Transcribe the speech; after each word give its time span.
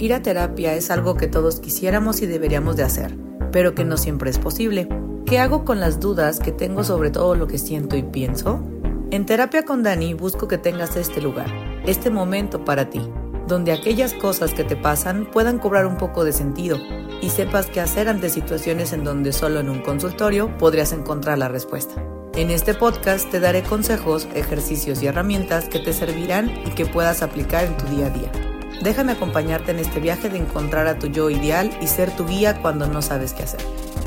Ir 0.00 0.14
a 0.14 0.22
terapia 0.22 0.72
es 0.72 0.90
algo 0.90 1.14
que 1.14 1.26
todos 1.26 1.60
quisiéramos 1.60 2.22
y 2.22 2.26
deberíamos 2.26 2.74
de 2.74 2.84
hacer, 2.84 3.18
pero 3.52 3.74
que 3.74 3.84
no 3.84 3.98
siempre 3.98 4.30
es 4.30 4.38
posible. 4.38 4.88
¿Qué 5.26 5.38
hago 5.38 5.66
con 5.66 5.78
las 5.78 6.00
dudas 6.00 6.40
que 6.40 6.52
tengo 6.52 6.84
sobre 6.84 7.10
todo 7.10 7.34
lo 7.34 7.46
que 7.46 7.58
siento 7.58 7.96
y 7.96 8.02
pienso? 8.02 8.64
En 9.10 9.26
terapia 9.26 9.66
con 9.66 9.82
Dani 9.82 10.14
busco 10.14 10.48
que 10.48 10.56
tengas 10.56 10.96
este 10.96 11.20
lugar, 11.20 11.52
este 11.84 12.08
momento 12.08 12.64
para 12.64 12.88
ti, 12.88 13.02
donde 13.46 13.72
aquellas 13.72 14.14
cosas 14.14 14.54
que 14.54 14.64
te 14.64 14.74
pasan 14.74 15.30
puedan 15.30 15.58
cobrar 15.58 15.84
un 15.84 15.98
poco 15.98 16.24
de 16.24 16.32
sentido 16.32 16.78
y 17.20 17.28
sepas 17.28 17.66
qué 17.66 17.82
hacer 17.82 18.08
ante 18.08 18.30
situaciones 18.30 18.94
en 18.94 19.04
donde 19.04 19.34
solo 19.34 19.60
en 19.60 19.68
un 19.68 19.82
consultorio 19.82 20.56
podrías 20.56 20.94
encontrar 20.94 21.36
la 21.36 21.48
respuesta. 21.48 22.02
En 22.34 22.50
este 22.50 22.72
podcast 22.72 23.30
te 23.30 23.38
daré 23.38 23.62
consejos, 23.62 24.26
ejercicios 24.34 25.02
y 25.02 25.08
herramientas 25.08 25.68
que 25.68 25.78
te 25.78 25.92
servirán 25.92 26.48
y 26.64 26.70
que 26.70 26.86
puedas 26.86 27.20
aplicar 27.20 27.66
en 27.66 27.76
tu 27.76 27.84
día 27.94 28.06
a 28.06 28.10
día. 28.10 28.32
Déjame 28.82 29.12
acompañarte 29.12 29.72
en 29.72 29.78
este 29.78 30.00
viaje 30.00 30.30
de 30.30 30.38
encontrar 30.38 30.86
a 30.86 30.98
tu 30.98 31.08
yo 31.08 31.28
ideal 31.28 31.70
y 31.82 31.86
ser 31.86 32.10
tu 32.16 32.26
guía 32.26 32.62
cuando 32.62 32.86
no 32.86 33.02
sabes 33.02 33.34
qué 33.34 33.42
hacer. 33.42 33.60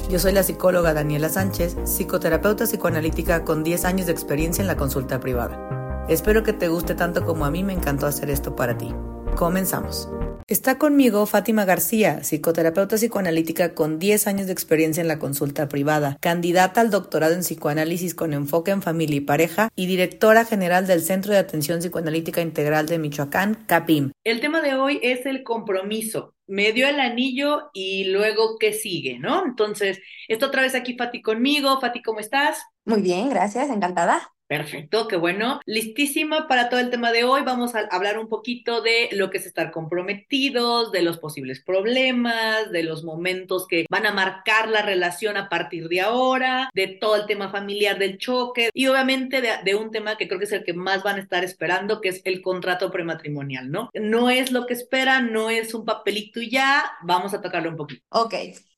Yo 0.10 0.18
soy 0.18 0.32
la 0.32 0.42
psicóloga 0.42 0.96
Daniela 0.96 1.30
Sánchez, 1.30 1.78
psicoterapeuta 1.84 2.66
psicoanalítica 2.66 3.46
con 3.46 3.64
10 3.64 3.86
años 3.86 4.08
de 4.08 4.14
experiencia 4.14 4.64
en 4.64 4.68
la 4.68 4.76
consulta 4.76 5.20
privada. 5.20 6.06
Espero 6.10 6.42
que 6.42 6.54
te 6.54 6.70
guste 6.70 6.96
tanto 6.96 7.24
como 7.24 7.46
a 7.46 7.52
mí 7.52 7.64
me 7.64 7.74
encantó 7.74 8.08
hacer 8.08 8.32
esto 8.32 8.56
para 8.56 8.76
ti. 8.76 8.94
Comenzamos. 9.36 10.08
Está 10.48 10.78
conmigo 10.78 11.26
Fátima 11.26 11.66
García, 11.66 12.24
psicoterapeuta 12.24 12.98
psicoanalítica 12.98 13.74
con 13.74 13.98
10 13.98 14.28
años 14.28 14.48
de 14.48 14.54
experiencia 14.54 15.02
en 15.02 15.08
la 15.08 15.18
consulta 15.18 15.68
privada, 15.70 16.18
candidata 16.20 16.82
al 16.82 16.92
doctorado 16.92 17.34
en 17.34 17.40
psicoanálisis 17.40 18.14
con 18.14 18.34
enfoque 18.34 18.72
en 18.72 18.82
familia 18.82 19.18
y 19.18 19.22
pareja 19.22 19.70
y 19.76 19.88
directora 19.88 20.46
general 20.46 20.86
del 20.86 21.02
Centro 21.02 21.32
de 21.32 21.40
Atención 21.40 21.80
Psicoanalítica 21.80 22.42
Integral 22.42 22.88
de 22.88 23.00
Michoacán, 23.00 23.64
CAPIM. 23.66 24.12
El 24.24 24.42
tema 24.42 24.62
de 24.62 24.76
hoy 24.76 25.00
es 25.02 25.26
el 25.26 25.44
compromiso. 25.44 26.36
Me 26.46 26.74
dio 26.74 26.88
el 26.88 27.00
anillo 27.00 27.70
y 27.74 28.06
luego 28.06 28.58
qué 28.60 28.74
sigue, 28.74 29.18
¿no? 29.18 29.46
Entonces, 29.46 30.00
esto 30.28 30.48
otra 30.48 30.62
vez 30.62 30.76
aquí 30.76 30.96
Fati 30.96 31.22
conmigo. 31.22 31.80
Fati, 31.80 32.02
¿cómo 32.02 32.20
estás? 32.20 32.62
Muy 32.86 33.02
bien, 33.02 33.30
gracias, 33.30 33.70
encantada. 33.70 34.33
Perfecto, 34.48 35.08
qué 35.08 35.16
bueno. 35.16 35.62
Listísima 35.66 36.48
para 36.48 36.70
todo 36.70 36.80
el 36.80 36.90
tema 36.90 37.12
de 37.12 37.24
hoy. 37.24 37.42
Vamos 37.44 37.76
a 37.76 37.88
hablar 37.90 38.20
un 38.20 38.28
poquito 38.28 38.82
de 38.82 39.10
lo 39.14 39.30
que 39.30 39.38
es 39.38 39.46
estar 39.46 39.72
comprometidos, 39.72 40.92
de 40.92 41.02
los 41.02 41.18
posibles 41.18 41.62
problemas, 41.64 42.72
de 42.72 42.84
los 42.84 43.04
momentos 43.04 43.66
que 43.68 43.86
van 43.90 44.06
a 44.06 44.14
marcar 44.14 44.68
la 44.68 44.82
relación 44.82 45.38
a 45.38 45.50
partir 45.50 45.88
de 45.88 46.02
ahora, 46.02 46.70
de 46.74 46.88
todo 46.88 47.16
el 47.16 47.26
tema 47.26 47.50
familiar 47.50 47.98
del 47.98 48.18
choque 48.18 48.70
y 48.74 48.88
obviamente 48.88 49.42
de, 49.42 49.76
un 49.76 49.92
tema 49.92 50.18
que 50.18 50.28
creo 50.28 50.40
que 50.40 50.46
es 50.46 50.52
el 50.52 50.64
que 50.64 50.74
más 50.74 51.04
van 51.04 51.16
a 51.16 51.22
estar 51.22 51.44
esperando, 51.44 52.02
que 52.02 52.10
es 52.10 52.22
el 52.26 52.42
contrato 52.42 52.92
prematrimonial, 52.92 53.72
¿no? 53.72 53.90
No 53.94 54.30
es 54.30 54.52
lo 54.52 54.68
que 54.68 54.74
esperan, 54.74 55.32
no 55.32 55.50
es 55.50 55.74
un 55.74 55.86
papelito 55.86 56.42
y 56.42 56.52
ya. 56.52 56.92
Vamos 57.02 57.34
a 57.34 57.42
tocarlo 57.42 57.70
un 57.70 57.78
poquito. 57.78 58.04
Ok. 58.10 58.36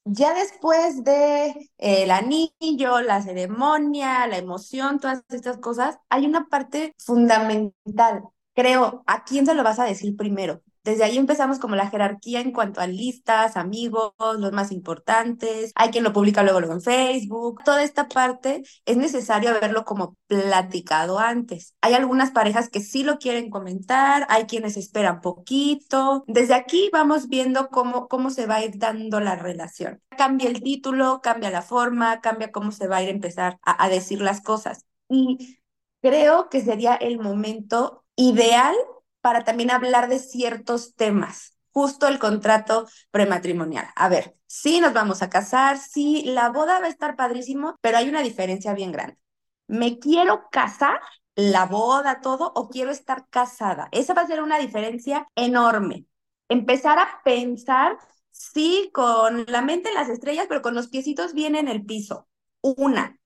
Ya 0.08 0.34
después 0.36 1.04
de 1.04 1.48
eh, 1.78 2.04
el 2.04 2.12
anillo, 2.12 3.02
la 3.02 3.22
ceremonia, 3.24 4.28
la 4.28 4.38
emoción, 4.38 5.00
todas 5.00 5.24
estas 5.30 5.58
cosas, 5.58 5.98
hay 6.10 6.26
una 6.28 6.48
parte 6.48 6.94
fundamental. 7.00 8.24
Creo, 8.54 9.04
¿a 9.08 9.24
quién 9.26 9.46
se 9.48 9.56
lo 9.56 9.64
vas 9.64 9.80
a 9.80 9.86
decir 9.86 10.16
primero? 10.16 10.62
Desde 10.86 11.04
ahí 11.04 11.18
empezamos 11.18 11.58
como 11.58 11.76
la 11.76 11.90
jerarquía 11.90 12.42
en 12.42 12.52
cuanto 12.52 12.80
a 12.80 12.86
listas, 12.86 13.58
amigos, 13.58 14.14
los 14.38 14.52
más 14.52 14.72
importantes. 14.72 15.72
Hay 15.74 15.90
quien 15.90 16.04
lo 16.04 16.14
publica 16.14 16.44
luego, 16.44 16.60
luego 16.60 16.76
en 16.76 16.82
Facebook. 16.82 17.64
Toda 17.66 17.82
esta 17.82 18.08
parte 18.08 18.62
es 18.86 18.96
necesario 18.96 19.50
haberlo 19.50 19.84
como 19.84 20.16
platicado 20.28 21.18
antes. 21.18 21.74
Hay 21.82 21.96
algunas 21.96 22.30
parejas 22.30 22.70
que 22.70 22.82
sí 22.82 23.04
lo 23.04 23.18
quieren 23.18 23.50
comentar, 23.50 24.28
hay 24.30 24.46
quienes 24.46 24.78
esperan 24.78 25.22
poquito. 25.22 26.24
Desde 26.28 26.54
aquí 26.54 26.92
vamos 26.94 27.30
viendo 27.30 27.70
cómo, 27.70 28.08
cómo 28.08 28.30
se 28.30 28.46
va 28.46 28.58
a 28.58 28.66
ir 28.66 28.78
dando 28.78 29.20
la 29.20 29.36
relación. 29.36 30.04
Cambia 30.16 30.50
el 30.50 30.62
título, 30.62 31.20
cambia 31.24 31.50
la 31.50 31.64
forma, 31.64 32.22
cambia 32.22 32.52
cómo 32.52 32.72
se 32.72 32.88
va 32.88 32.98
a 32.98 33.02
ir 33.02 33.10
a 33.10 33.12
empezar 33.12 33.58
a, 33.64 33.84
a 33.84 33.90
decir 33.90 34.22
las 34.22 34.40
cosas. 34.40 34.86
Y 35.10 35.58
creo 36.04 36.48
que 36.50 36.62
sería 36.62 36.94
el 36.94 37.18
momento 37.18 38.04
ideal 38.16 38.76
para 39.26 39.44
también 39.44 39.72
hablar 39.72 40.08
de 40.08 40.20
ciertos 40.20 40.94
temas, 40.94 41.58
justo 41.72 42.08
el 42.08 42.20
contrato 42.20 42.88
prematrimonial. 43.10 43.88
A 43.96 44.08
ver, 44.08 44.36
sí 44.46 44.80
nos 44.80 44.94
vamos 44.94 45.24
a 45.24 45.32
casar, 45.32 45.80
sí, 45.80 46.22
la 46.28 46.50
boda 46.50 46.80
va 46.80 46.86
a 46.86 46.90
estar 46.90 47.16
padrísimo, 47.16 47.76
pero 47.82 47.98
hay 47.98 48.08
una 48.08 48.22
diferencia 48.22 48.76
bien 48.76 48.92
grande. 48.92 49.18
¿Me 49.66 49.98
quiero 49.98 50.48
casar? 50.52 51.00
la 51.36 51.66
boda, 51.66 52.22
todo, 52.22 52.52
o 52.56 52.70
quiero 52.70 52.92
estar 52.92 53.28
casada. 53.30 53.90
Esa 53.92 54.14
va 54.14 54.22
a 54.22 54.28
ser 54.28 54.44
una 54.44 54.60
diferencia 54.60 55.28
enorme. 55.36 56.06
Empezar 56.48 57.00
a 57.00 57.22
pensar, 57.24 57.98
sí, 58.30 58.90
con 58.94 59.46
la 59.48 59.64
mente 59.64 59.90
en 59.90 59.96
las 59.96 60.10
estrellas, 60.10 60.46
pero 60.48 60.62
con 60.62 60.76
los 60.76 60.88
piecitos 60.88 61.34
bien 61.34 61.56
en 61.56 61.68
el 61.68 61.84
piso. 61.84 62.28
Una, 62.62 63.20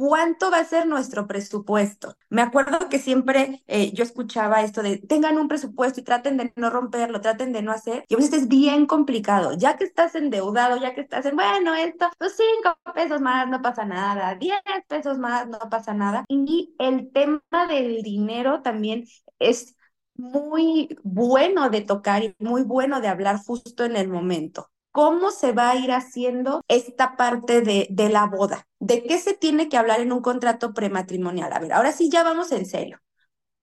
¿Cuánto 0.00 0.50
va 0.50 0.60
a 0.60 0.64
ser 0.64 0.86
nuestro 0.86 1.26
presupuesto? 1.26 2.16
Me 2.30 2.40
acuerdo 2.40 2.88
que 2.88 2.98
siempre 2.98 3.62
eh, 3.66 3.92
yo 3.92 4.02
escuchaba 4.02 4.62
esto 4.62 4.82
de 4.82 4.96
tengan 4.96 5.36
un 5.36 5.46
presupuesto 5.46 6.00
y 6.00 6.04
traten 6.04 6.38
de 6.38 6.54
no 6.56 6.70
romperlo, 6.70 7.20
traten 7.20 7.52
de 7.52 7.60
no 7.60 7.70
hacer. 7.70 8.06
Y 8.08 8.14
a 8.14 8.16
veces 8.16 8.32
es 8.32 8.48
bien 8.48 8.86
complicado. 8.86 9.52
Ya 9.58 9.76
que 9.76 9.84
estás 9.84 10.14
endeudado, 10.14 10.78
ya 10.78 10.94
que 10.94 11.02
estás 11.02 11.26
en, 11.26 11.36
bueno, 11.36 11.74
esto, 11.74 12.06
pues 12.16 12.34
cinco 12.34 12.78
pesos 12.94 13.20
más 13.20 13.46
no 13.46 13.60
pasa 13.60 13.84
nada, 13.84 14.34
diez 14.36 14.56
pesos 14.88 15.18
más 15.18 15.46
no 15.48 15.58
pasa 15.68 15.92
nada. 15.92 16.24
Y 16.28 16.74
el 16.78 17.12
tema 17.12 17.42
del 17.68 18.02
dinero 18.02 18.62
también 18.62 19.04
es 19.38 19.76
muy 20.14 20.96
bueno 21.02 21.68
de 21.68 21.82
tocar 21.82 22.24
y 22.24 22.34
muy 22.38 22.62
bueno 22.62 23.02
de 23.02 23.08
hablar 23.08 23.36
justo 23.44 23.84
en 23.84 23.96
el 23.96 24.08
momento 24.08 24.70
cómo 24.92 25.30
se 25.30 25.52
va 25.52 25.70
a 25.70 25.76
ir 25.76 25.92
haciendo 25.92 26.62
esta 26.68 27.16
parte 27.16 27.62
de, 27.62 27.86
de, 27.90 28.08
la 28.08 28.26
boda. 28.26 28.66
¿De 28.78 29.04
qué 29.04 29.18
se 29.18 29.34
tiene 29.34 29.68
que 29.68 29.76
hablar 29.76 30.00
en 30.00 30.12
un 30.12 30.20
contrato 30.22 30.74
prematrimonial? 30.74 31.52
A 31.52 31.58
ver, 31.58 31.72
ahora 31.72 31.92
sí 31.92 32.10
ya 32.10 32.22
vamos 32.22 32.52
en 32.52 32.66
serio. 32.66 33.00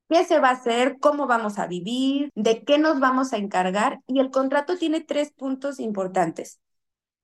¿Qué 0.10 0.24
se 0.24 0.40
va 0.40 0.50
a 0.50 0.54
hacer? 0.54 1.00
¿Cómo 1.00 1.28
vamos 1.28 1.60
a 1.60 1.68
vivir? 1.68 2.30
¿De 2.34 2.64
qué 2.64 2.78
nos 2.78 3.00
vamos 3.00 3.34
a 3.34 3.38
encargar? 3.38 4.00
Y 4.08 4.20
el 4.20 4.32
contrato 4.32 4.78
tiene 4.78 5.02
tres 5.02 5.32
puntos 5.34 5.80
importantes. 5.80 6.62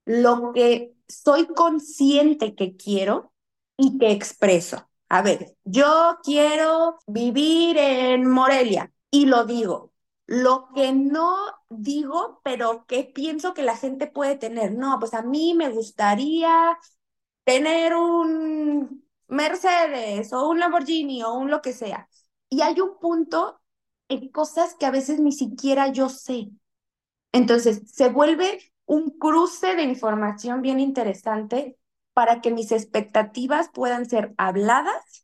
Lo 0.06 0.52
que 0.52 0.94
soy 1.08 1.48
consciente 1.48 2.56
que 2.56 2.76
quiero 2.76 3.32
y 3.78 3.98
que 3.98 4.12
expreso. 4.12 4.90
A 5.08 5.22
ver, 5.22 5.56
yo 5.64 6.18
quiero 6.24 7.00
vivir 7.08 7.78
en 7.78 8.30
Morelia 8.30 8.92
y 9.12 9.28
lo 9.28 9.46
digo 9.46 9.93
lo 10.28 10.70
que 10.74 10.94
no 10.94 11.36
digo, 11.70 12.42
pero 12.44 12.86
que 12.88 13.04
pienso 13.04 13.54
que 13.54 13.64
la 13.64 13.78
gente 13.78 14.08
puede 14.08 14.36
tener. 14.38 14.74
No, 14.74 15.00
pues 15.00 15.14
a 15.14 15.22
mí 15.24 15.54
me 15.56 15.70
gustaría 15.70 16.78
tener 17.46 17.96
un 17.96 19.06
Mercedes 19.28 20.34
o 20.34 20.50
un 20.50 20.60
Lamborghini 20.60 21.24
o 21.24 21.34
un 21.36 21.52
lo 21.52 21.62
que 21.62 21.74
sea. 21.74 22.10
Y 22.50 22.62
hay 22.62 22.80
un 22.82 23.00
punto 23.00 23.62
en 24.10 24.30
cosas 24.30 24.76
que 24.76 24.86
a 24.86 24.92
veces 24.92 25.20
ni 25.20 25.32
siquiera 25.32 25.88
yo 25.90 26.10
sé. 26.10 26.50
Entonces, 27.32 27.82
se 27.92 28.10
vuelve 28.10 28.60
un 28.86 29.12
cruce 29.20 29.76
de 29.76 29.84
información 29.84 30.62
bien 30.62 30.80
interesante 30.80 31.78
para 32.14 32.42
que 32.42 32.52
mis 32.52 32.72
expectativas 32.72 33.70
puedan 33.74 34.06
ser 34.10 34.34
habladas 34.38 35.23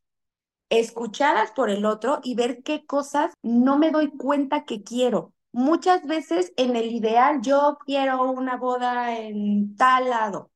escuchadas 0.69 1.51
por 1.51 1.69
el 1.69 1.85
otro 1.85 2.19
y 2.23 2.35
ver 2.35 2.63
qué 2.63 2.85
cosas 2.85 3.33
no 3.41 3.77
me 3.77 3.91
doy 3.91 4.09
cuenta 4.09 4.65
que 4.65 4.83
quiero. 4.83 5.33
Muchas 5.51 6.05
veces 6.05 6.53
en 6.57 6.75
el 6.75 6.91
ideal 6.91 7.41
yo 7.41 7.79
quiero 7.85 8.31
una 8.31 8.57
boda 8.57 9.17
en 9.17 9.75
tal 9.75 10.09
lado, 10.09 10.51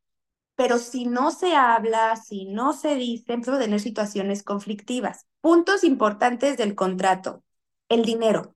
pero 0.56 0.78
si 0.78 1.06
no 1.06 1.32
se 1.32 1.56
habla, 1.56 2.16
si 2.16 2.46
no 2.46 2.74
se 2.74 2.96
dice, 2.96 3.34
a 3.34 3.60
tener 3.60 3.80
situaciones 3.80 4.44
conflictivas. 4.44 5.26
Puntos 5.42 5.84
importantes 5.84 6.58
del 6.58 6.76
contrato. 6.76 7.44
El 7.90 8.04
dinero. 8.06 8.56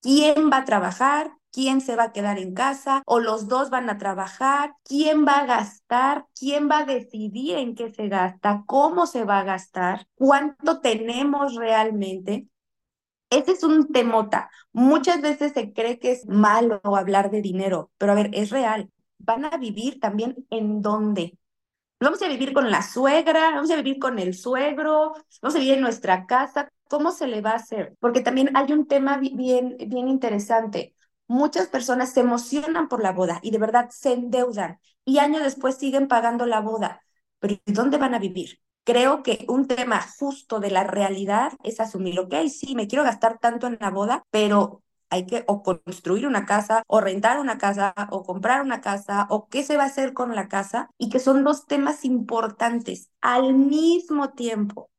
¿Quién 0.00 0.50
va 0.50 0.58
a 0.58 0.64
trabajar? 0.64 1.37
Quién 1.52 1.80
se 1.80 1.96
va 1.96 2.04
a 2.04 2.12
quedar 2.12 2.38
en 2.38 2.54
casa 2.54 3.02
o 3.06 3.20
los 3.20 3.48
dos 3.48 3.70
van 3.70 3.90
a 3.90 3.98
trabajar, 3.98 4.74
quién 4.84 5.26
va 5.26 5.40
a 5.40 5.46
gastar, 5.46 6.26
quién 6.38 6.68
va 6.70 6.78
a 6.80 6.84
decidir 6.84 7.58
en 7.58 7.74
qué 7.74 7.92
se 7.92 8.08
gasta, 8.08 8.64
cómo 8.66 9.06
se 9.06 9.24
va 9.24 9.40
a 9.40 9.44
gastar, 9.44 10.06
cuánto 10.14 10.80
tenemos 10.80 11.54
realmente. 11.54 12.48
Ese 13.30 13.52
es 13.52 13.62
un 13.62 13.88
temota. 13.92 14.50
Muchas 14.72 15.20
veces 15.20 15.52
se 15.52 15.72
cree 15.72 15.98
que 15.98 16.12
es 16.12 16.26
malo 16.26 16.80
hablar 16.84 17.30
de 17.30 17.42
dinero, 17.42 17.90
pero 17.98 18.12
a 18.12 18.14
ver, 18.14 18.30
es 18.32 18.50
real. 18.50 18.90
Van 19.18 19.44
a 19.44 19.56
vivir 19.58 20.00
también 20.00 20.46
en 20.50 20.80
dónde. 20.80 21.36
Vamos 22.00 22.22
a 22.22 22.28
vivir 22.28 22.52
con 22.52 22.70
la 22.70 22.82
suegra, 22.82 23.50
vamos 23.50 23.70
a 23.70 23.76
vivir 23.76 23.98
con 23.98 24.18
el 24.18 24.34
suegro, 24.34 25.14
vamos 25.42 25.56
a 25.56 25.58
vivir 25.58 25.74
en 25.74 25.80
nuestra 25.80 26.26
casa. 26.26 26.68
¿Cómo 26.88 27.12
se 27.12 27.26
le 27.26 27.40
va 27.40 27.50
a 27.52 27.56
hacer? 27.56 27.96
Porque 28.00 28.20
también 28.20 28.56
hay 28.56 28.72
un 28.72 28.86
tema 28.86 29.18
bien, 29.18 29.76
bien 29.88 30.08
interesante 30.08 30.94
muchas 31.28 31.68
personas 31.68 32.12
se 32.12 32.20
emocionan 32.20 32.88
por 32.88 33.02
la 33.02 33.12
boda 33.12 33.40
y 33.42 33.50
de 33.52 33.58
verdad 33.58 33.90
se 33.90 34.12
endeudan 34.14 34.80
y 35.04 35.18
años 35.18 35.42
después 35.42 35.76
siguen 35.76 36.08
pagando 36.08 36.46
la 36.46 36.60
boda. 36.60 37.02
Pero 37.38 37.56
¿dónde 37.66 37.98
van 37.98 38.14
a 38.14 38.18
vivir? 38.18 38.60
Creo 38.84 39.22
que 39.22 39.44
un 39.48 39.66
tema 39.66 40.00
justo 40.18 40.60
de 40.60 40.70
la 40.70 40.84
realidad 40.84 41.52
es 41.62 41.78
asumir, 41.80 42.18
ok, 42.18 42.34
sí, 42.48 42.74
me 42.74 42.88
quiero 42.88 43.04
gastar 43.04 43.38
tanto 43.38 43.66
en 43.66 43.76
la 43.80 43.90
boda, 43.90 44.24
pero 44.30 44.82
hay 45.10 45.26
que 45.26 45.44
o 45.46 45.62
construir 45.62 46.26
una 46.26 46.46
casa 46.46 46.82
o 46.86 47.00
rentar 47.00 47.38
una 47.40 47.58
casa 47.58 47.94
o 48.10 48.24
comprar 48.24 48.62
una 48.62 48.80
casa 48.80 49.26
o 49.30 49.48
qué 49.48 49.62
se 49.62 49.76
va 49.76 49.84
a 49.84 49.86
hacer 49.86 50.12
con 50.14 50.34
la 50.34 50.48
casa 50.48 50.90
y 50.98 51.08
que 51.10 51.18
son 51.18 51.44
dos 51.44 51.66
temas 51.66 52.04
importantes 52.04 53.10
al 53.20 53.54
mismo 53.54 54.30
tiempo, 54.30 54.90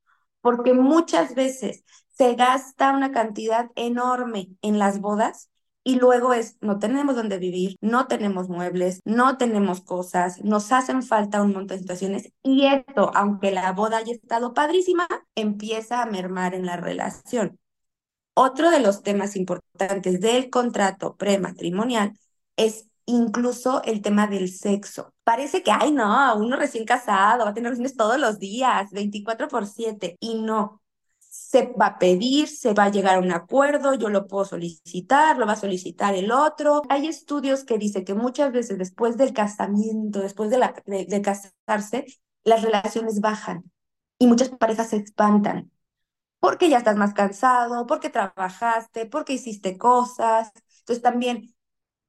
porque 0.42 0.74
muchas 0.74 1.36
veces 1.36 1.84
se 2.10 2.36
gasta 2.36 2.92
una 2.92 3.12
cantidad 3.12 3.70
enorme 3.76 4.50
en 4.62 4.80
las 4.80 5.00
bodas 5.00 5.49
y 5.84 5.96
luego 5.96 6.34
es, 6.34 6.58
no 6.62 6.80
tenemos 6.80 7.16
dónde 7.16 7.38
vivir, 7.38 7.76
no 7.81 8.08
tenemos 8.08 8.50
muebles, 8.50 9.02
no 9.06 9.38
tenemos 9.38 9.81
cosas, 9.81 10.44
nos 10.44 10.72
hacen 10.72 11.04
falta 11.04 11.42
un 11.42 11.54
montón 11.54 11.78
de 11.78 11.80
situaciones 11.80 12.31
y 12.44 12.66
esto, 12.66 13.12
aunque 13.16 13.52
la 13.52 13.72
boda 13.72 13.98
haya 13.98 14.14
estado 14.14 14.54
padrísima, 14.54 15.08
empieza 15.36 16.02
a 16.02 16.06
mermar 16.06 16.54
en 16.54 16.66
la 16.66 16.78
relación. 16.78 17.60
Otro 18.34 18.72
de 18.72 18.80
los 18.80 19.04
temas 19.04 19.36
importantes 19.36 20.22
del 20.22 20.50
contrato 20.50 21.16
prematrimonial 21.18 22.18
es 22.56 22.88
incluso 23.06 23.81
el 23.84 24.02
tema 24.02 24.28
del 24.28 24.50
sexo. 24.52 25.14
Parece 25.24 25.64
que, 25.64 25.72
ay, 25.72 25.92
no, 25.92 26.36
uno 26.38 26.56
recién 26.56 26.86
casado 26.86 27.44
va 27.46 27.52
a 27.52 27.54
tener 27.54 27.72
relaciones 27.72 27.98
todos 27.98 28.20
los 28.20 28.40
días, 28.40 28.92
24 28.92 29.48
por 29.48 29.66
7, 29.66 30.18
y 30.20 30.42
no. 30.42 30.81
Se 31.30 31.68
va 31.80 31.88
a 31.88 32.00
pedir, 32.00 32.48
se 32.48 32.74
va 32.74 32.86
a 32.86 32.90
llegar 32.92 33.16
a 33.18 33.20
un 33.20 33.31
acuerdo, 33.31 33.94
yo 33.94 34.10
lo 34.10 34.28
puedo 34.28 34.46
solicitar, 34.46 35.38
lo 35.38 35.46
va 35.46 35.54
a 35.54 35.56
solicitar 35.56 36.16
el 36.16 36.31
otro. 36.31 36.81
Hay 36.90 37.08
estudios 37.08 37.64
que 37.66 37.78
dicen 37.78 38.04
que 38.06 38.16
muchas 38.16 38.52
veces 38.52 38.78
después 38.80 39.16
del 39.18 39.34
casamiento, 39.34 40.22
después 40.22 40.50
de, 40.50 40.58
la, 40.58 40.74
de 40.86 41.22
casarse, 41.22 42.06
las 42.44 42.64
relaciones 42.64 43.22
bajan 43.22 43.64
y 44.18 44.28
muchas 44.28 44.50
parejas 44.50 44.90
se 44.90 44.98
espantan 44.98 45.72
porque 46.40 46.70
ya 46.70 46.78
estás 46.78 46.96
más 46.98 47.14
cansado, 47.14 47.86
porque 47.88 48.10
trabajaste, 48.10 49.06
porque 49.06 49.34
hiciste 49.34 49.78
cosas. 49.78 50.52
Entonces 50.80 51.04
también 51.04 51.54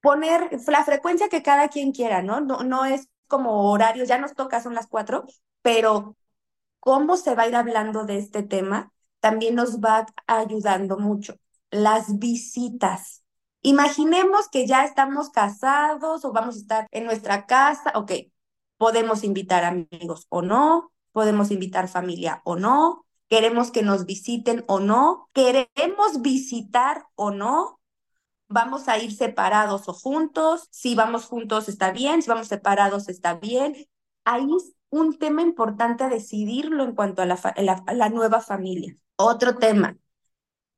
poner 0.03 0.51
la 0.69 0.85
frecuencia 0.85 1.29
que 1.29 1.43
cada 1.43 1.69
quien 1.69 1.93
quiera, 1.93 2.23
¿no? 2.23 2.41
No, 2.41 2.63
no 2.65 2.85
es 2.87 3.09
como 3.29 3.71
horarios, 3.73 4.09
ya 4.09 4.19
nos 4.19 4.35
toca, 4.35 4.61
son 4.63 4.75
las 4.75 4.87
cuatro, 4.89 5.27
pero 5.63 6.17
cómo 6.81 7.17
se 7.17 7.35
va 7.35 7.45
a 7.45 7.49
ir 7.49 7.57
hablando 7.57 8.05
de 8.05 8.19
este 8.19 8.43
tema 8.43 8.93
también 9.21 9.55
nos 9.55 9.81
va 9.81 10.07
ayudando 10.27 10.99
mucho. 10.99 11.37
Las 11.71 12.19
visitas. 12.19 13.23
Imaginemos 13.63 14.49
que 14.49 14.67
ya 14.67 14.85
estamos 14.85 15.31
casados 15.31 16.25
o 16.25 16.33
vamos 16.33 16.57
a 16.57 16.59
estar 16.59 16.87
en 16.91 17.05
nuestra 17.05 17.47
casa, 17.47 17.93
ok, 17.95 18.13
podemos 18.79 19.23
invitar 19.23 19.65
amigos 19.65 20.27
o 20.31 20.41
no, 20.41 20.93
podemos 21.13 21.51
invitar 21.51 21.87
familia 21.89 22.41
o 22.45 22.57
no, 22.57 23.05
queremos 23.29 23.71
que 23.71 23.83
nos 23.83 24.07
visiten 24.07 24.65
o 24.67 24.81
no, 24.81 25.29
queremos 25.35 26.23
visitar 26.23 27.05
o 27.15 27.31
no, 27.31 27.81
vamos 28.49 28.89
a 28.89 28.99
ir 28.99 29.15
separados 29.15 29.89
o 29.89 29.93
juntos, 29.93 30.67
si 30.71 30.95
vamos 30.95 31.27
juntos 31.27 31.69
está 31.69 31.93
bien, 31.93 32.23
si 32.23 32.29
vamos 32.29 32.49
separados 32.49 33.09
está 33.09 33.35
bien. 33.35 33.77
Ahí 34.25 34.49
es 34.57 34.73
un 34.91 35.19
tema 35.19 35.43
importante 35.43 36.05
a 36.05 36.09
decidirlo 36.09 36.85
en 36.85 36.95
cuanto 36.95 37.23
a 37.23 37.27
la, 37.27 37.35
a 37.35 37.95
la 37.95 38.09
nueva 38.09 38.41
familia. 38.41 38.97
Otro 39.23 39.57
tema, 39.59 39.99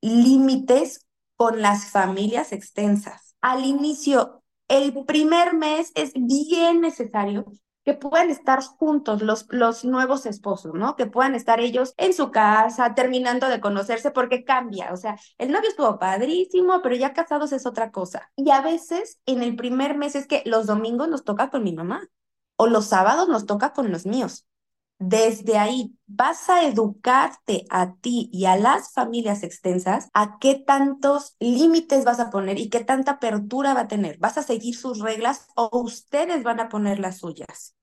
límites 0.01 1.07
con 1.37 1.63
las 1.63 1.93
familias 1.93 2.51
extensas. 2.51 3.37
Al 3.41 3.65
inicio, 3.65 4.43
el 4.67 5.05
primer 5.05 5.55
mes 5.55 5.93
es 5.95 6.13
bien 6.17 6.81
necesario 6.81 7.45
que 7.85 7.95
puedan 7.95 8.31
estar 8.31 8.61
juntos 8.61 9.23
los, 9.23 9.47
los 9.51 9.85
nuevos 9.85 10.27
esposos, 10.27 10.75
¿no? 10.75 10.97
Que 10.97 11.07
puedan 11.07 11.37
estar 11.37 11.61
ellos 11.61 11.95
en 11.97 12.15
su 12.15 12.33
casa, 12.33 12.97
terminando 12.97 13.49
de 13.49 13.61
conocerse, 13.61 14.11
porque 14.11 14.43
cambia. 14.43 14.93
O 14.93 14.97
sea, 14.97 15.17
el 15.39 15.53
novio 15.53 15.69
estuvo 15.69 16.01
padrísimo, 16.01 16.83
pero 16.83 16.97
ya 16.97 17.13
casados 17.13 17.53
es 17.53 17.65
otra 17.65 17.93
cosa. 17.93 18.33
Y 18.35 18.51
a 18.51 18.61
veces 18.61 19.21
en 19.25 19.45
el 19.45 19.55
primer 19.55 19.97
mes 19.97 20.17
es 20.17 20.27
que 20.27 20.43
los 20.47 20.67
domingos 20.67 21.09
nos 21.09 21.23
toca 21.23 21.49
con 21.49 21.63
mi 21.63 21.75
mamá 21.75 22.09
o 22.57 22.67
los 22.67 22.87
sábados 22.87 23.29
nos 23.29 23.47
toca 23.47 23.73
con 23.73 23.93
los 23.93 24.05
míos. 24.05 24.47
Desde 25.05 25.59
ahí 25.59 25.97
vas 26.07 26.49
a 26.49 26.65
educarte 26.65 27.65
a 27.71 27.97
ti 27.97 28.31
y 28.33 28.45
a 28.45 28.55
las 28.55 28.93
familias 28.93 29.43
extensas 29.43 30.09
a 30.15 30.39
qué 30.41 30.63
tantos 30.65 31.35
límites 31.41 32.05
vas 32.05 32.21
a 32.21 32.31
poner 32.31 32.57
y 32.61 32.71
qué 32.71 32.85
tanta 32.85 33.13
apertura 33.13 33.75
va 33.75 33.81
a 33.81 33.89
tener. 33.89 34.19
¿Vas 34.19 34.39
a 34.39 34.45
seguir 34.45 34.77
sus 34.77 35.01
reglas 35.01 35.49
o 35.57 35.71
ustedes 35.81 36.45
van 36.45 36.61
a 36.61 36.69
poner 36.69 37.01
las 37.01 37.19
suyas? 37.19 37.75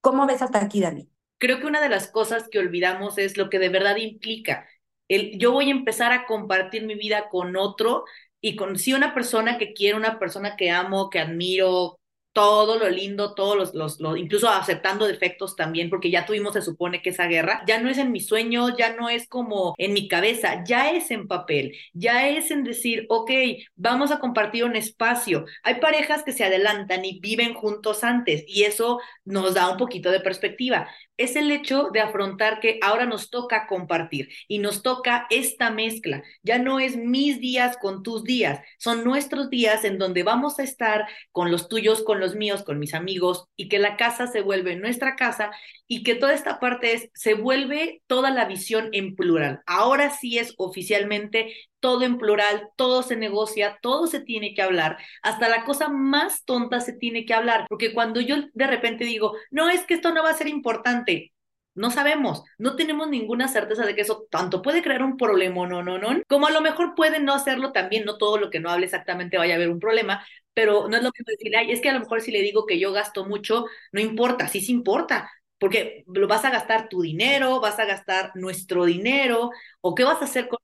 ¿Cómo 0.00 0.26
ves 0.26 0.40
hasta 0.40 0.60
aquí, 0.60 0.80
Dani? 0.80 1.10
Creo 1.36 1.60
que 1.60 1.66
una 1.66 1.82
de 1.82 1.90
las 1.90 2.08
cosas 2.08 2.48
que 2.50 2.58
olvidamos 2.58 3.18
es 3.18 3.36
lo 3.36 3.50
que 3.50 3.58
de 3.58 3.68
verdad 3.68 3.96
implica. 3.96 4.66
Yo 5.10 5.52
voy 5.52 5.68
a 5.68 5.72
empezar 5.72 6.10
a 6.12 6.24
compartir 6.24 6.86
mi 6.86 6.94
vida 6.94 7.28
con 7.28 7.54
otro 7.54 8.04
y 8.40 8.56
con 8.56 8.78
si 8.78 8.94
una 8.94 9.12
persona 9.12 9.58
que 9.58 9.74
quiero, 9.74 9.98
una 9.98 10.18
persona 10.18 10.56
que 10.56 10.70
amo, 10.70 11.10
que 11.10 11.20
admiro, 11.20 12.00
todo 12.32 12.78
lo 12.78 12.88
lindo, 12.88 13.34
todos 13.34 13.56
los, 13.56 13.74
los, 13.74 14.00
los, 14.00 14.18
incluso 14.18 14.48
aceptando 14.48 15.06
defectos 15.06 15.56
también, 15.56 15.90
porque 15.90 16.10
ya 16.10 16.26
tuvimos, 16.26 16.54
se 16.54 16.62
supone 16.62 17.02
que 17.02 17.10
esa 17.10 17.26
guerra, 17.26 17.62
ya 17.66 17.80
no 17.80 17.90
es 17.90 17.98
en 17.98 18.12
mi 18.12 18.20
sueño, 18.20 18.76
ya 18.76 18.94
no 18.96 19.08
es 19.08 19.28
como 19.28 19.74
en 19.78 19.92
mi 19.92 20.08
cabeza, 20.08 20.64
ya 20.64 20.90
es 20.90 21.10
en 21.10 21.28
papel, 21.28 21.76
ya 21.92 22.28
es 22.28 22.50
en 22.50 22.64
decir, 22.64 23.06
ok, 23.08 23.30
vamos 23.76 24.10
a 24.10 24.18
compartir 24.20 24.64
un 24.64 24.76
espacio. 24.76 25.44
Hay 25.62 25.76
parejas 25.80 26.22
que 26.22 26.32
se 26.32 26.44
adelantan 26.44 27.04
y 27.04 27.20
viven 27.20 27.54
juntos 27.54 28.04
antes 28.04 28.44
y 28.46 28.64
eso 28.64 29.00
nos 29.24 29.54
da 29.54 29.70
un 29.70 29.76
poquito 29.76 30.10
de 30.10 30.20
perspectiva 30.20 30.88
es 31.16 31.36
el 31.36 31.50
hecho 31.50 31.90
de 31.92 32.00
afrontar 32.00 32.60
que 32.60 32.78
ahora 32.82 33.06
nos 33.06 33.30
toca 33.30 33.66
compartir 33.66 34.30
y 34.48 34.58
nos 34.58 34.82
toca 34.82 35.26
esta 35.30 35.70
mezcla. 35.70 36.22
Ya 36.42 36.58
no 36.58 36.80
es 36.80 36.96
mis 36.96 37.40
días 37.40 37.76
con 37.76 38.02
tus 38.02 38.24
días, 38.24 38.60
son 38.78 39.04
nuestros 39.04 39.50
días 39.50 39.84
en 39.84 39.98
donde 39.98 40.22
vamos 40.22 40.58
a 40.58 40.62
estar 40.62 41.06
con 41.30 41.50
los 41.50 41.68
tuyos, 41.68 42.02
con 42.02 42.20
los 42.20 42.34
míos, 42.34 42.62
con 42.62 42.78
mis 42.78 42.94
amigos 42.94 43.46
y 43.56 43.68
que 43.68 43.78
la 43.78 43.96
casa 43.96 44.26
se 44.26 44.40
vuelve 44.40 44.76
nuestra 44.76 45.16
casa 45.16 45.50
y 45.86 46.02
que 46.02 46.14
toda 46.14 46.34
esta 46.34 46.58
parte 46.58 46.94
es, 46.94 47.10
se 47.14 47.34
vuelve 47.34 48.02
toda 48.06 48.30
la 48.30 48.46
visión 48.46 48.88
en 48.92 49.14
plural. 49.14 49.60
Ahora 49.66 50.10
sí 50.10 50.38
es 50.38 50.54
oficialmente 50.56 51.54
todo 51.82 52.04
en 52.04 52.18
plural, 52.18 52.70
todo 52.76 53.02
se 53.02 53.16
negocia, 53.16 53.78
todo 53.82 54.06
se 54.08 54.20
tiene 54.20 54.54
que 54.54 54.62
hablar, 54.62 54.98
hasta 55.22 55.50
la 55.50 55.64
cosa 55.66 55.88
más 55.90 56.46
tonta 56.46 56.80
se 56.80 56.94
tiene 56.94 57.26
que 57.26 57.34
hablar, 57.34 57.66
porque 57.68 57.92
cuando 57.94 58.22
yo 58.22 58.36
de 58.54 58.66
repente 58.68 59.04
digo, 59.04 59.34
no, 59.50 59.68
es 59.70 59.84
que 59.86 59.94
esto 59.94 60.14
no 60.14 60.22
va 60.24 60.30
a 60.30 60.34
ser 60.34 60.48
importante, 60.48 61.34
no 61.74 61.90
sabemos, 61.90 62.44
no 62.58 62.76
tenemos 62.76 63.08
ninguna 63.08 63.48
certeza 63.48 63.84
de 63.86 63.94
que 63.94 64.02
eso 64.02 64.26
tanto 64.30 64.60
puede 64.62 64.82
crear 64.82 65.02
un 65.02 65.16
problema, 65.16 65.66
no, 65.66 65.82
no, 65.82 65.98
no, 65.98 66.08
como 66.28 66.46
a 66.46 66.50
lo 66.50 66.60
mejor 66.60 66.94
puede 66.94 67.18
no 67.20 67.34
hacerlo 67.34 67.72
también, 67.72 68.04
no 68.04 68.18
todo 68.18 68.38
lo 68.38 68.50
que 68.50 68.60
no 68.60 68.70
hable 68.70 68.84
exactamente 68.86 69.38
vaya 69.38 69.54
a 69.54 69.56
haber 69.56 69.70
un 69.70 69.80
problema, 69.80 70.24
pero 70.54 70.88
no 70.88 70.96
es 70.96 71.02
lo 71.02 71.10
mismo 71.10 71.26
decir, 71.30 71.56
ay, 71.56 71.72
es 71.72 71.80
que 71.80 71.88
a 71.90 71.94
lo 71.94 72.00
mejor 72.00 72.20
si 72.20 72.30
le 72.32 72.42
digo 72.42 72.66
que 72.66 72.78
yo 72.78 72.92
gasto 72.92 73.24
mucho, 73.26 73.64
no 73.92 74.00
importa, 74.00 74.48
sí 74.48 74.60
sí 74.60 74.72
importa, 74.72 75.30
porque 75.58 76.04
lo 76.08 76.28
vas 76.28 76.44
a 76.44 76.50
gastar 76.50 76.88
tu 76.88 77.02
dinero, 77.02 77.60
vas 77.60 77.78
a 77.78 77.84
gastar 77.86 78.32
nuestro 78.34 78.84
dinero, 78.84 79.50
o 79.80 79.94
qué 79.94 80.04
vas 80.04 80.20
a 80.20 80.24
hacer 80.26 80.48
con. 80.48 80.58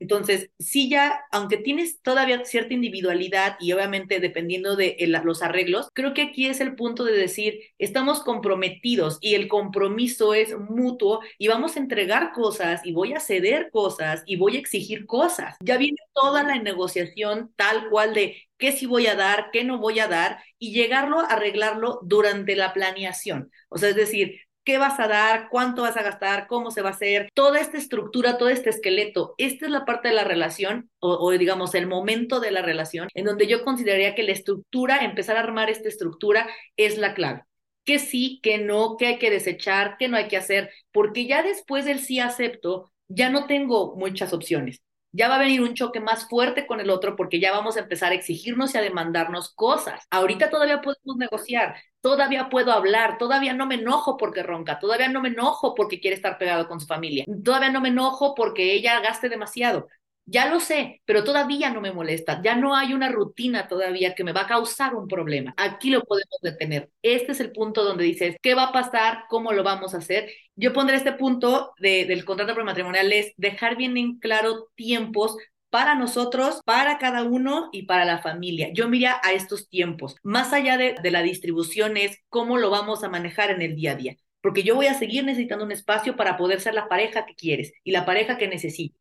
Entonces, 0.00 0.50
sí 0.58 0.88
ya, 0.88 1.20
aunque 1.32 1.56
tienes 1.56 2.00
todavía 2.02 2.44
cierta 2.44 2.74
individualidad 2.74 3.56
y 3.60 3.72
obviamente 3.72 4.20
dependiendo 4.20 4.76
de 4.76 4.96
los 5.24 5.42
arreglos, 5.42 5.88
creo 5.92 6.14
que 6.14 6.22
aquí 6.22 6.46
es 6.46 6.60
el 6.60 6.76
punto 6.76 7.04
de 7.04 7.12
decir, 7.12 7.60
estamos 7.78 8.20
comprometidos 8.20 9.18
y 9.20 9.34
el 9.34 9.48
compromiso 9.48 10.34
es 10.34 10.56
mutuo 10.58 11.20
y 11.38 11.48
vamos 11.48 11.76
a 11.76 11.80
entregar 11.80 12.32
cosas 12.32 12.80
y 12.84 12.92
voy 12.92 13.12
a 13.12 13.20
ceder 13.20 13.70
cosas 13.70 14.22
y 14.26 14.36
voy 14.36 14.56
a 14.56 14.60
exigir 14.60 15.06
cosas. 15.06 15.56
Ya 15.60 15.76
viene 15.76 15.98
toda 16.14 16.42
la 16.42 16.58
negociación 16.58 17.52
tal 17.56 17.88
cual 17.90 18.14
de 18.14 18.48
qué 18.58 18.72
sí 18.72 18.86
voy 18.86 19.06
a 19.06 19.14
dar, 19.14 19.50
qué 19.52 19.64
no 19.64 19.78
voy 19.78 20.00
a 20.00 20.08
dar 20.08 20.42
y 20.58 20.72
llegarlo 20.72 21.20
a 21.20 21.26
arreglarlo 21.26 22.00
durante 22.02 22.56
la 22.56 22.72
planeación. 22.72 23.50
O 23.68 23.78
sea, 23.78 23.90
es 23.90 23.96
decir, 23.96 24.40
qué 24.68 24.76
vas 24.76 25.00
a 25.00 25.08
dar, 25.08 25.48
cuánto 25.48 25.80
vas 25.80 25.96
a 25.96 26.02
gastar, 26.02 26.46
cómo 26.46 26.70
se 26.70 26.82
va 26.82 26.90
a 26.90 26.92
hacer, 26.92 27.30
toda 27.32 27.58
esta 27.58 27.78
estructura, 27.78 28.36
todo 28.36 28.50
este 28.50 28.68
esqueleto. 28.68 29.34
Esta 29.38 29.64
es 29.64 29.72
la 29.72 29.86
parte 29.86 30.08
de 30.08 30.14
la 30.14 30.24
relación 30.24 30.90
o, 30.98 31.30
digamos 31.30 31.74
el 31.74 31.86
momento 31.86 32.38
de 32.38 32.50
la 32.50 32.60
relación 32.60 33.08
en 33.14 33.24
donde 33.24 33.46
yo 33.46 33.64
consideraría 33.64 34.14
que 34.14 34.24
la 34.24 34.32
estructura, 34.32 35.06
empezar 35.06 35.38
a 35.38 35.40
armar 35.40 35.70
esta 35.70 35.88
estructura 35.88 36.46
es 36.76 36.98
la 36.98 37.14
clave. 37.14 37.44
Que 37.86 37.98
sí, 37.98 38.40
que 38.42 38.58
no, 38.58 38.98
que 38.98 39.06
hay 39.06 39.18
que 39.18 39.30
desechar, 39.30 39.96
que 39.98 40.08
no 40.08 40.18
hay 40.18 40.28
que 40.28 40.36
hacer, 40.36 40.70
porque 40.92 41.26
ya 41.26 41.42
después 41.42 41.86
del 41.86 42.00
sí 42.00 42.20
acepto, 42.20 42.92
ya 43.08 43.30
no 43.30 43.46
tengo 43.46 43.96
muchas 43.96 44.34
opciones 44.34 44.82
ya 45.12 45.28
va 45.28 45.36
a 45.36 45.38
venir 45.38 45.62
un 45.62 45.74
choque 45.74 46.00
más 46.00 46.28
fuerte 46.28 46.66
con 46.66 46.80
el 46.80 46.90
otro 46.90 47.16
porque 47.16 47.40
ya 47.40 47.52
vamos 47.52 47.76
a 47.76 47.80
empezar 47.80 48.12
a 48.12 48.14
exigirnos 48.14 48.74
y 48.74 48.78
a 48.78 48.82
demandarnos 48.82 49.54
cosas. 49.54 50.06
Ahorita 50.10 50.50
todavía 50.50 50.80
podemos 50.80 51.16
negociar, 51.16 51.76
todavía 52.00 52.48
puedo 52.48 52.72
hablar, 52.72 53.18
todavía 53.18 53.54
no 53.54 53.66
me 53.66 53.76
enojo 53.76 54.16
porque 54.16 54.42
ronca, 54.42 54.78
todavía 54.78 55.08
no 55.08 55.20
me 55.20 55.28
enojo 55.28 55.74
porque 55.74 56.00
quiere 56.00 56.16
estar 56.16 56.38
pegado 56.38 56.68
con 56.68 56.80
su 56.80 56.86
familia, 56.86 57.24
todavía 57.44 57.70
no 57.70 57.80
me 57.80 57.88
enojo 57.88 58.34
porque 58.34 58.74
ella 58.74 59.00
gaste 59.00 59.28
demasiado. 59.28 59.88
Ya 60.30 60.46
lo 60.50 60.60
sé, 60.60 61.00
pero 61.06 61.24
todavía 61.24 61.70
no 61.70 61.80
me 61.80 61.90
molesta. 61.90 62.42
Ya 62.44 62.54
no 62.54 62.76
hay 62.76 62.92
una 62.92 63.08
rutina 63.08 63.66
todavía 63.66 64.14
que 64.14 64.24
me 64.24 64.34
va 64.34 64.42
a 64.42 64.46
causar 64.46 64.94
un 64.94 65.08
problema. 65.08 65.54
Aquí 65.56 65.88
lo 65.88 66.02
podemos 66.04 66.38
detener. 66.42 66.90
Este 67.00 67.32
es 67.32 67.40
el 67.40 67.50
punto 67.50 67.82
donde 67.82 68.04
dices, 68.04 68.36
¿qué 68.42 68.54
va 68.54 68.64
a 68.64 68.72
pasar? 68.72 69.24
¿Cómo 69.30 69.52
lo 69.52 69.62
vamos 69.62 69.94
a 69.94 69.98
hacer? 69.98 70.28
Yo 70.58 70.72
pondré 70.72 70.96
este 70.96 71.12
punto 71.12 71.72
de, 71.78 72.04
del 72.04 72.24
contrato 72.24 72.54
prematrimonial 72.54 73.12
es 73.12 73.32
dejar 73.36 73.76
bien 73.76 73.96
en 73.96 74.18
claro 74.18 74.68
tiempos 74.74 75.36
para 75.70 75.94
nosotros, 75.94 76.60
para 76.64 76.98
cada 76.98 77.22
uno 77.24 77.68
y 77.72 77.84
para 77.84 78.04
la 78.04 78.18
familia. 78.18 78.70
Yo 78.72 78.88
mira 78.88 79.20
a 79.22 79.32
estos 79.32 79.68
tiempos, 79.68 80.16
más 80.22 80.52
allá 80.52 80.76
de, 80.76 80.96
de 81.02 81.10
la 81.10 81.22
distribución 81.22 81.96
es 81.96 82.18
cómo 82.28 82.58
lo 82.58 82.70
vamos 82.70 83.04
a 83.04 83.08
manejar 83.08 83.50
en 83.50 83.62
el 83.62 83.76
día 83.76 83.92
a 83.92 83.96
día 83.96 84.16
porque 84.40 84.62
yo 84.62 84.74
voy 84.76 84.86
a 84.86 84.94
seguir 84.94 85.24
necesitando 85.24 85.64
un 85.64 85.72
espacio 85.72 86.16
para 86.16 86.36
poder 86.36 86.60
ser 86.60 86.74
la 86.74 86.88
pareja 86.88 87.26
que 87.26 87.34
quieres 87.34 87.72
y 87.84 87.90
la 87.90 88.06
pareja 88.06 88.38
que 88.38 88.48
necesitas. 88.48 88.98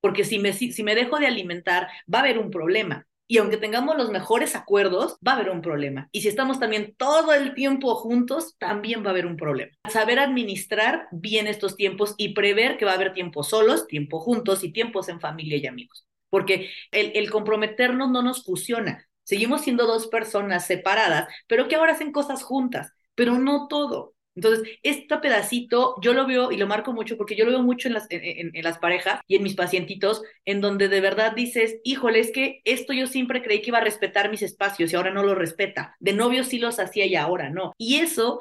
Porque 0.00 0.24
si 0.24 0.38
me, 0.38 0.52
si 0.52 0.82
me 0.82 0.94
dejo 0.94 1.18
de 1.18 1.26
alimentar, 1.26 1.88
va 2.12 2.20
a 2.20 2.22
haber 2.22 2.38
un 2.38 2.50
problema. 2.50 3.06
Y 3.28 3.38
aunque 3.38 3.56
tengamos 3.56 3.96
los 3.96 4.10
mejores 4.10 4.54
acuerdos, 4.54 5.18
va 5.26 5.32
a 5.32 5.34
haber 5.36 5.50
un 5.50 5.62
problema. 5.62 6.08
Y 6.12 6.20
si 6.20 6.28
estamos 6.28 6.60
también 6.60 6.94
todo 6.96 7.32
el 7.34 7.54
tiempo 7.54 7.94
juntos, 7.96 8.56
también 8.58 9.02
va 9.02 9.08
a 9.08 9.10
haber 9.10 9.26
un 9.26 9.36
problema. 9.36 9.72
Saber 9.90 10.18
administrar 10.18 11.08
bien 11.10 11.46
estos 11.46 11.76
tiempos 11.76 12.14
y 12.16 12.34
prever 12.34 12.78
que 12.78 12.84
va 12.84 12.92
a 12.92 12.94
haber 12.94 13.12
tiempos 13.12 13.48
solos, 13.48 13.86
tiempo 13.88 14.20
juntos 14.20 14.62
y 14.64 14.72
tiempos 14.72 15.08
en 15.08 15.20
familia 15.20 15.58
y 15.58 15.66
amigos. 15.66 16.06
Porque 16.30 16.70
el, 16.92 17.12
el 17.14 17.30
comprometernos 17.30 18.10
no 18.10 18.22
nos 18.22 18.44
fusiona. 18.44 19.06
Seguimos 19.24 19.62
siendo 19.62 19.86
dos 19.86 20.06
personas 20.06 20.66
separadas, 20.66 21.28
pero 21.48 21.66
que 21.66 21.74
ahora 21.74 21.92
hacen 21.92 22.12
cosas 22.12 22.44
juntas, 22.44 22.92
pero 23.16 23.38
no 23.38 23.66
todo. 23.68 24.15
Entonces, 24.36 24.68
este 24.82 25.16
pedacito 25.18 25.96
yo 26.02 26.12
lo 26.12 26.26
veo 26.26 26.52
y 26.52 26.58
lo 26.58 26.66
marco 26.66 26.92
mucho 26.92 27.16
porque 27.16 27.34
yo 27.34 27.44
lo 27.44 27.50
veo 27.52 27.62
mucho 27.62 27.88
en 27.88 27.94
las, 27.94 28.06
en, 28.10 28.52
las 28.62 28.78
parejas 28.78 29.20
y 29.26 29.36
en 29.36 29.42
mis 29.42 29.56
pacientitos, 29.56 30.22
en 30.44 30.60
donde 30.60 30.88
de 30.88 31.00
verdad 31.00 31.32
dices, 31.34 31.76
híjole, 31.84 32.20
es 32.20 32.30
que 32.30 32.60
esto 32.64 32.92
yo 32.92 33.06
siempre 33.06 33.42
creí 33.42 33.62
que 33.62 33.70
iba 33.70 33.78
a 33.78 33.84
respetar 33.84 34.30
mis 34.30 34.42
espacios 34.42 34.92
y 34.92 34.96
ahora 34.96 35.10
no 35.10 35.24
lo 35.24 35.34
respeta. 35.34 35.96
De 35.98 36.12
novio 36.12 36.44
sí 36.44 36.58
los 36.58 36.78
hacía 36.78 37.06
y 37.06 37.16
ahora 37.16 37.50
no. 37.50 37.72
Y 37.78 37.96
eso 37.96 38.40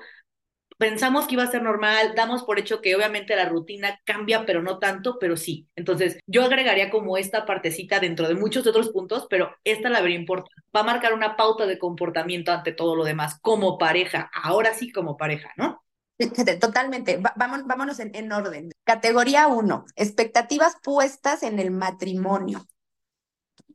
pensamos 0.78 1.28
que 1.28 1.36
iba 1.36 1.44
a 1.44 1.52
ser 1.52 1.64
normal, 1.64 2.14
damos 2.16 2.44
por 2.44 2.60
hecho 2.60 2.82
que 2.82 2.96
obviamente 2.96 3.36
la 3.36 3.48
rutina 3.48 4.00
cambia, 4.04 4.46
pero 4.46 4.62
no 4.62 4.80
tanto, 4.80 5.18
pero 5.20 5.38
sí. 5.38 5.68
Entonces, 5.76 6.20
yo 6.28 6.44
agregaría 6.44 6.90
como 6.90 7.18
esta 7.18 7.46
partecita 7.46 8.00
dentro 8.00 8.28
de 8.28 8.36
muchos 8.36 8.68
otros 8.68 8.90
puntos, 8.90 9.28
pero 9.30 9.56
esta 9.64 9.90
la 9.90 10.02
vería 10.02 10.18
importante. 10.20 10.54
Va 10.76 10.82
a 10.82 10.84
marcar 10.84 11.14
una 11.14 11.36
pauta 11.36 11.66
de 11.66 11.80
comportamiento 11.80 12.52
ante 12.52 12.72
todo 12.74 12.96
lo 12.96 13.06
demás, 13.06 13.40
como 13.42 13.78
pareja, 13.78 14.30
ahora 14.34 14.74
sí 14.74 14.92
como 14.92 15.18
pareja, 15.18 15.52
¿no? 15.58 15.85
Totalmente. 16.60 17.22
vámonos, 17.36 18.00
en, 18.00 18.16
en, 18.16 18.32
orden. 18.32 18.72
Categoría 18.84 19.48
1, 19.48 19.86
expectativas 19.96 20.76
puestas 20.84 21.44
en 21.44 21.60
el 21.60 21.72
matrimonio. 21.72 22.66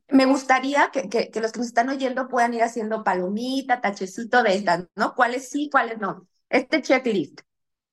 Me 0.08 0.26
gustaría 0.26 0.90
que, 0.90 1.08
que, 1.08 1.30
que, 1.30 1.40
los 1.40 1.52
que 1.52 1.58
nos 1.58 1.68
están 1.68 1.88
oyendo 1.88 2.28
puedan 2.28 2.54
ir 2.54 2.62
haciendo 2.62 3.04
palomita, 3.04 3.80
tachecito 3.80 4.42
de 4.42 4.56
estas, 4.56 4.86
¿no? 4.96 5.14
¿Cuáles 5.14 5.48
sí, 5.48 5.68
cuáles 5.70 5.98
no? 5.98 6.26
Este 6.48 6.82
checklist. 6.82 7.42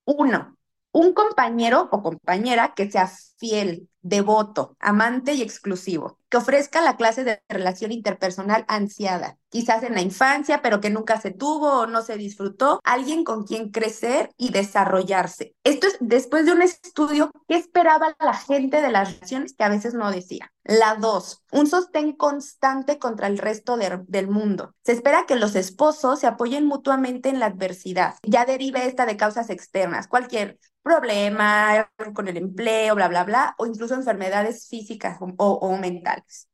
Uno, 0.05 0.57
un 0.91 1.13
compañero 1.13 1.89
o 1.91 2.01
compañera 2.01 2.73
que 2.75 2.89
sea 2.89 3.07
fiel, 3.37 3.89
devoto, 4.01 4.75
amante 4.79 5.33
y 5.33 5.43
exclusivo, 5.43 6.16
que 6.29 6.37
ofrezca 6.37 6.81
la 6.81 6.97
clase 6.97 7.23
de 7.23 7.41
relación 7.47 7.91
interpersonal 7.91 8.65
ansiada, 8.67 9.37
quizás 9.49 9.83
en 9.83 9.93
la 9.93 10.01
infancia, 10.01 10.61
pero 10.61 10.81
que 10.81 10.89
nunca 10.89 11.19
se 11.19 11.31
tuvo 11.31 11.79
o 11.79 11.87
no 11.87 12.01
se 12.01 12.17
disfrutó, 12.17 12.79
alguien 12.83 13.23
con 13.23 13.45
quien 13.45 13.71
crecer 13.71 14.31
y 14.37 14.51
desarrollarse. 14.51 15.55
Esto 15.63 15.87
es 15.87 15.97
después 15.99 16.45
de 16.45 16.51
un 16.51 16.61
estudio 16.61 17.31
que 17.47 17.55
esperaba 17.55 18.15
la 18.19 18.33
gente 18.33 18.81
de 18.81 18.91
las 18.91 19.13
relaciones 19.13 19.53
que 19.53 19.63
a 19.63 19.69
veces 19.69 19.93
no 19.93 20.11
decía. 20.11 20.51
La 20.63 20.95
dos, 20.95 21.43
un 21.51 21.67
sostén 21.67 22.11
constante 22.11 22.99
contra 22.99 23.27
el 23.27 23.37
resto 23.37 23.77
de, 23.77 24.03
del 24.07 24.27
mundo. 24.27 24.75
Se 24.83 24.91
espera 24.91 25.25
que 25.25 25.37
los 25.37 25.55
esposos 25.55 26.19
se 26.19 26.27
apoyen 26.27 26.65
mutuamente 26.65 27.29
en 27.29 27.39
la 27.39 27.45
adversidad. 27.45 28.15
Ya 28.23 28.45
derive 28.45 28.85
esta 28.85 29.05
de 29.05 29.15
causas 29.15 29.49
externas, 29.49 30.07
cualquier 30.07 30.59
problema 30.87 31.91
con 32.13 32.27
el 32.27 32.37
empleo, 32.37 32.95
bla, 32.95 33.07
bla, 33.09 33.23
bla, 33.23 33.55
o 33.57 33.65
incluso 33.65 33.95
enfermedades 33.95 34.67
físicas 34.69 35.17
o, 35.21 35.27
o 35.53 35.77
mentales. 35.77 36.47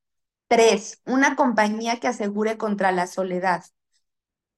Tres, 0.47 1.01
una 1.05 1.35
compañía 1.35 1.99
que 1.99 2.07
asegure 2.09 2.57
contra 2.57 2.91
la 2.91 3.07
soledad. 3.07 3.63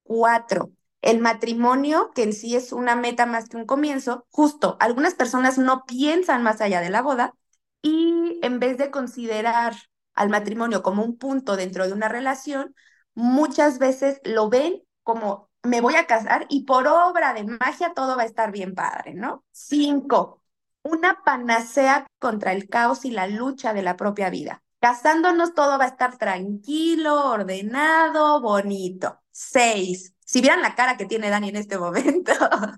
Cuatro, 0.04 0.72
el 1.02 1.20
matrimonio, 1.20 2.12
que 2.14 2.24
en 2.24 2.34
sí 2.34 2.56
es 2.56 2.72
una 2.72 2.96
meta 2.96 3.26
más 3.26 3.50
que 3.50 3.58
un 3.58 3.66
comienzo, 3.66 4.28
justo, 4.30 4.78
algunas 4.80 5.16
personas 5.16 5.58
no 5.58 5.84
piensan 5.86 6.44
más 6.44 6.62
allá 6.62 6.82
de 6.82 6.90
la 6.90 7.02
boda 7.02 7.34
y 7.82 8.40
en 8.44 8.60
vez 8.60 8.78
de 8.78 8.92
considerar 8.92 9.76
al 10.14 10.30
matrimonio 10.30 10.84
como 10.84 11.04
un 11.04 11.18
punto 11.18 11.56
dentro 11.58 11.88
de 11.88 11.94
una 11.94 12.08
relación, 12.10 12.76
muchas 13.16 13.80
veces 13.80 14.22
lo 14.24 14.50
ven 14.50 14.84
como 15.04 15.45
me 15.66 15.82
voy 15.82 15.96
a 15.96 16.08
casar 16.08 16.46
y 16.50 16.64
por 16.64 16.88
obra 16.88 17.34
de 17.34 17.44
magia 17.44 17.94
todo 17.94 18.16
va 18.16 18.24
a 18.24 18.26
estar 18.26 18.52
bien 18.52 18.76
padre, 18.76 19.14
¿no? 19.14 19.44
Cinco, 19.52 20.42
una 20.84 21.24
panacea 21.24 22.08
contra 22.20 22.52
el 22.52 22.70
caos 22.70 23.06
y 23.06 23.12
la 23.12 23.28
lucha 23.28 23.74
de 23.74 23.82
la 23.82 23.98
propia 23.98 24.30
vida. 24.30 24.62
Casándonos 24.80 25.54
todo 25.54 25.80
va 25.80 25.86
a 25.86 25.90
estar 25.90 26.18
tranquilo, 26.18 27.32
ordenado, 27.32 28.42
bonito. 28.42 29.20
Seis, 29.32 30.14
si 30.24 30.42
vieran 30.42 30.62
la 30.62 30.76
cara 30.76 30.98
que 30.98 31.06
tiene 31.06 31.30
Dani 31.30 31.50
en 31.50 31.56
este 31.56 31.78
momento. 31.78 32.34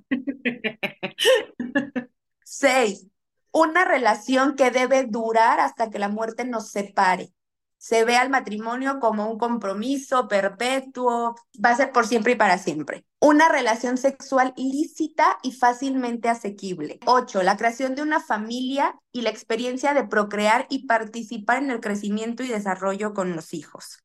Seis, 2.44 3.08
una 3.52 3.86
relación 3.86 4.56
que 4.56 4.72
debe 4.72 5.04
durar 5.04 5.60
hasta 5.60 5.90
que 5.90 6.00
la 6.00 6.10
muerte 6.10 6.46
nos 6.46 6.70
separe 6.70 7.34
se 7.78 8.04
ve 8.06 8.16
al 8.18 8.30
matrimonio 8.30 9.00
como 9.00 9.30
un 9.30 9.38
compromiso 9.38 10.28
perpetuo, 10.28 11.36
va 11.64 11.70
a 11.70 11.76
ser 11.76 11.92
por 11.92 12.08
siempre 12.08 12.34
y 12.34 12.36
para 12.36 12.58
siempre. 12.58 13.06
Una 13.20 13.50
relación 13.50 13.98
sexual 13.98 14.54
lícita 14.56 15.38
y 15.44 15.52
fácilmente 15.52 16.30
asequible. 16.30 17.00
Ocho, 17.06 17.44
la 17.44 17.58
creación 17.58 17.96
de 17.96 18.02
una 18.02 18.20
familia 18.20 19.00
y 19.12 19.22
la 19.22 19.30
experiencia 19.30 19.94
de 19.94 20.08
procrear 20.08 20.68
y 20.70 20.86
participar 20.86 21.64
en 21.64 21.72
el 21.72 21.80
crecimiento 21.80 22.44
y 22.44 22.48
desarrollo 22.48 23.14
con 23.14 23.36
los 23.36 23.54
hijos. 23.54 24.04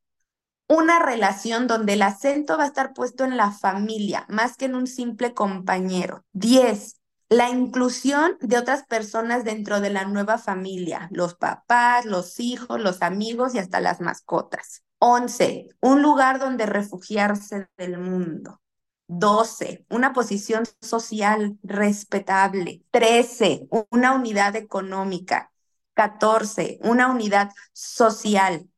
Una 0.68 0.98
relación 0.98 1.66
donde 1.66 1.94
el 1.94 2.02
acento 2.02 2.56
va 2.56 2.64
a 2.64 2.68
estar 2.68 2.94
puesto 2.94 3.24
en 3.24 3.36
la 3.36 3.50
familia 3.50 4.24
más 4.28 4.56
que 4.56 4.66
en 4.66 4.74
un 4.74 4.86
simple 4.86 5.34
compañero. 5.34 6.24
Diez, 6.32 7.01
la 7.32 7.48
inclusión 7.48 8.36
de 8.40 8.58
otras 8.58 8.84
personas 8.84 9.44
dentro 9.44 9.80
de 9.80 9.90
la 9.90 10.04
nueva 10.04 10.36
familia, 10.38 11.08
los 11.12 11.34
papás, 11.34 12.04
los 12.04 12.38
hijos, 12.38 12.80
los 12.80 13.00
amigos 13.00 13.54
y 13.54 13.58
hasta 13.58 13.80
las 13.80 14.00
mascotas. 14.00 14.84
11. 14.98 15.68
Un 15.80 16.02
lugar 16.02 16.38
donde 16.38 16.66
refugiarse 16.66 17.68
del 17.78 17.98
mundo. 17.98 18.60
12. 19.08 19.86
Una 19.88 20.12
posición 20.12 20.64
social 20.80 21.58
respetable. 21.62 22.84
13. 22.90 23.66
Una 23.90 24.12
unidad 24.12 24.54
económica. 24.54 25.50
14. 25.94 26.80
Una 26.82 27.10
unidad 27.10 27.50
social, 27.72 28.68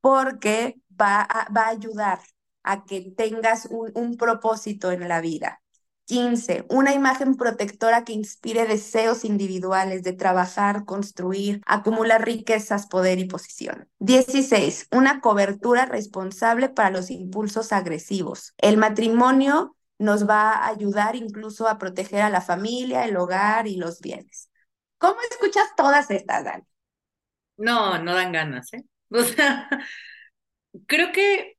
porque 0.00 0.80
va 0.90 1.20
a, 1.22 1.52
va 1.52 1.66
a 1.66 1.68
ayudar 1.70 2.20
a 2.62 2.84
que 2.84 3.12
tengas 3.16 3.66
un, 3.70 3.90
un 3.94 4.16
propósito 4.16 4.92
en 4.92 5.08
la 5.08 5.20
vida. 5.20 5.63
15. 6.06 6.66
Una 6.68 6.92
imagen 6.92 7.36
protectora 7.36 8.04
que 8.04 8.12
inspire 8.12 8.66
deseos 8.66 9.24
individuales 9.24 10.02
de 10.02 10.12
trabajar, 10.12 10.84
construir, 10.84 11.62
acumular 11.66 12.24
riquezas, 12.24 12.86
poder 12.86 13.18
y 13.18 13.26
posición. 13.26 13.88
16. 14.00 14.88
Una 14.92 15.20
cobertura 15.20 15.86
responsable 15.86 16.68
para 16.68 16.90
los 16.90 17.10
impulsos 17.10 17.72
agresivos. 17.72 18.54
El 18.58 18.76
matrimonio 18.76 19.76
nos 19.98 20.28
va 20.28 20.52
a 20.52 20.68
ayudar 20.68 21.16
incluso 21.16 21.68
a 21.68 21.78
proteger 21.78 22.22
a 22.22 22.30
la 22.30 22.40
familia, 22.40 23.04
el 23.04 23.16
hogar 23.16 23.66
y 23.66 23.76
los 23.76 24.00
bienes. 24.00 24.50
¿Cómo 24.98 25.16
escuchas 25.30 25.64
todas 25.76 26.10
estas, 26.10 26.44
Dani? 26.44 26.64
No, 27.56 27.98
no 27.98 28.14
dan 28.14 28.32
ganas, 28.32 28.72
¿eh? 28.74 28.84
Creo 30.86 31.12
que 31.12 31.56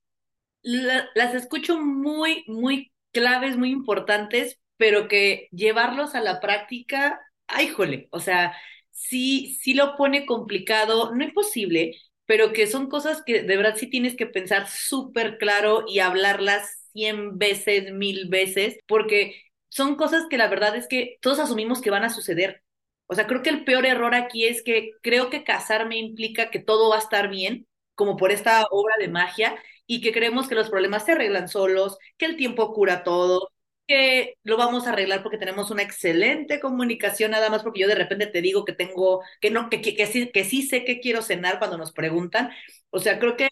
la, 0.62 1.08
las 1.16 1.34
escucho 1.36 1.80
muy, 1.80 2.44
muy 2.48 2.92
claves 3.16 3.58
muy 3.58 3.72
importantes, 3.72 4.60
pero 4.78 5.08
que 5.10 5.48
llevarlos 5.52 6.16
a 6.16 6.22
la 6.22 6.42
práctica, 6.42 7.22
ay, 7.48 7.70
jole, 7.70 8.10
o 8.12 8.20
sea, 8.20 8.56
sí, 8.92 9.58
sí 9.62 9.74
lo 9.74 9.96
pone 9.98 10.28
complicado, 10.28 11.16
no 11.16 11.24
imposible, 11.24 11.96
pero 12.26 12.54
que 12.54 12.68
son 12.68 12.90
cosas 12.90 13.24
que 13.26 13.44
de 13.44 13.58
verdad 13.58 13.76
sí 13.78 13.88
tienes 13.90 14.16
que 14.16 14.28
pensar 14.28 14.68
súper 14.70 15.38
claro 15.38 15.86
y 15.88 16.00
hablarlas 16.00 16.90
cien 16.94 17.38
veces, 17.38 17.94
mil 17.94 18.28
veces, 18.30 18.78
porque 18.88 19.42
son 19.70 19.96
cosas 19.96 20.26
que 20.30 20.38
la 20.38 20.48
verdad 20.50 20.76
es 20.76 20.88
que 20.88 21.18
todos 21.22 21.40
asumimos 21.40 21.82
que 21.82 21.92
van 21.92 22.04
a 22.04 22.10
suceder. 22.10 22.64
O 23.08 23.16
sea, 23.16 23.28
creo 23.28 23.44
que 23.44 23.50
el 23.52 23.64
peor 23.66 23.86
error 23.86 24.16
aquí 24.16 24.46
es 24.46 24.64
que 24.64 24.92
creo 25.02 25.30
que 25.30 25.44
casarme 25.44 25.98
implica 25.98 26.50
que 26.52 26.60
todo 26.60 26.90
va 26.90 26.98
a 26.98 27.00
estar 27.00 27.30
bien, 27.30 27.68
como 27.96 28.18
por 28.18 28.32
esta 28.32 28.66
obra 28.72 28.96
de 29.00 29.08
magia, 29.10 29.56
y 29.88 30.02
que 30.02 30.12
creemos 30.12 30.48
que 30.48 30.56
los 30.56 30.70
problemas 30.70 31.06
se 31.06 31.14
arreglan 31.14 31.48
solos, 31.48 31.98
que 32.18 32.26
el 32.26 32.38
tiempo 32.38 32.74
cura 32.74 33.04
todo, 33.04 33.52
que 33.88 34.36
lo 34.44 34.58
vamos 34.58 34.88
a 34.88 34.92
arreglar 34.92 35.22
porque 35.24 35.38
tenemos 35.38 35.72
una 35.72 35.84
excelente 35.84 36.60
comunicación, 36.60 37.32
nada 37.32 37.50
más 37.50 37.64
porque 37.64 37.82
yo 37.82 37.88
de 37.88 37.96
repente 37.96 38.28
te 38.28 38.42
digo 38.42 38.66
que 38.66 38.74
tengo, 38.74 39.22
que 39.42 39.52
no, 39.52 39.70
que, 39.70 39.82
que, 39.82 39.96
que, 39.96 40.08
sí, 40.08 40.32
que 40.32 40.44
sí 40.44 40.64
sé 40.64 40.84
que 40.86 41.00
quiero 41.00 41.22
cenar 41.22 41.60
cuando 41.60 41.78
nos 41.78 41.92
preguntan. 41.92 42.52
O 42.90 43.00
sea, 43.00 43.20
creo 43.20 43.38
que 43.38 43.50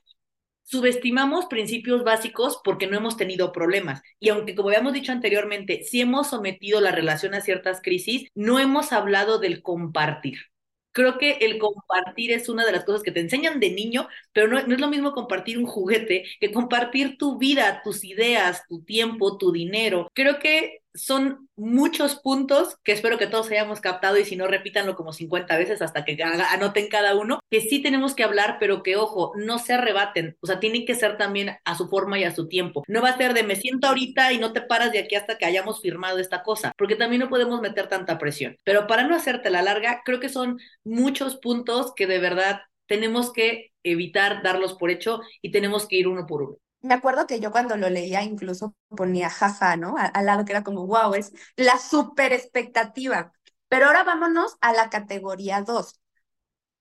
subestimamos 0.64 1.46
principios 1.46 2.04
básicos 2.04 2.60
porque 2.64 2.88
no 2.88 2.98
hemos 2.98 3.18
tenido 3.18 3.52
problemas. 3.52 4.02
Y 4.20 4.30
aunque, 4.30 4.56
como 4.56 4.70
habíamos 4.70 4.94
dicho 4.94 5.12
anteriormente, 5.12 5.84
si 5.84 6.02
hemos 6.02 6.30
sometido 6.30 6.82
la 6.82 6.92
relación 6.92 7.34
a 7.36 7.42
ciertas 7.42 7.82
crisis, 7.82 8.28
no 8.34 8.60
hemos 8.60 8.92
hablado 8.92 9.40
del 9.40 9.62
compartir. 9.62 10.53
Creo 10.94 11.18
que 11.18 11.34
el 11.42 11.60
compartir 11.60 12.32
es 12.32 12.50
una 12.50 12.66
de 12.66 12.72
las 12.72 12.86
cosas 12.86 13.04
que 13.04 13.12
te 13.12 13.20
enseñan 13.20 13.60
de 13.60 13.72
niño, 13.72 14.08
pero 14.32 14.48
no, 14.48 14.66
no, 14.66 14.76
es 14.76 14.82
lo 14.82 14.88
mismo 14.90 15.12
compartir 15.14 15.58
un 15.58 15.66
juguete 15.66 16.26
que 16.40 16.52
compartir 16.52 17.18
tu 17.18 17.38
vida, 17.38 17.82
tus 17.84 18.04
ideas, 18.06 18.64
tu 18.70 18.84
tiempo, 18.84 19.38
tu 19.38 19.52
dinero. 19.52 20.10
Creo 20.14 20.40
que 20.40 20.83
son 20.94 21.50
muchos 21.56 22.16
puntos 22.16 22.78
que 22.84 22.92
espero 22.92 23.18
que 23.18 23.28
todos 23.28 23.50
hayamos 23.52 23.82
captado 23.82 24.18
y 24.18 24.26
si 24.26 24.36
no, 24.36 24.48
repítanlo 24.48 24.96
como 24.96 25.14
50 25.14 25.58
veces 25.58 25.82
hasta 25.82 26.06
que 26.06 26.22
anoten 26.24 26.88
cada 26.90 27.16
uno, 27.16 27.40
que 27.50 27.62
sí 27.62 27.82
tenemos 27.82 28.16
que 28.16 28.24
hablar, 28.24 28.58
pero 28.60 28.84
que 28.84 28.96
ojo, 28.96 29.34
no 29.36 29.60
se 29.60 29.74
arrebaten, 29.74 30.38
o 30.42 30.48
sea, 30.48 30.60
tienen 30.60 30.86
que 30.86 30.96
ser 30.96 31.18
también 31.18 31.58
a 31.64 31.76
su 31.76 31.88
forma 31.88 32.20
y 32.20 32.24
a 32.24 32.36
su 32.36 32.48
tiempo. 32.48 32.84
No 32.88 33.02
va 33.02 33.10
a 33.10 33.18
ser 33.18 33.34
de 33.34 33.44
me 33.44 33.56
siento 33.56 33.88
ahorita 33.88 34.34
y 34.34 34.38
no 34.38 34.54
te 34.54 34.62
paras 34.62 34.92
de 34.92 35.00
aquí 35.00 35.16
hasta 35.16 35.38
que 35.38 35.46
hayamos 35.46 35.82
firmado 35.82 36.20
esta 36.20 36.44
cosa, 36.44 36.72
porque 36.78 36.96
también 36.96 37.22
no 37.22 37.30
podemos 37.30 37.62
meter 37.62 37.88
tanta 37.88 38.18
presión. 38.18 38.58
Pero 38.64 38.88
para 38.88 39.08
no 39.08 39.16
hacerte 39.16 39.50
la 39.50 39.62
larga, 39.62 40.02
creo 40.06 40.20
que 40.20 40.30
son 40.30 40.60
muchos 40.84 41.38
puntos 41.38 41.94
que 41.96 42.08
de 42.08 42.20
verdad 42.20 42.62
tenemos 42.86 43.32
que 43.34 43.72
evitar 43.84 44.44
darlos 44.44 44.74
por 44.74 44.92
hecho 44.92 45.22
y 45.42 45.52
tenemos 45.52 45.88
que 45.88 45.98
ir 45.98 46.08
uno 46.08 46.26
por 46.26 46.44
uno 46.44 46.58
me 46.84 46.94
acuerdo 46.94 47.28
que 47.28 47.40
yo 47.40 47.52
cuando 47.52 47.78
lo 47.78 47.90
leía 47.90 48.24
incluso 48.24 48.76
ponía 48.90 49.30
jaja, 49.30 49.78
¿no? 49.78 49.96
Al, 49.98 50.26
lado 50.26 50.46
que 50.46 50.52
era 50.52 50.64
como, 50.64 50.86
wow, 50.86 51.14
es 51.16 51.32
la 51.56 51.80
super 51.80 52.34
expectativa. 52.34 53.34
Pero 53.70 53.88
ahora 53.88 54.04
vámonos 54.04 54.58
a 54.62 54.74
la 54.74 54.90
categoría 54.90 55.62
2. 55.62 56.00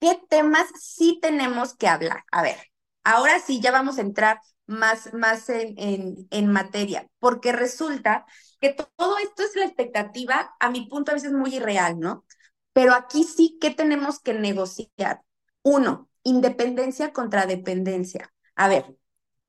¿Qué 0.01 0.21
temas 0.29 0.67
sí 0.81 1.19
tenemos 1.23 1.75
que 1.77 1.89
hablar? 1.89 2.25
A 2.33 2.43
ver, 2.43 2.57
ahora 3.05 3.39
sí 3.41 3.61
ya 3.61 3.71
vamos 3.73 3.99
a 3.99 4.03
entrar 4.03 4.41
más, 4.67 5.15
más 5.15 5.49
en, 5.49 6.27
en, 6.31 6.53
materia, 6.53 7.09
porque 7.19 7.53
resulta 7.53 8.27
que 8.61 8.75
todo 8.97 9.19
esto 9.19 9.43
es 9.45 9.57
la 9.57 9.65
expectativa, 9.67 10.55
a 10.61 10.71
mi 10.71 10.87
punto 10.89 11.13
a 11.13 11.15
veces 11.15 11.33
muy 11.33 11.57
irreal, 11.57 11.99
¿no? 12.01 12.25
Pero 12.73 12.95
aquí 12.95 13.25
sí, 13.25 13.59
¿qué 13.61 13.71
tenemos 13.71 14.21
que 14.21 14.35
negociar? 14.35 15.23
Uno, 15.63 16.09
independencia 16.25 17.13
contra 17.13 17.47
dependencia. 17.47 18.33
A 18.57 18.69
ver, 18.69 18.97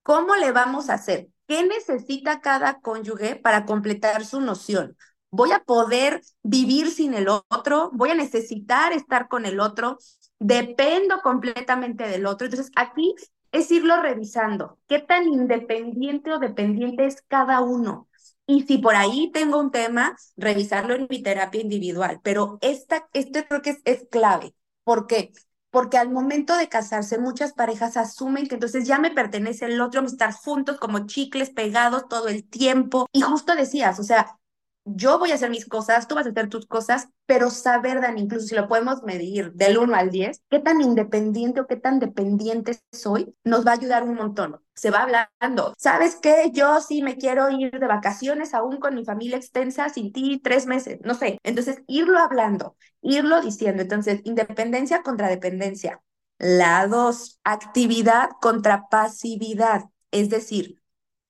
¿Cómo 0.04 0.36
le 0.36 0.52
vamos 0.52 0.90
a 0.90 0.96
hacer? 0.96 1.30
¿Qué 1.48 1.66
necesita 1.66 2.42
cada 2.42 2.80
cónyuge 2.80 3.36
para 3.36 3.66
completar 3.66 4.26
su 4.26 4.42
noción? 4.42 4.98
¿Voy 5.32 5.52
a 5.52 5.64
poder 5.64 6.22
vivir 6.44 6.92
sin 6.92 7.14
el 7.14 7.28
otro? 7.28 7.90
¿Voy 7.94 8.12
a 8.12 8.16
necesitar 8.16 8.94
estar 8.94 9.28
con 9.28 9.46
el 9.46 9.60
otro? 9.60 9.98
¿Dependo 10.40 11.22
completamente 11.22 12.08
del 12.08 12.26
otro? 12.26 12.46
Entonces, 12.46 12.72
aquí 12.76 13.16
es 13.52 13.72
irlo 13.72 14.02
revisando. 14.02 14.78
¿Qué 14.88 15.00
tan 15.00 15.28
independiente 15.28 16.32
o 16.32 16.40
dependiente 16.40 17.06
es 17.06 17.22
cada 17.28 17.62
uno? 17.62 18.10
Y 18.46 18.64
si 18.64 18.78
por 18.78 18.96
ahí 18.96 19.32
tengo 19.32 19.58
un 19.58 19.72
tema, 19.72 20.18
revisarlo 20.36 20.96
en 20.96 21.08
mi 21.10 21.24
terapia 21.24 21.62
individual. 21.62 22.20
Pero 22.24 22.58
esta, 22.62 23.08
este 23.14 23.48
creo 23.48 23.62
que 23.62 23.70
es, 23.72 23.82
es 23.86 24.06
clave. 24.12 24.54
¿Por 24.84 25.08
qué? 25.08 25.32
Porque 25.74 25.98
al 25.98 26.12
momento 26.12 26.56
de 26.56 26.70
casarse 26.70 27.18
muchas 27.18 27.54
parejas 27.54 27.98
asumen 27.98 28.46
que 28.46 28.54
entonces 28.54 28.86
ya 28.86 29.00
me 29.00 29.10
pertenece 29.10 29.66
el 29.66 29.82
otro, 29.82 30.02
a 30.02 30.06
estar 30.06 30.32
juntos 30.32 30.78
como 30.78 31.08
chicles 31.08 31.50
pegados 31.50 32.08
todo 32.08 32.28
el 32.28 32.48
tiempo. 32.48 33.08
Y 33.12 33.22
justo 33.22 33.56
decías, 33.56 34.00
o 34.00 34.04
sea, 34.04 34.38
yo 34.86 35.18
voy 35.18 35.32
a 35.32 35.36
hacer 35.36 35.50
mis 35.50 35.66
cosas, 35.66 36.08
tú 36.08 36.16
vas 36.16 36.26
a 36.26 36.30
hacer 36.30 36.50
tus 36.50 36.66
cosas, 36.66 37.08
pero 37.26 37.50
saber, 37.50 38.02
Dan, 38.02 38.18
incluso 38.18 38.48
si 38.48 38.56
lo 38.56 38.68
podemos 38.68 39.04
medir 39.04 39.54
del 39.54 39.78
1 39.78 39.96
al 39.96 40.10
10, 40.10 40.42
qué 40.50 40.60
tan 40.60 40.82
independiente 40.82 41.62
o 41.62 41.68
qué 41.68 41.78
tan 41.78 42.00
dependiente 42.00 42.80
soy, 42.92 43.34
nos 43.44 43.66
va 43.66 43.72
a 43.72 43.76
ayudar 43.76 44.04
un 44.04 44.16
montón. 44.16 44.60
Se 44.76 44.92
va 44.92 45.04
hablando. 45.04 45.74
¿Sabes 45.78 46.18
qué? 46.22 46.52
Yo 46.52 46.82
sí 46.82 47.02
me 47.02 47.18
quiero 47.18 47.50
ir 47.50 47.72
de 47.80 47.88
vacaciones 47.88 48.54
aún 48.54 48.78
con 48.78 48.96
mi 48.96 49.06
familia 49.06 49.38
extensa 49.38 49.90
sin 49.90 50.12
ti 50.12 50.42
tres 50.44 50.66
meses, 50.66 51.00
no 51.04 51.14
sé. 51.14 51.38
Entonces, 51.44 51.82
irlo 51.88 52.20
hablando, 52.20 52.76
irlo 53.02 53.42
diciendo. 53.42 53.82
Entonces, 53.84 54.22
independencia 54.26 55.02
contra 55.02 55.30
dependencia. 55.30 56.02
La 56.40 56.88
dos, 56.88 57.40
actividad 57.44 58.32
contra 58.42 58.88
pasividad. 58.90 59.84
Es 60.12 60.30
decir, 60.30 60.82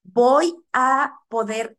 voy 0.03 0.55
a 0.74 1.19
poder 1.29 1.77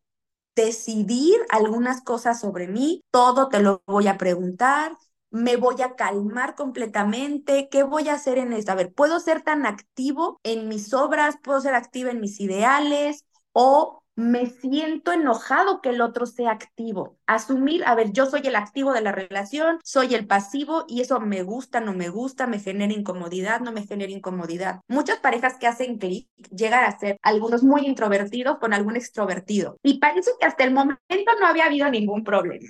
decidir 0.56 1.36
algunas 1.50 2.02
cosas 2.02 2.40
sobre 2.40 2.68
mí, 2.68 3.02
todo 3.10 3.48
te 3.48 3.60
lo 3.60 3.82
voy 3.86 4.06
a 4.08 4.18
preguntar, 4.18 4.96
me 5.30 5.56
voy 5.56 5.82
a 5.82 5.96
calmar 5.96 6.54
completamente, 6.54 7.68
¿qué 7.70 7.82
voy 7.82 8.08
a 8.08 8.14
hacer 8.14 8.38
en 8.38 8.52
esto? 8.52 8.72
A 8.72 8.76
ver, 8.76 8.92
¿puedo 8.94 9.18
ser 9.20 9.42
tan 9.42 9.66
activo 9.66 10.40
en 10.44 10.68
mis 10.68 10.94
obras? 10.94 11.36
¿Puedo 11.42 11.60
ser 11.60 11.74
activa 11.74 12.10
en 12.12 12.20
mis 12.20 12.40
ideales? 12.40 13.24
¿O 13.52 14.03
me 14.16 14.46
siento 14.46 15.12
enojado 15.12 15.80
que 15.80 15.90
el 15.90 16.00
otro 16.00 16.26
sea 16.26 16.52
activo. 16.52 17.18
Asumir, 17.26 17.84
a 17.84 17.94
ver, 17.94 18.12
yo 18.12 18.26
soy 18.26 18.42
el 18.44 18.56
activo 18.56 18.92
de 18.92 19.00
la 19.00 19.12
relación, 19.12 19.78
soy 19.82 20.14
el 20.14 20.26
pasivo 20.26 20.84
y 20.88 21.00
eso 21.00 21.20
me 21.20 21.42
gusta, 21.42 21.80
no 21.80 21.94
me 21.94 22.08
gusta, 22.08 22.46
me 22.46 22.60
genera 22.60 22.92
incomodidad, 22.92 23.60
no 23.60 23.72
me 23.72 23.86
genera 23.86 24.12
incomodidad. 24.12 24.80
Muchas 24.88 25.18
parejas 25.18 25.58
que 25.58 25.66
hacen 25.66 25.98
clic 25.98 26.28
llegan 26.50 26.84
a 26.84 26.98
ser 26.98 27.18
algunos 27.22 27.62
muy 27.62 27.86
introvertidos 27.86 28.58
con 28.58 28.72
algún 28.72 28.96
extrovertido 28.96 29.78
y 29.82 29.98
parece 29.98 30.30
que 30.38 30.46
hasta 30.46 30.64
el 30.64 30.72
momento 30.72 31.32
no 31.40 31.46
había 31.46 31.66
habido 31.66 31.88
ningún 31.90 32.24
problema. 32.24 32.68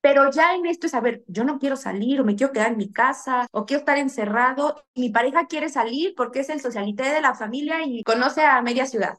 Pero 0.00 0.30
ya 0.30 0.54
en 0.54 0.66
esto 0.66 0.86
es, 0.86 0.94
a 0.94 1.00
ver, 1.00 1.24
yo 1.26 1.42
no 1.42 1.58
quiero 1.58 1.76
salir 1.76 2.20
o 2.20 2.24
me 2.24 2.36
quiero 2.36 2.52
quedar 2.52 2.70
en 2.70 2.78
mi 2.78 2.92
casa 2.92 3.46
o 3.50 3.66
quiero 3.66 3.80
estar 3.80 3.98
encerrado. 3.98 4.84
Mi 4.94 5.10
pareja 5.10 5.46
quiere 5.46 5.68
salir 5.68 6.14
porque 6.16 6.40
es 6.40 6.48
el 6.48 6.60
socialité 6.60 7.02
de 7.02 7.20
la 7.20 7.34
familia 7.34 7.84
y 7.84 8.04
conoce 8.04 8.42
a 8.42 8.62
media 8.62 8.86
ciudad 8.86 9.18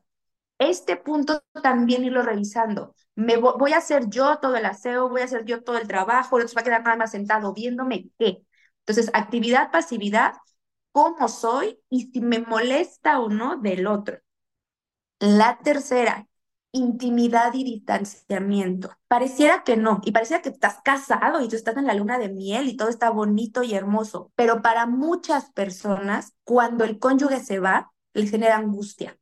este 0.60 0.98
punto 0.98 1.44
también 1.62 2.04
irlo 2.04 2.22
revisando. 2.22 2.96
Me 3.16 3.38
voy, 3.38 3.74
a 3.74 3.78
hacer 3.78 4.10
yo 4.10 4.38
todo 4.40 4.56
el 4.56 4.66
aseo, 4.66 5.10
voy 5.10 5.22
a 5.22 5.26
hacer 5.26 5.46
yo 5.46 5.64
todo 5.64 5.78
el 5.78 5.88
trabajo, 5.88 6.38
el 6.38 6.44
otro 6.46 6.56
va 6.56 6.62
a 6.62 6.64
quedar 6.64 6.84
nada 6.84 6.98
más 6.98 7.12
sentado 7.12 7.54
viéndome 7.54 8.10
qué. 8.20 8.44
Entonces, 8.80 9.12
actividad, 9.14 9.72
pasividad, 9.72 10.34
cómo 10.92 11.28
soy 11.28 11.80
y 11.90 12.12
si 12.12 12.22
me 12.22 12.40
molesta 12.40 13.20
o 13.20 13.30
no 13.30 13.58
del 13.58 13.88
otro. 13.88 14.20
La 15.20 15.60
tercera, 15.60 16.28
intimidad 16.72 17.54
y 17.54 17.64
distanciamiento. 17.64 18.92
Pareciera 19.08 19.64
que 19.64 19.78
no, 19.78 20.02
y 20.06 20.12
pareciera 20.12 20.42
que 20.42 20.50
estás 20.50 20.80
casado 20.84 21.42
y 21.42 21.48
tú 21.50 21.56
estás 21.56 21.78
en 21.78 21.88
la 21.88 21.94
luna 21.96 22.20
de 22.20 22.30
miel 22.30 22.68
y 22.68 22.78
todo 22.78 22.90
está 22.90 23.10
bonito 23.10 23.64
y 23.64 23.74
hermoso, 23.74 24.32
pero 24.36 24.62
para 24.62 24.86
muchas 24.86 25.52
personas, 25.52 26.34
cuando 26.44 26.84
el 26.84 27.00
cónyuge 27.00 27.40
se 27.40 27.60
va, 27.60 27.92
les 28.14 28.32
genera 28.32 28.58
angustia 28.58 29.18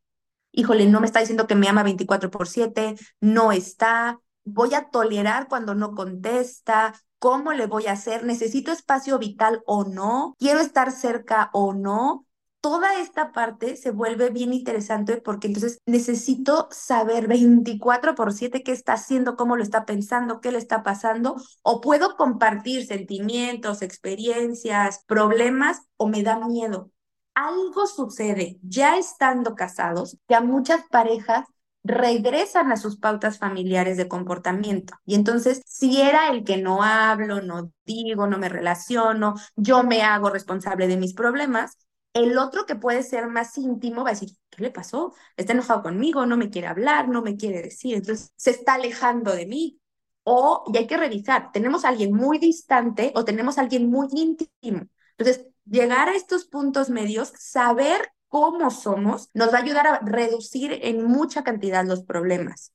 híjole, 0.55 0.87
no 0.87 0.99
me 0.99 1.05
está 1.05 1.19
diciendo 1.19 1.47
que 1.47 1.55
me 1.55 1.67
ama 1.67 1.83
24 1.83 2.31
por 2.31 2.47
7, 2.47 2.95
no 3.21 3.51
está, 3.51 4.19
voy 4.43 4.73
a 4.73 4.89
tolerar 4.89 5.47
cuando 5.47 5.75
no 5.75 5.93
contesta, 5.93 6.93
¿cómo 7.19 7.53
le 7.53 7.65
voy 7.65 7.87
a 7.87 7.93
hacer? 7.93 8.23
¿Necesito 8.23 8.71
espacio 8.71 9.19
vital 9.19 9.61
o 9.65 9.83
no? 9.83 10.35
¿Quiero 10.39 10.59
estar 10.59 10.91
cerca 10.91 11.49
o 11.53 11.73
no? 11.73 12.25
Toda 12.61 12.99
esta 12.99 13.31
parte 13.31 13.77
se 13.77 13.91
vuelve 13.91 14.31
bien 14.31 14.51
interesante 14.51 15.17
porque 15.17 15.47
entonces 15.47 15.77
necesito 15.85 16.67
saber 16.71 17.27
24 17.27 18.15
por 18.15 18.33
7 18.33 18.63
qué 18.63 18.71
está 18.71 18.93
haciendo, 18.93 19.35
cómo 19.35 19.55
lo 19.55 19.61
está 19.61 19.85
pensando, 19.85 20.41
qué 20.41 20.51
le 20.51 20.57
está 20.57 20.81
pasando, 20.81 21.35
o 21.61 21.79
puedo 21.81 22.15
compartir 22.15 22.87
sentimientos, 22.87 23.83
experiencias, 23.83 25.03
problemas, 25.05 25.81
o 25.97 26.07
me 26.07 26.23
da 26.23 26.39
miedo 26.39 26.91
algo 27.35 27.87
sucede 27.87 28.57
ya 28.63 28.97
estando 28.97 29.55
casados 29.55 30.17
que 30.27 30.35
a 30.35 30.41
muchas 30.41 30.83
parejas 30.89 31.45
regresan 31.83 32.71
a 32.71 32.77
sus 32.77 32.97
pautas 32.97 33.37
familiares 33.37 33.97
de 33.97 34.07
comportamiento. 34.07 34.95
Y 35.05 35.15
entonces, 35.15 35.61
si 35.67 36.01
era 36.01 36.29
el 36.31 36.43
que 36.43 36.57
no 36.57 36.81
hablo, 36.81 37.41
no 37.41 37.71
digo, 37.85 38.25
no 38.27 38.39
me 38.39 38.49
relaciono, 38.49 39.35
yo 39.55 39.83
me 39.83 40.01
hago 40.01 40.31
responsable 40.31 40.87
de 40.87 40.97
mis 40.97 41.13
problemas, 41.13 41.77
el 42.13 42.37
otro 42.37 42.65
que 42.65 42.75
puede 42.75 43.03
ser 43.03 43.27
más 43.27 43.57
íntimo 43.57 44.03
va 44.03 44.11
a 44.11 44.13
decir, 44.13 44.29
¿qué 44.49 44.63
le 44.63 44.71
pasó? 44.71 45.13
Está 45.37 45.53
enojado 45.53 45.83
conmigo, 45.83 46.25
no 46.25 46.37
me 46.37 46.49
quiere 46.49 46.67
hablar, 46.67 47.09
no 47.09 47.21
me 47.21 47.35
quiere 47.35 47.61
decir, 47.61 47.95
entonces 47.95 48.31
se 48.35 48.51
está 48.51 48.75
alejando 48.75 49.33
de 49.35 49.45
mí. 49.45 49.79
O, 50.23 50.63
y 50.73 50.77
hay 50.77 50.87
que 50.87 50.97
revisar, 50.97 51.51
¿tenemos 51.51 51.85
a 51.85 51.89
alguien 51.89 52.11
muy 52.13 52.39
distante 52.39 53.11
o 53.15 53.23
tenemos 53.25 53.57
a 53.57 53.61
alguien 53.61 53.89
muy 53.91 54.07
íntimo? 54.11 54.87
Entonces, 55.17 55.45
llegar 55.65 56.09
a 56.09 56.15
estos 56.15 56.45
puntos 56.45 56.89
medios, 56.89 57.33
saber 57.37 58.11
cómo 58.27 58.71
somos, 58.71 59.29
nos 59.33 59.53
va 59.53 59.59
a 59.59 59.61
ayudar 59.61 59.87
a 59.87 59.99
reducir 59.99 60.79
en 60.81 61.05
mucha 61.05 61.43
cantidad 61.43 61.85
los 61.85 62.03
problemas. 62.03 62.71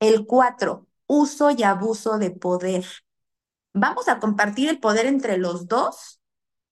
El 0.00 0.26
cuatro, 0.26 0.86
uso 1.06 1.50
y 1.50 1.62
abuso 1.62 2.18
de 2.18 2.30
poder. 2.30 2.84
¿Vamos 3.72 4.08
a 4.08 4.18
compartir 4.18 4.68
el 4.68 4.80
poder 4.80 5.06
entre 5.06 5.38
los 5.38 5.68
dos 5.68 6.20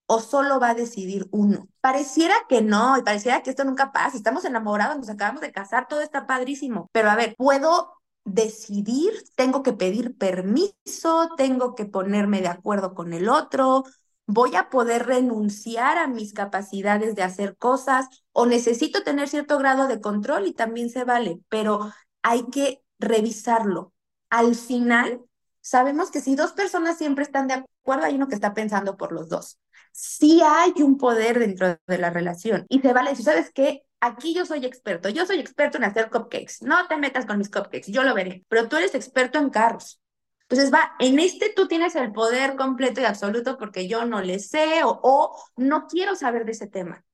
o 0.06 0.20
solo 0.20 0.60
va 0.60 0.70
a 0.70 0.74
decidir 0.74 1.28
uno? 1.30 1.68
Pareciera 1.80 2.34
que 2.48 2.62
no, 2.62 2.98
y 2.98 3.02
pareciera 3.02 3.42
que 3.42 3.50
esto 3.50 3.64
nunca 3.64 3.92
pasa. 3.92 4.16
Estamos 4.16 4.44
enamorados, 4.44 4.96
nos 4.98 5.10
acabamos 5.10 5.40
de 5.40 5.52
casar, 5.52 5.88
todo 5.88 6.00
está 6.00 6.26
padrísimo. 6.26 6.88
Pero 6.92 7.10
a 7.10 7.16
ver, 7.16 7.34
¿puedo 7.36 7.94
decidir? 8.24 9.12
¿Tengo 9.36 9.62
que 9.62 9.72
pedir 9.72 10.16
permiso? 10.16 11.30
¿Tengo 11.36 11.74
que 11.74 11.86
ponerme 11.86 12.40
de 12.40 12.48
acuerdo 12.48 12.94
con 12.94 13.12
el 13.12 13.28
otro? 13.28 13.84
Voy 14.28 14.54
a 14.56 14.68
poder 14.68 15.06
renunciar 15.06 15.96
a 15.96 16.06
mis 16.06 16.34
capacidades 16.34 17.16
de 17.16 17.22
hacer 17.22 17.56
cosas 17.56 18.06
o 18.32 18.44
necesito 18.44 19.02
tener 19.02 19.26
cierto 19.26 19.56
grado 19.58 19.88
de 19.88 20.02
control 20.02 20.46
y 20.46 20.52
también 20.52 20.90
se 20.90 21.04
vale, 21.04 21.40
pero 21.48 21.90
hay 22.22 22.44
que 22.52 22.82
revisarlo. 22.98 23.94
Al 24.28 24.54
final, 24.54 25.22
sabemos 25.62 26.10
que 26.10 26.20
si 26.20 26.36
dos 26.36 26.52
personas 26.52 26.98
siempre 26.98 27.24
están 27.24 27.48
de 27.48 27.54
acuerdo, 27.54 28.04
hay 28.04 28.16
uno 28.16 28.28
que 28.28 28.34
está 28.34 28.52
pensando 28.52 28.98
por 28.98 29.12
los 29.12 29.30
dos. 29.30 29.58
sí 29.92 30.42
hay 30.44 30.74
un 30.82 30.98
poder 30.98 31.38
dentro 31.38 31.78
de 31.86 31.98
la 31.98 32.10
relación 32.10 32.66
y 32.68 32.80
se 32.80 32.92
vale 32.92 33.10
decir, 33.10 33.24
¿sabes 33.24 33.50
qué? 33.52 33.82
Aquí 34.00 34.34
yo 34.34 34.44
soy 34.44 34.64
experto, 34.66 35.08
yo 35.08 35.24
soy 35.26 35.40
experto 35.40 35.78
en 35.78 35.84
hacer 35.84 36.10
cupcakes, 36.10 36.58
no 36.60 36.86
te 36.86 36.98
metas 36.98 37.24
con 37.26 37.38
mis 37.38 37.50
cupcakes, 37.50 37.90
yo 37.90 38.02
lo 38.04 38.14
veré, 38.14 38.44
pero 38.48 38.68
tú 38.68 38.76
eres 38.76 38.94
experto 38.94 39.38
en 39.38 39.48
carros. 39.50 40.00
Entonces 40.48 40.72
va, 40.72 40.94
en 40.98 41.18
este 41.18 41.52
tú 41.54 41.68
tienes 41.68 41.94
el 41.94 42.10
poder 42.10 42.56
completo 42.56 43.00
y 43.02 43.04
absoluto 43.04 43.58
porque 43.58 43.86
yo 43.86 44.06
no 44.06 44.22
le 44.22 44.38
sé 44.38 44.80
o, 44.82 45.36
no 45.56 45.86
quiero 45.86 46.16
saber 46.16 46.44
de 46.44 46.52
ese 46.52 46.66
tema 46.66 47.04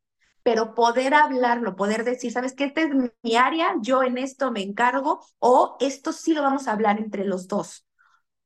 pero 0.44 0.74
poder 0.74 1.14
hablarlo, 1.14 1.74
poder 1.74 2.04
decir, 2.04 2.30
sabes 2.30 2.52
que 2.52 2.64
esta 2.64 2.82
es 2.82 2.90
mi 3.22 3.36
área, 3.36 3.76
yo 3.80 4.02
en 4.02 4.18
esto 4.18 4.50
me 4.50 4.60
encargo, 4.60 5.24
o 5.38 5.78
esto 5.80 6.12
sí 6.12 6.34
lo 6.34 6.42
vamos 6.42 6.68
a 6.68 6.72
hablar 6.72 6.98
entre 6.98 7.24
los 7.24 7.48
dos. 7.48 7.86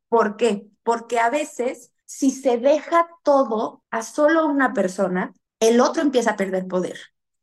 ¿Por 0.09 0.37
qué? 0.37 0.69
Porque 0.85 1.19
a 1.19 1.29
veces, 1.29 1.93
si 2.05 2.31
se 2.31 2.57
deja 2.57 3.09
todo 3.25 3.83
a 3.91 4.03
solo 4.03 4.47
una 4.47 4.75
persona, 4.75 5.35
el 5.59 5.81
otro 5.81 6.03
empieza 6.03 6.31
a 6.31 6.37
perder 6.37 6.69
poder. 6.69 6.99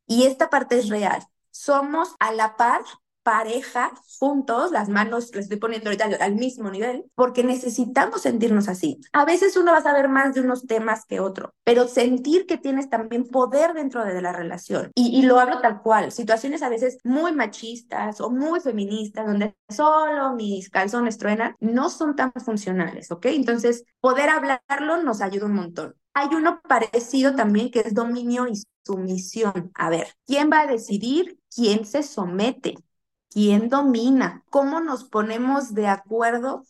Y 0.08 0.23
esta 0.23 0.49
parte 0.49 0.77
es 0.79 0.88
real. 0.88 1.21
Somos 1.51 2.15
a 2.19 2.31
la 2.31 2.55
par 2.55 2.81
pareja, 3.25 3.91
juntos, 4.19 4.71
las 4.71 4.88
manos 4.88 5.31
les 5.33 5.45
estoy 5.45 5.57
poniendo 5.57 5.89
ahorita 5.89 6.05
al, 6.23 6.35
mismo 6.35 6.69
nivel, 6.69 7.05
porque 7.15 7.43
necesitamos 7.43 8.21
sentirnos 8.21 8.67
así. 8.67 9.01
A 9.13 9.25
veces 9.25 9.57
uno 9.57 9.71
va 9.71 9.79
a 9.79 9.83
saber 9.83 10.09
más 10.09 10.35
de 10.35 10.41
unos 10.41 10.67
temas 10.67 11.05
que 11.05 11.19
otro, 11.19 11.51
pero 11.63 11.88
sentir 11.88 12.45
que 12.45 12.59
tienes 12.59 12.88
también 12.88 13.25
poder 13.25 13.73
dentro 13.73 14.05
de 14.05 14.21
la 14.21 14.31
relación. 14.31 14.91
Y, 14.93 15.19
y 15.19 15.23
lo 15.23 15.39
hablo 15.39 15.59
tal 15.59 15.81
cual, 15.81 16.11
situaciones 16.11 16.61
a 16.61 16.69
veces 16.69 16.99
muy 17.03 17.31
machistas 17.31 18.21
o 18.21 18.29
muy 18.29 18.59
feministas, 18.59 19.25
donde 19.25 19.55
solo 19.69 20.35
mis 20.35 20.69
calzones 20.69 21.17
truenan, 21.17 21.55
no 21.59 21.89
son 21.89 22.15
tan 22.15 22.31
funcionales, 22.33 23.09
¿ok? 23.09 23.25
Entonces, 23.25 23.85
poder 24.01 24.29
hablarlo 24.29 25.01
nos 25.01 25.21
ayuda 25.21 25.47
un 25.47 25.55
montón. 25.55 25.95
Hay 26.13 26.27
uno 26.31 26.61
parecido 26.61 27.35
también 27.35 27.71
que 27.71 27.79
es 27.79 27.95
dominio 27.95 28.47
y 28.47 28.61
sumisión. 28.85 29.71
A 29.73 29.89
ver, 29.89 30.13
¿quién 30.27 30.49
va 30.51 30.61
a 30.61 30.67
decidir? 30.67 31.39
¿Quién 31.53 31.85
se 31.85 32.03
somete? 32.03 32.75
Quién 33.35 33.67
domina, 33.67 34.45
cómo 34.49 34.79
nos 34.79 35.03
ponemos 35.03 35.73
de 35.73 35.87
acuerdo 35.87 36.63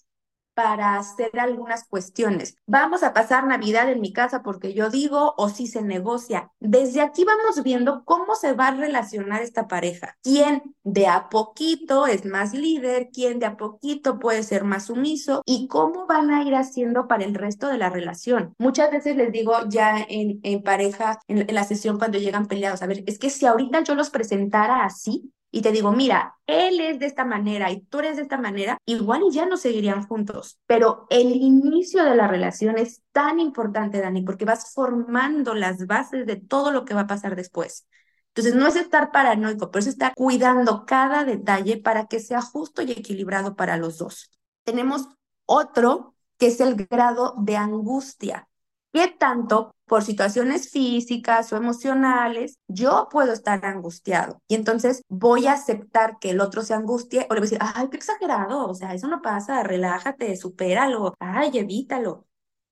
para 0.56 0.96
hacer 0.96 1.38
algunas 1.38 1.84
cuestiones. 1.84 2.56
Vamos 2.66 3.04
a 3.04 3.14
pasar 3.14 3.46
Navidad 3.46 3.92
en 3.92 4.02
mi 4.02 4.12
casa 4.12 4.42
porque 4.42 4.74
yo 4.74 4.90
digo 4.90 5.36
o 5.38 5.50
si 5.50 5.68
se 5.68 5.84
negocia. 5.84 6.50
Desde 6.60 7.02
aquí 7.02 7.24
vamos 7.24 7.62
viendo 7.62 8.04
cómo 8.04 8.34
se 8.34 8.54
va 8.54 8.70
a 8.70 8.76
relacionar 8.76 9.44
esta 9.44 9.68
pareja. 9.68 10.18
¿Quién 10.24 10.64
de 10.84 11.06
a 11.06 11.30
poquito 11.30 12.08
es 12.08 12.26
más 12.26 12.54
líder? 12.54 13.10
¿Quién 13.14 13.38
de 13.38 13.46
a 13.46 13.58
poquito 13.58 14.18
puede 14.18 14.42
ser 14.42 14.64
más 14.64 14.86
sumiso? 14.86 15.44
¿Y 15.46 15.68
cómo 15.68 16.08
van 16.08 16.32
a 16.32 16.42
ir 16.44 16.56
haciendo 16.56 17.08
para 17.08 17.26
el 17.26 17.36
resto 17.36 17.68
de 17.68 17.78
la 17.78 17.92
relación? 17.92 18.56
Muchas 18.58 18.90
veces 18.90 19.18
les 19.18 19.32
digo 19.32 19.54
ya 19.68 20.04
en, 20.10 20.64
pareja, 20.64 21.20
en, 21.28 21.48
en 21.48 21.54
la 21.54 21.66
sesión 21.66 22.00
cuando 22.00 22.18
llegan 22.18 22.48
peleados, 22.48 22.82
a 22.82 22.88
ver, 22.88 23.04
es 23.06 23.20
que 23.20 23.30
si 23.30 23.46
ahorita 23.46 23.84
yo 23.84 23.94
los 23.94 24.10
presentara 24.10 24.84
así, 24.84 25.32
y 25.56 25.62
te 25.62 25.72
digo, 25.72 25.94
mira, 25.94 26.36
él 26.48 26.82
es 26.82 27.00
de 27.00 27.06
esta 27.06 27.24
manera 27.24 27.72
y 27.72 27.80
tú 27.80 28.00
eres 28.00 28.18
de 28.18 28.24
esta 28.24 28.38
manera, 28.38 28.78
igual 28.86 29.22
y 29.26 29.34
ya 29.34 29.46
no 29.46 29.56
seguirían 29.56 30.06
juntos. 30.06 30.60
Pero 30.66 31.08
el 31.10 31.34
inicio 31.34 32.04
de 32.04 32.14
la 32.14 32.28
relación 32.28 32.78
es 32.78 33.04
tan 33.14 33.40
importante, 33.40 34.02
Dani, 34.02 34.22
porque 34.22 34.44
vas 34.44 34.74
formando 34.74 35.54
las 35.54 35.88
bases 35.88 36.26
de 36.26 36.36
todo 36.36 36.72
lo 36.72 36.84
que 36.84 36.94
va 36.94 37.02
a 37.02 37.08
pasar 37.08 37.38
después. 37.38 37.88
Entonces, 38.34 38.54
no 38.54 38.68
es 38.68 38.76
estar 38.76 39.12
paranoico, 39.14 39.72
pero 39.72 39.80
es 39.80 39.88
estar 39.88 40.14
cuidando 40.14 40.86
cada 40.86 41.24
detalle 41.24 41.78
para 41.78 42.08
que 42.08 42.20
sea 42.20 42.42
justo 42.42 42.82
y 42.82 42.92
equilibrado 42.92 43.56
para 43.56 43.78
los 43.78 43.98
dos. 43.98 44.30
Tenemos 44.66 45.08
otro 45.46 46.16
que 46.38 46.48
es 46.48 46.60
el 46.60 46.76
grado 46.76 47.34
de 47.38 47.56
angustia. 47.56 48.50
¿Qué 48.92 49.08
tanto 49.08 49.75
por 49.86 50.04
situaciones 50.04 50.70
físicas 50.70 51.52
o 51.54 51.58
emocionales 51.58 52.60
yo 52.68 53.08
puedo 53.12 53.34
estar 53.34 53.66
angustiado? 53.66 54.42
Y 54.48 54.56
entonces 54.56 55.02
voy 55.10 55.48
a 55.48 55.54
aceptar 55.54 56.18
que 56.20 56.32
el 56.32 56.42
otro 56.42 56.62
se 56.64 56.74
angustie 56.74 57.28
o 57.30 57.34
le 57.34 57.40
voy 57.40 57.48
a 57.48 57.52
decir, 57.52 57.60
ay, 57.62 57.90
qué 57.90 57.98
exagerado, 57.98 58.68
o 58.68 58.74
sea, 58.74 58.94
eso 58.94 59.08
no 59.08 59.22
pasa, 59.22 59.64
relájate, 59.64 60.36
supéralo, 60.38 61.14
ay, 61.20 61.58
evítalo. 61.58 62.26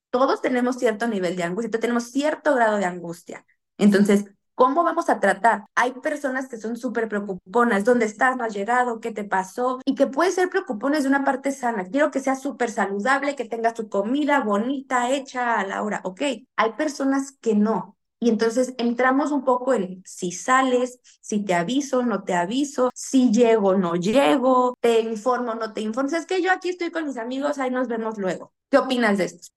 Todos 0.09 0.41
tenemos 0.41 0.77
cierto 0.77 1.07
nivel 1.07 1.35
de 1.35 1.43
angustia, 1.43 1.79
tenemos 1.79 2.05
cierto 2.11 2.55
grado 2.55 2.77
de 2.77 2.85
angustia. 2.85 3.45
Entonces, 3.77 4.25
¿Cómo 4.55 4.83
vamos 4.83 5.09
a 5.09 5.19
tratar? 5.19 5.65
Hay 5.75 5.93
personas 5.93 6.47
que 6.47 6.57
son 6.57 6.77
súper 6.77 7.09
preocuponas. 7.09 7.85
¿Dónde 7.85 8.05
estás? 8.05 8.37
¿No 8.37 8.43
has 8.43 8.53
llegado? 8.53 8.99
¿Qué 8.99 9.11
te 9.11 9.23
pasó? 9.23 9.79
Y 9.85 9.95
que 9.95 10.05
puede 10.05 10.31
ser 10.31 10.49
preocupones 10.49 11.03
de 11.03 11.09
una 11.09 11.23
parte 11.23 11.51
sana. 11.51 11.85
Quiero 11.85 12.11
que 12.11 12.19
sea 12.19 12.35
súper 12.35 12.69
saludable, 12.69 13.35
que 13.35 13.45
tengas 13.45 13.73
tu 13.73 13.89
comida 13.89 14.41
bonita, 14.41 15.09
hecha 15.09 15.59
a 15.59 15.65
la 15.65 15.81
hora. 15.81 16.01
Ok, 16.03 16.21
hay 16.55 16.71
personas 16.77 17.31
que 17.41 17.55
no. 17.55 17.97
Y 18.19 18.29
entonces 18.29 18.73
entramos 18.77 19.31
un 19.31 19.43
poco 19.43 19.73
en 19.73 20.01
si 20.05 20.31
sales, 20.31 20.99
si 21.19 21.43
te 21.43 21.55
aviso, 21.55 22.03
no 22.03 22.23
te 22.23 22.33
aviso, 22.33 22.89
si 22.93 23.31
llego, 23.31 23.75
no 23.75 23.95
llego, 23.95 24.77
te 24.79 25.01
informo, 25.01 25.55
no 25.55 25.73
te 25.73 25.81
informo. 25.81 26.15
Es 26.15 26.25
que 26.25 26.41
yo 26.41 26.51
aquí 26.51 26.69
estoy 26.69 26.91
con 26.91 27.05
mis 27.05 27.17
amigos, 27.17 27.57
ahí 27.57 27.69
nos 27.69 27.89
vemos 27.89 28.17
luego. 28.17 28.53
¿Qué 28.69 28.77
opinas 28.77 29.17
de 29.17 29.25
esto? 29.25 29.49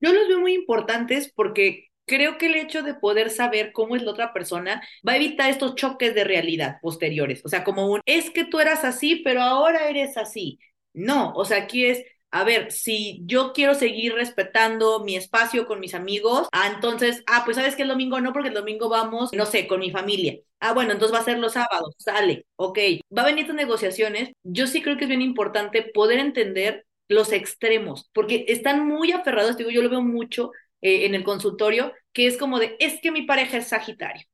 Yo 0.00 0.12
los 0.12 0.26
veo 0.26 0.40
muy 0.40 0.54
importantes 0.54 1.30
porque 1.36 1.89
creo 2.10 2.38
que 2.38 2.46
el 2.46 2.56
hecho 2.56 2.82
de 2.82 2.94
poder 2.94 3.30
saber 3.30 3.70
cómo 3.72 3.94
es 3.94 4.02
la 4.02 4.10
otra 4.10 4.32
persona 4.32 4.82
va 5.06 5.12
a 5.12 5.16
evitar 5.16 5.48
estos 5.48 5.76
choques 5.76 6.12
de 6.12 6.24
realidad 6.24 6.78
posteriores. 6.82 7.40
O 7.44 7.48
sea, 7.48 7.62
como 7.62 7.86
un, 7.86 8.00
es 8.04 8.30
que 8.30 8.44
tú 8.44 8.58
eras 8.58 8.82
así, 8.82 9.22
pero 9.24 9.42
ahora 9.42 9.88
eres 9.88 10.16
así. 10.16 10.58
No, 10.92 11.32
o 11.36 11.44
sea, 11.44 11.58
aquí 11.58 11.86
es, 11.86 12.02
a 12.32 12.42
ver, 12.42 12.72
si 12.72 13.20
yo 13.26 13.52
quiero 13.52 13.74
seguir 13.74 14.14
respetando 14.14 15.04
mi 15.04 15.14
espacio 15.14 15.66
con 15.66 15.78
mis 15.78 15.94
amigos, 15.94 16.48
ah, 16.50 16.72
entonces, 16.74 17.22
ah, 17.28 17.42
pues 17.44 17.56
sabes 17.56 17.76
que 17.76 17.82
el 17.82 17.88
domingo 17.88 18.20
no, 18.20 18.32
porque 18.32 18.48
el 18.48 18.54
domingo 18.54 18.88
vamos, 18.88 19.32
no 19.32 19.46
sé, 19.46 19.68
con 19.68 19.78
mi 19.78 19.92
familia. 19.92 20.36
Ah, 20.58 20.72
bueno, 20.72 20.90
entonces 20.92 21.14
va 21.16 21.20
a 21.20 21.24
ser 21.24 21.38
los 21.38 21.52
sábados, 21.52 21.94
sale, 21.98 22.44
ok. 22.56 22.78
Va 23.16 23.22
a 23.22 23.26
venir 23.26 23.42
estas 23.42 23.54
negociaciones. 23.54 24.30
Yo 24.42 24.66
sí 24.66 24.82
creo 24.82 24.96
que 24.96 25.04
es 25.04 25.08
bien 25.08 25.22
importante 25.22 25.82
poder 25.82 26.18
entender 26.18 26.86
los 27.08 27.32
extremos, 27.32 28.10
porque 28.12 28.46
están 28.48 28.86
muy 28.86 29.12
aferrados, 29.12 29.56
digo, 29.56 29.70
yo 29.70 29.82
lo 29.82 29.90
veo 29.90 30.02
mucho 30.02 30.50
eh, 30.82 31.06
en 31.06 31.14
el 31.14 31.24
consultorio, 31.24 31.92
que 32.12 32.26
es 32.26 32.36
como 32.36 32.58
de, 32.58 32.76
es 32.80 33.00
que 33.00 33.10
mi 33.12 33.22
pareja 33.22 33.58
es 33.58 33.68
Sagitario, 33.68 34.26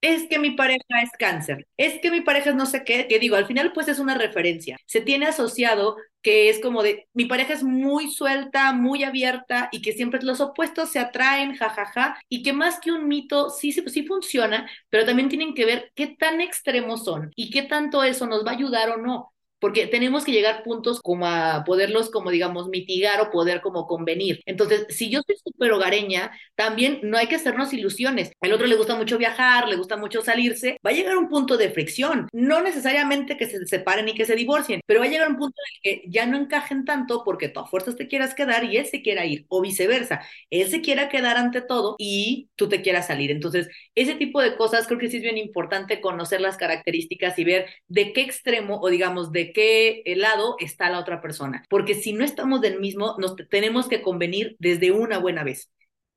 es 0.00 0.28
que 0.28 0.38
mi 0.38 0.52
pareja 0.52 1.02
es 1.02 1.10
cáncer, 1.18 1.66
es 1.76 2.00
que 2.00 2.10
mi 2.10 2.22
pareja 2.22 2.50
es 2.50 2.56
no 2.56 2.66
sé 2.66 2.84
qué, 2.84 3.06
que 3.06 3.18
digo, 3.18 3.36
al 3.36 3.46
final 3.46 3.72
pues 3.72 3.88
es 3.88 3.98
una 3.98 4.14
referencia. 4.14 4.78
Se 4.86 5.02
tiene 5.02 5.26
asociado 5.26 5.96
que 6.22 6.48
es 6.50 6.60
como 6.60 6.82
de, 6.82 7.08
mi 7.12 7.26
pareja 7.26 7.52
es 7.54 7.62
muy 7.62 8.10
suelta, 8.10 8.72
muy 8.72 9.04
abierta 9.04 9.68
y 9.72 9.82
que 9.82 9.92
siempre 9.92 10.22
los 10.22 10.40
opuestos 10.40 10.90
se 10.90 10.98
atraen, 10.98 11.54
jajaja, 11.56 12.18
y 12.28 12.42
que 12.42 12.52
más 12.52 12.80
que 12.80 12.92
un 12.92 13.08
mito 13.08 13.50
sí, 13.50 13.72
sí, 13.72 13.82
sí 13.88 14.04
funciona, 14.06 14.68
pero 14.88 15.04
también 15.04 15.28
tienen 15.28 15.54
que 15.54 15.66
ver 15.66 15.92
qué 15.94 16.08
tan 16.08 16.40
extremos 16.40 17.04
son 17.04 17.30
y 17.36 17.50
qué 17.50 17.62
tanto 17.62 18.02
eso 18.02 18.26
nos 18.26 18.44
va 18.46 18.52
a 18.52 18.54
ayudar 18.54 18.90
o 18.90 18.96
no 18.96 19.32
porque 19.60 19.86
tenemos 19.86 20.24
que 20.24 20.32
llegar 20.32 20.62
puntos 20.62 21.00
como 21.00 21.26
a 21.26 21.64
poderlos, 21.64 22.10
como 22.10 22.30
digamos, 22.30 22.68
mitigar 22.68 23.20
o 23.20 23.30
poder 23.30 23.60
como 23.60 23.86
convenir. 23.86 24.40
Entonces, 24.46 24.86
si 24.88 25.10
yo 25.10 25.20
soy 25.26 25.36
súper 25.44 25.72
hogareña, 25.72 26.32
también 26.54 27.00
no 27.02 27.18
hay 27.18 27.26
que 27.28 27.36
hacernos 27.36 27.72
ilusiones. 27.72 28.32
El 28.40 28.52
otro 28.52 28.66
le 28.66 28.76
gusta 28.76 28.96
mucho 28.96 29.18
viajar, 29.18 29.68
le 29.68 29.76
gusta 29.76 29.96
mucho 29.96 30.22
salirse, 30.22 30.78
va 30.84 30.90
a 30.90 30.94
llegar 30.94 31.16
un 31.16 31.28
punto 31.28 31.56
de 31.56 31.70
fricción. 31.70 32.28
No 32.32 32.62
necesariamente 32.62 33.36
que 33.36 33.46
se 33.46 33.64
separen 33.66 34.08
y 34.08 34.14
que 34.14 34.24
se 34.26 34.34
divorcien, 34.34 34.80
pero 34.86 35.00
va 35.00 35.06
a 35.06 35.08
llegar 35.08 35.28
un 35.28 35.36
punto 35.36 35.56
en 35.84 35.92
el 35.92 36.00
que 36.00 36.10
ya 36.10 36.26
no 36.26 36.36
encajen 36.38 36.84
tanto 36.84 37.22
porque 37.24 37.48
tú 37.48 37.60
a 37.60 37.66
fuerzas 37.66 37.96
te 37.96 38.08
quieras 38.08 38.34
quedar 38.34 38.64
y 38.64 38.76
él 38.76 38.86
se 38.86 39.02
quiera 39.02 39.26
ir, 39.26 39.44
o 39.48 39.60
viceversa. 39.60 40.22
Él 40.50 40.68
se 40.68 40.80
quiera 40.80 41.08
quedar 41.08 41.36
ante 41.36 41.60
todo 41.60 41.96
y 41.98 42.48
tú 42.56 42.68
te 42.68 42.82
quieras 42.82 43.06
salir. 43.06 43.30
Entonces, 43.30 43.68
ese 43.94 44.14
tipo 44.14 44.40
de 44.40 44.56
cosas 44.56 44.86
creo 44.86 44.98
que 44.98 45.10
sí 45.10 45.18
es 45.18 45.22
bien 45.22 45.38
importante 45.38 46.00
conocer 46.00 46.40
las 46.40 46.56
características 46.56 47.38
y 47.38 47.44
ver 47.44 47.66
de 47.88 48.12
qué 48.12 48.22
extremo 48.22 48.80
o 48.80 48.88
digamos 48.88 49.32
de 49.32 49.49
qué 49.52 50.02
lado 50.16 50.56
está 50.58 50.90
la 50.90 51.00
otra 51.00 51.20
persona. 51.20 51.64
Porque 51.68 51.94
si 51.94 52.12
no 52.12 52.24
estamos 52.24 52.60
del 52.60 52.80
mismo, 52.80 53.16
nos 53.18 53.36
tenemos 53.48 53.88
que 53.88 54.02
convenir 54.02 54.56
desde 54.58 54.92
una 54.92 55.18
buena 55.18 55.44
vez. 55.44 55.70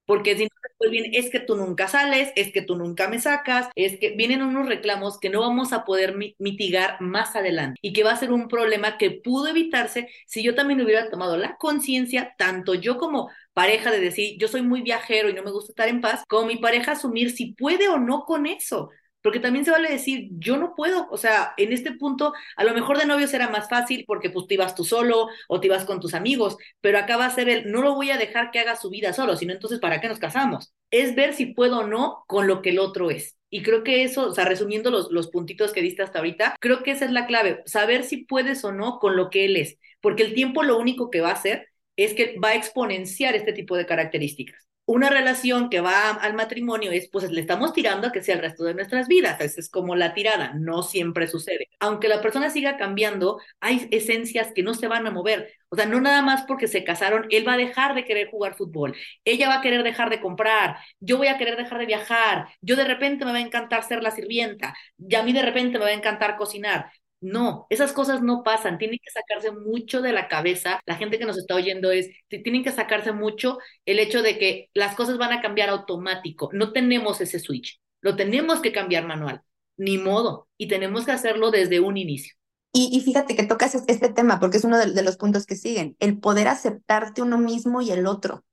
Porque 0.05 0.35
si 0.35 0.43
no, 0.43 0.49
pues 0.77 0.91
bien, 0.91 1.11
es 1.13 1.29
que 1.29 1.39
tú 1.39 1.55
nunca 1.55 1.87
sales, 1.87 2.33
es 2.35 2.51
que 2.51 2.61
tú 2.61 2.75
nunca 2.75 3.07
me 3.07 3.19
sacas, 3.19 3.69
es 3.75 3.97
que 3.99 4.11
vienen 4.11 4.41
unos 4.41 4.67
reclamos 4.67 5.17
que 5.17 5.29
no 5.29 5.39
vamos 5.39 5.71
a 5.71 5.85
poder 5.85 6.15
mitigar 6.39 6.99
más 6.99 7.37
adelante 7.37 7.79
y 7.81 7.93
que 7.93 8.03
va 8.03 8.11
a 8.11 8.17
ser 8.17 8.33
un 8.33 8.49
problema 8.49 8.97
que 8.97 9.11
pudo 9.11 9.47
evitarse 9.47 10.09
si 10.27 10.43
yo 10.43 10.55
también 10.55 10.81
hubiera 10.81 11.09
tomado 11.09 11.37
la 11.37 11.55
conciencia, 11.55 12.35
tanto 12.37 12.73
yo 12.73 12.97
como 12.97 13.29
pareja 13.53 13.91
de 13.91 14.01
decir, 14.01 14.37
yo 14.37 14.49
soy 14.49 14.61
muy 14.61 14.81
viajero 14.81 15.29
y 15.29 15.33
no 15.33 15.43
me 15.43 15.51
gusta 15.51 15.71
estar 15.71 15.87
en 15.87 16.01
paz, 16.01 16.23
como 16.27 16.47
mi 16.47 16.57
pareja 16.57 16.93
asumir 16.93 17.31
si 17.31 17.53
puede 17.53 17.87
o 17.87 17.97
no 17.97 18.25
con 18.25 18.45
eso. 18.45 18.89
Porque 19.23 19.39
también 19.39 19.65
se 19.65 19.71
vale 19.71 19.89
decir, 19.89 20.27
yo 20.33 20.57
no 20.57 20.75
puedo, 20.75 21.07
o 21.09 21.17
sea, 21.17 21.53
en 21.57 21.73
este 21.73 21.93
punto, 21.93 22.33
a 22.55 22.63
lo 22.63 22.73
mejor 22.73 22.99
de 22.99 23.05
novios 23.07 23.33
era 23.33 23.49
más 23.49 23.69
fácil 23.69 24.03
porque 24.05 24.29
pues 24.29 24.45
te 24.47 24.53
ibas 24.53 24.75
tú 24.75 24.83
solo 24.83 25.29
o 25.47 25.59
te 25.59 25.67
ibas 25.67 25.85
con 25.85 25.99
tus 25.99 26.13
amigos, 26.13 26.57
pero 26.81 26.99
acá 26.99 27.17
va 27.17 27.25
a 27.25 27.29
ser 27.33 27.49
el, 27.49 27.71
no 27.71 27.81
lo 27.81 27.95
voy 27.95 28.11
a 28.11 28.17
dejar 28.17 28.51
que 28.51 28.59
haga 28.59 28.75
su 28.75 28.89
vida 28.91 29.13
solo, 29.13 29.35
sino 29.35 29.53
entonces, 29.53 29.79
¿para 29.79 29.99
qué 30.01 30.07
nos 30.09 30.19
casamos? 30.19 30.73
Es 30.91 31.15
ver 31.15 31.33
si 31.33 31.47
puedo 31.47 31.79
o 31.79 31.87
no 31.87 32.23
con 32.27 32.47
lo 32.47 32.61
que 32.61 32.69
el 32.71 32.79
otro 32.79 33.09
es. 33.09 33.37
Y 33.49 33.63
creo 33.63 33.83
que 33.83 34.03
eso, 34.03 34.27
o 34.27 34.33
sea, 34.33 34.45
resumiendo 34.45 34.91
los, 34.91 35.11
los 35.11 35.29
puntitos 35.29 35.73
que 35.73 35.81
diste 35.81 36.03
hasta 36.03 36.19
ahorita, 36.19 36.55
creo 36.59 36.83
que 36.83 36.91
esa 36.91 37.05
es 37.05 37.11
la 37.11 37.25
clave, 37.25 37.63
saber 37.65 38.03
si 38.03 38.25
puedes 38.25 38.63
o 38.65 38.71
no 38.71 38.99
con 38.99 39.15
lo 39.15 39.29
que 39.29 39.45
él 39.45 39.55
es, 39.57 39.77
porque 40.01 40.23
el 40.23 40.33
tiempo 40.33 40.63
lo 40.63 40.77
único 40.77 41.09
que 41.09 41.21
va 41.21 41.29
a 41.29 41.33
hacer 41.33 41.69
es 41.95 42.13
que 42.13 42.37
va 42.43 42.49
a 42.49 42.55
exponenciar 42.55 43.35
este 43.35 43.53
tipo 43.53 43.77
de 43.77 43.85
características. 43.85 44.67
Una 44.85 45.09
relación 45.09 45.69
que 45.69 45.81
va 45.81 46.09
al 46.09 46.33
matrimonio 46.33 46.91
es, 46.91 47.09
pues 47.09 47.31
le 47.31 47.39
estamos 47.39 47.73
tirando 47.73 48.07
a 48.07 48.11
que 48.11 48.21
sea 48.21 48.35
el 48.35 48.41
resto 48.41 48.63
de 48.65 48.73
nuestras 48.73 49.07
vidas. 49.07 49.39
Esa 49.39 49.61
es 49.61 49.69
como 49.69 49.95
la 49.95 50.13
tirada, 50.13 50.53
no 50.55 50.83
siempre 50.83 51.27
sucede. 51.27 51.69
Aunque 51.79 52.09
la 52.09 52.21
persona 52.21 52.49
siga 52.49 52.77
cambiando, 52.77 53.39
hay 53.61 53.87
esencias 53.91 54.51
que 54.53 54.63
no 54.63 54.73
se 54.73 54.87
van 54.87 55.07
a 55.07 55.11
mover. 55.11 55.53
O 55.69 55.75
sea, 55.75 55.85
no 55.85 56.01
nada 56.01 56.21
más 56.21 56.43
porque 56.47 56.67
se 56.67 56.83
casaron, 56.83 57.25
él 57.31 57.47
va 57.47 57.53
a 57.53 57.57
dejar 57.57 57.95
de 57.95 58.05
querer 58.05 58.29
jugar 58.29 58.55
fútbol, 58.55 58.95
ella 59.25 59.47
va 59.47 59.55
a 59.55 59.61
querer 59.61 59.81
dejar 59.81 60.11
de 60.11 60.21
comprar, 60.21 60.77
yo 60.99 61.17
voy 61.17 61.27
a 61.27 61.37
querer 61.39 61.57
dejar 61.57 61.79
de 61.79 61.87
viajar, 61.87 62.47
yo 62.61 62.75
de 62.75 62.83
repente 62.83 63.25
me 63.25 63.31
va 63.31 63.39
a 63.39 63.41
encantar 63.41 63.83
ser 63.83 64.03
la 64.03 64.11
sirvienta, 64.11 64.75
y 64.99 65.15
a 65.15 65.23
mí 65.23 65.33
de 65.33 65.41
repente 65.41 65.79
me 65.79 65.85
va 65.85 65.89
a 65.89 65.93
encantar 65.93 66.37
cocinar. 66.37 66.91
No, 67.23 67.67
esas 67.69 67.93
cosas 67.93 68.21
no 68.21 68.43
pasan, 68.43 68.77
tienen 68.77 68.99
que 69.01 69.09
sacarse 69.09 69.51
mucho 69.51 70.01
de 70.01 70.11
la 70.11 70.27
cabeza. 70.27 70.81
La 70.85 70.97
gente 70.97 71.17
que 71.17 71.23
nos 71.23 71.37
está 71.37 71.55
oyendo 71.55 71.89
es, 71.89 72.09
tienen 72.27 72.65
que 72.65 72.71
sacarse 72.73 73.13
mucho 73.13 73.59
el 73.85 73.99
hecho 73.99 74.21
de 74.21 74.37
que 74.37 74.69
las 74.73 74.93
cosas 74.93 75.17
van 75.17 75.31
a 75.31 75.41
cambiar 75.41 75.69
automático. 75.69 76.49
No 76.51 76.73
tenemos 76.73 77.21
ese 77.21 77.39
switch, 77.39 77.79
lo 78.01 78.17
tenemos 78.17 78.59
que 78.59 78.73
cambiar 78.73 79.07
manual, 79.07 79.41
ni 79.77 79.97
modo, 79.97 80.49
y 80.57 80.67
tenemos 80.67 81.05
que 81.05 81.13
hacerlo 81.13 81.49
desde 81.49 81.79
un 81.79 81.95
inicio. 81.95 82.35
Y, 82.73 82.99
fíjate 82.99 83.37
que 83.37 83.43
tocas 83.43 83.75
este 83.87 84.09
tema 84.09 84.41
porque 84.41 84.57
es 84.57 84.65
uno 84.65 84.77
de, 84.77 85.03
los 85.03 85.15
puntos 85.15 85.45
que 85.45 85.55
siguen, 85.55 85.95
el 85.99 86.19
poder 86.19 86.49
aceptarte 86.49 87.21
uno 87.21 87.37
mismo 87.37 87.81
y 87.81 87.91
el 87.91 88.05
otro. 88.05 88.43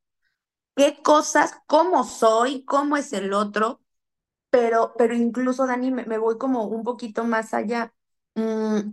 ¿Qué 0.76 0.98
cosas, 1.02 1.56
cómo 1.66 2.04
soy, 2.04 2.64
cómo 2.64 2.96
es 2.96 3.12
el 3.12 3.32
otro? 3.32 3.80
Pero, 4.50 4.94
pero 4.96 5.14
incluso, 5.14 5.66
Dani, 5.66 5.90
me 5.90 6.18
voy 6.18 6.38
como 6.38 6.66
un 6.66 6.84
poquito 6.84 7.24
más 7.24 7.52
allá 7.52 7.92
Mm, 8.34 8.92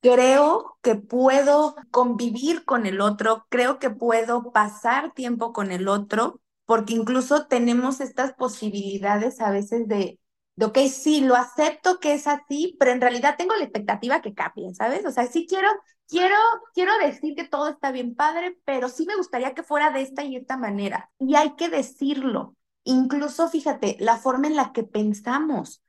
creo 0.00 0.78
que 0.82 0.96
puedo 0.96 1.76
convivir 1.90 2.64
con 2.64 2.86
el 2.86 3.00
otro, 3.00 3.46
creo 3.50 3.78
que 3.78 3.90
puedo 3.90 4.52
pasar 4.52 5.12
tiempo 5.14 5.52
con 5.52 5.72
el 5.72 5.88
otro, 5.88 6.40
porque 6.66 6.94
incluso 6.94 7.46
tenemos 7.46 8.00
estas 8.00 8.34
posibilidades 8.34 9.40
a 9.40 9.50
veces 9.50 9.88
de, 9.88 10.18
de, 10.56 10.66
ok, 10.66 10.78
sí, 10.90 11.20
lo 11.22 11.36
acepto 11.36 12.00
que 12.00 12.14
es 12.14 12.26
así, 12.26 12.76
pero 12.78 12.92
en 12.92 13.00
realidad 13.00 13.36
tengo 13.38 13.54
la 13.56 13.64
expectativa 13.64 14.22
que 14.22 14.34
cambie, 14.34 14.74
¿sabes? 14.74 15.04
O 15.06 15.10
sea, 15.12 15.26
sí 15.26 15.46
quiero, 15.48 15.68
quiero, 16.08 16.36
quiero 16.74 16.92
decir 16.98 17.34
que 17.34 17.44
todo 17.48 17.68
está 17.68 17.92
bien 17.92 18.14
padre, 18.14 18.58
pero 18.64 18.88
sí 18.88 19.06
me 19.06 19.16
gustaría 19.16 19.54
que 19.54 19.62
fuera 19.62 19.90
de 19.90 20.02
esta 20.02 20.24
y 20.24 20.36
esta 20.36 20.56
manera. 20.56 21.10
Y 21.18 21.36
hay 21.36 21.54
que 21.56 21.68
decirlo. 21.68 22.56
Incluso, 22.84 23.48
fíjate, 23.48 23.96
la 24.00 24.16
forma 24.16 24.48
en 24.48 24.56
la 24.56 24.72
que 24.72 24.82
pensamos 24.84 25.81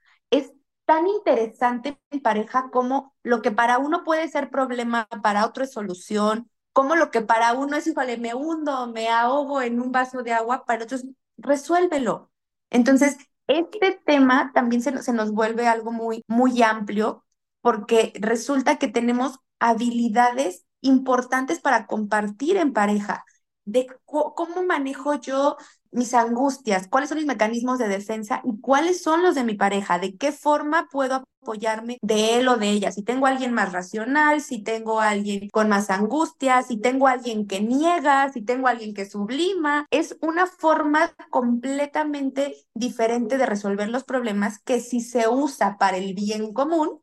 tan 0.86 1.08
interesante 1.08 2.00
en 2.12 2.22
pareja 2.22 2.70
como 2.72 3.16
lo 3.24 3.42
que 3.42 3.52
para 3.52 3.78
uno 3.80 4.04
puede 4.04 4.28
ser 4.30 4.50
problema, 4.50 5.08
para 5.22 5.46
otro 5.46 5.64
es 5.64 5.72
solución, 5.72 6.50
como 6.74 6.96
lo 6.96 7.12
que 7.12 7.22
para 7.22 7.54
uno 7.54 7.78
es, 7.78 7.88
híjole, 7.88 8.18
me 8.18 8.34
hundo, 8.34 8.88
me 8.88 9.10
ahogo 9.10 9.62
en 9.62 9.80
un 9.82 9.92
vaso 9.92 10.24
de 10.24 10.34
agua, 10.34 10.66
para 10.66 10.84
otros, 10.84 11.06
resuélvelo. 11.38 12.32
Entonces, 12.70 13.18
este 13.48 14.02
tema 14.06 14.52
también 14.54 14.82
se, 14.82 15.02
se 15.04 15.14
nos 15.14 15.32
vuelve 15.32 15.68
algo 15.68 15.92
muy, 15.92 16.24
muy 16.28 16.62
amplio 16.64 17.24
porque 17.62 18.14
resulta 18.20 18.78
que 18.78 18.88
tenemos 18.88 19.40
habilidades 19.60 20.66
importantes 20.82 21.60
para 21.60 21.88
compartir 21.88 22.58
en 22.58 22.74
pareja, 22.74 23.26
de 23.66 23.88
cómo 24.06 24.64
manejo 24.64 25.16
yo 25.16 25.58
mis 25.94 26.14
angustias, 26.14 26.88
cuáles 26.88 27.10
son 27.10 27.18
mis 27.18 27.28
mecanismos 27.28 27.80
de 27.80 27.88
defensa 27.88 28.42
y 28.44 28.60
cuáles 28.60 29.02
son 29.02 29.24
los 29.24 29.36
de 29.36 29.44
mi 29.44 29.56
pareja, 29.56 30.00
de 30.00 30.18
qué 30.18 30.32
forma 30.32 30.88
puedo 30.92 31.24
apoyarme 31.42 31.98
de 32.02 32.38
él 32.38 32.48
o 32.48 32.58
de 32.58 32.70
ella, 32.70 32.92
si 32.92 33.04
tengo 33.04 33.28
alguien 33.28 33.54
más 33.54 33.74
racional, 33.74 34.42
si 34.42 34.64
tengo 34.64 35.02
alguien 35.02 35.50
con 35.50 35.70
más 35.70 35.90
angustias, 35.90 36.68
si 36.68 36.78
tengo 36.78 37.08
alguien 37.08 37.48
que 37.48 37.62
niega, 37.62 38.32
si 38.32 38.42
tengo 38.42 38.68
alguien 38.68 38.94
que 38.94 39.06
sublima, 39.06 39.86
es 39.92 40.18
una 40.22 40.48
forma 40.48 41.14
completamente 41.30 42.56
diferente 42.74 43.38
de 43.38 43.46
resolver 43.46 43.90
los 43.90 44.04
problemas 44.04 44.60
que 44.60 44.80
si 44.80 45.02
se 45.02 45.28
usa 45.28 45.78
para 45.78 45.98
el 45.98 46.14
bien 46.14 46.54
común, 46.54 47.02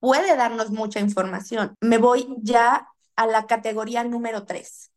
puede 0.00 0.36
darnos 0.36 0.70
mucha 0.70 1.00
información. 1.00 1.74
Me 1.80 1.98
voy 1.98 2.36
ya 2.40 2.88
a 3.16 3.26
la 3.26 3.46
categoría 3.46 4.04
número 4.04 4.44
tres 4.44 4.92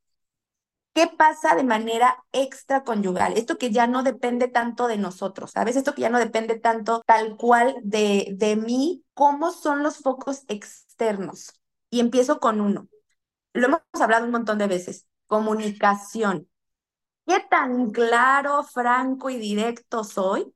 ¿Qué 0.93 1.07
pasa 1.07 1.55
de 1.55 1.63
manera 1.63 2.21
extraconyugal? 2.33 3.37
Esto 3.37 3.57
que 3.57 3.71
ya 3.71 3.87
no 3.87 4.03
depende 4.03 4.49
tanto 4.49 4.87
de 4.87 4.97
nosotros, 4.97 5.51
¿sabes? 5.51 5.77
Esto 5.77 5.95
que 5.95 6.01
ya 6.01 6.09
no 6.09 6.19
depende 6.19 6.59
tanto 6.59 7.01
tal 7.05 7.37
cual 7.37 7.77
de, 7.81 8.33
de 8.35 8.57
mí, 8.57 9.05
¿cómo 9.13 9.51
son 9.51 9.83
los 9.83 9.99
focos 9.99 10.43
externos? 10.49 11.53
Y 11.89 12.01
empiezo 12.01 12.39
con 12.41 12.59
uno. 12.59 12.89
Lo 13.53 13.67
hemos 13.67 13.81
hablado 14.01 14.25
un 14.25 14.31
montón 14.31 14.57
de 14.59 14.67
veces, 14.67 15.07
comunicación. 15.27 16.49
¿Qué 17.25 17.39
tan 17.49 17.91
claro, 17.91 18.63
franco 18.63 19.29
y 19.29 19.37
directo 19.37 20.03
soy? 20.03 20.53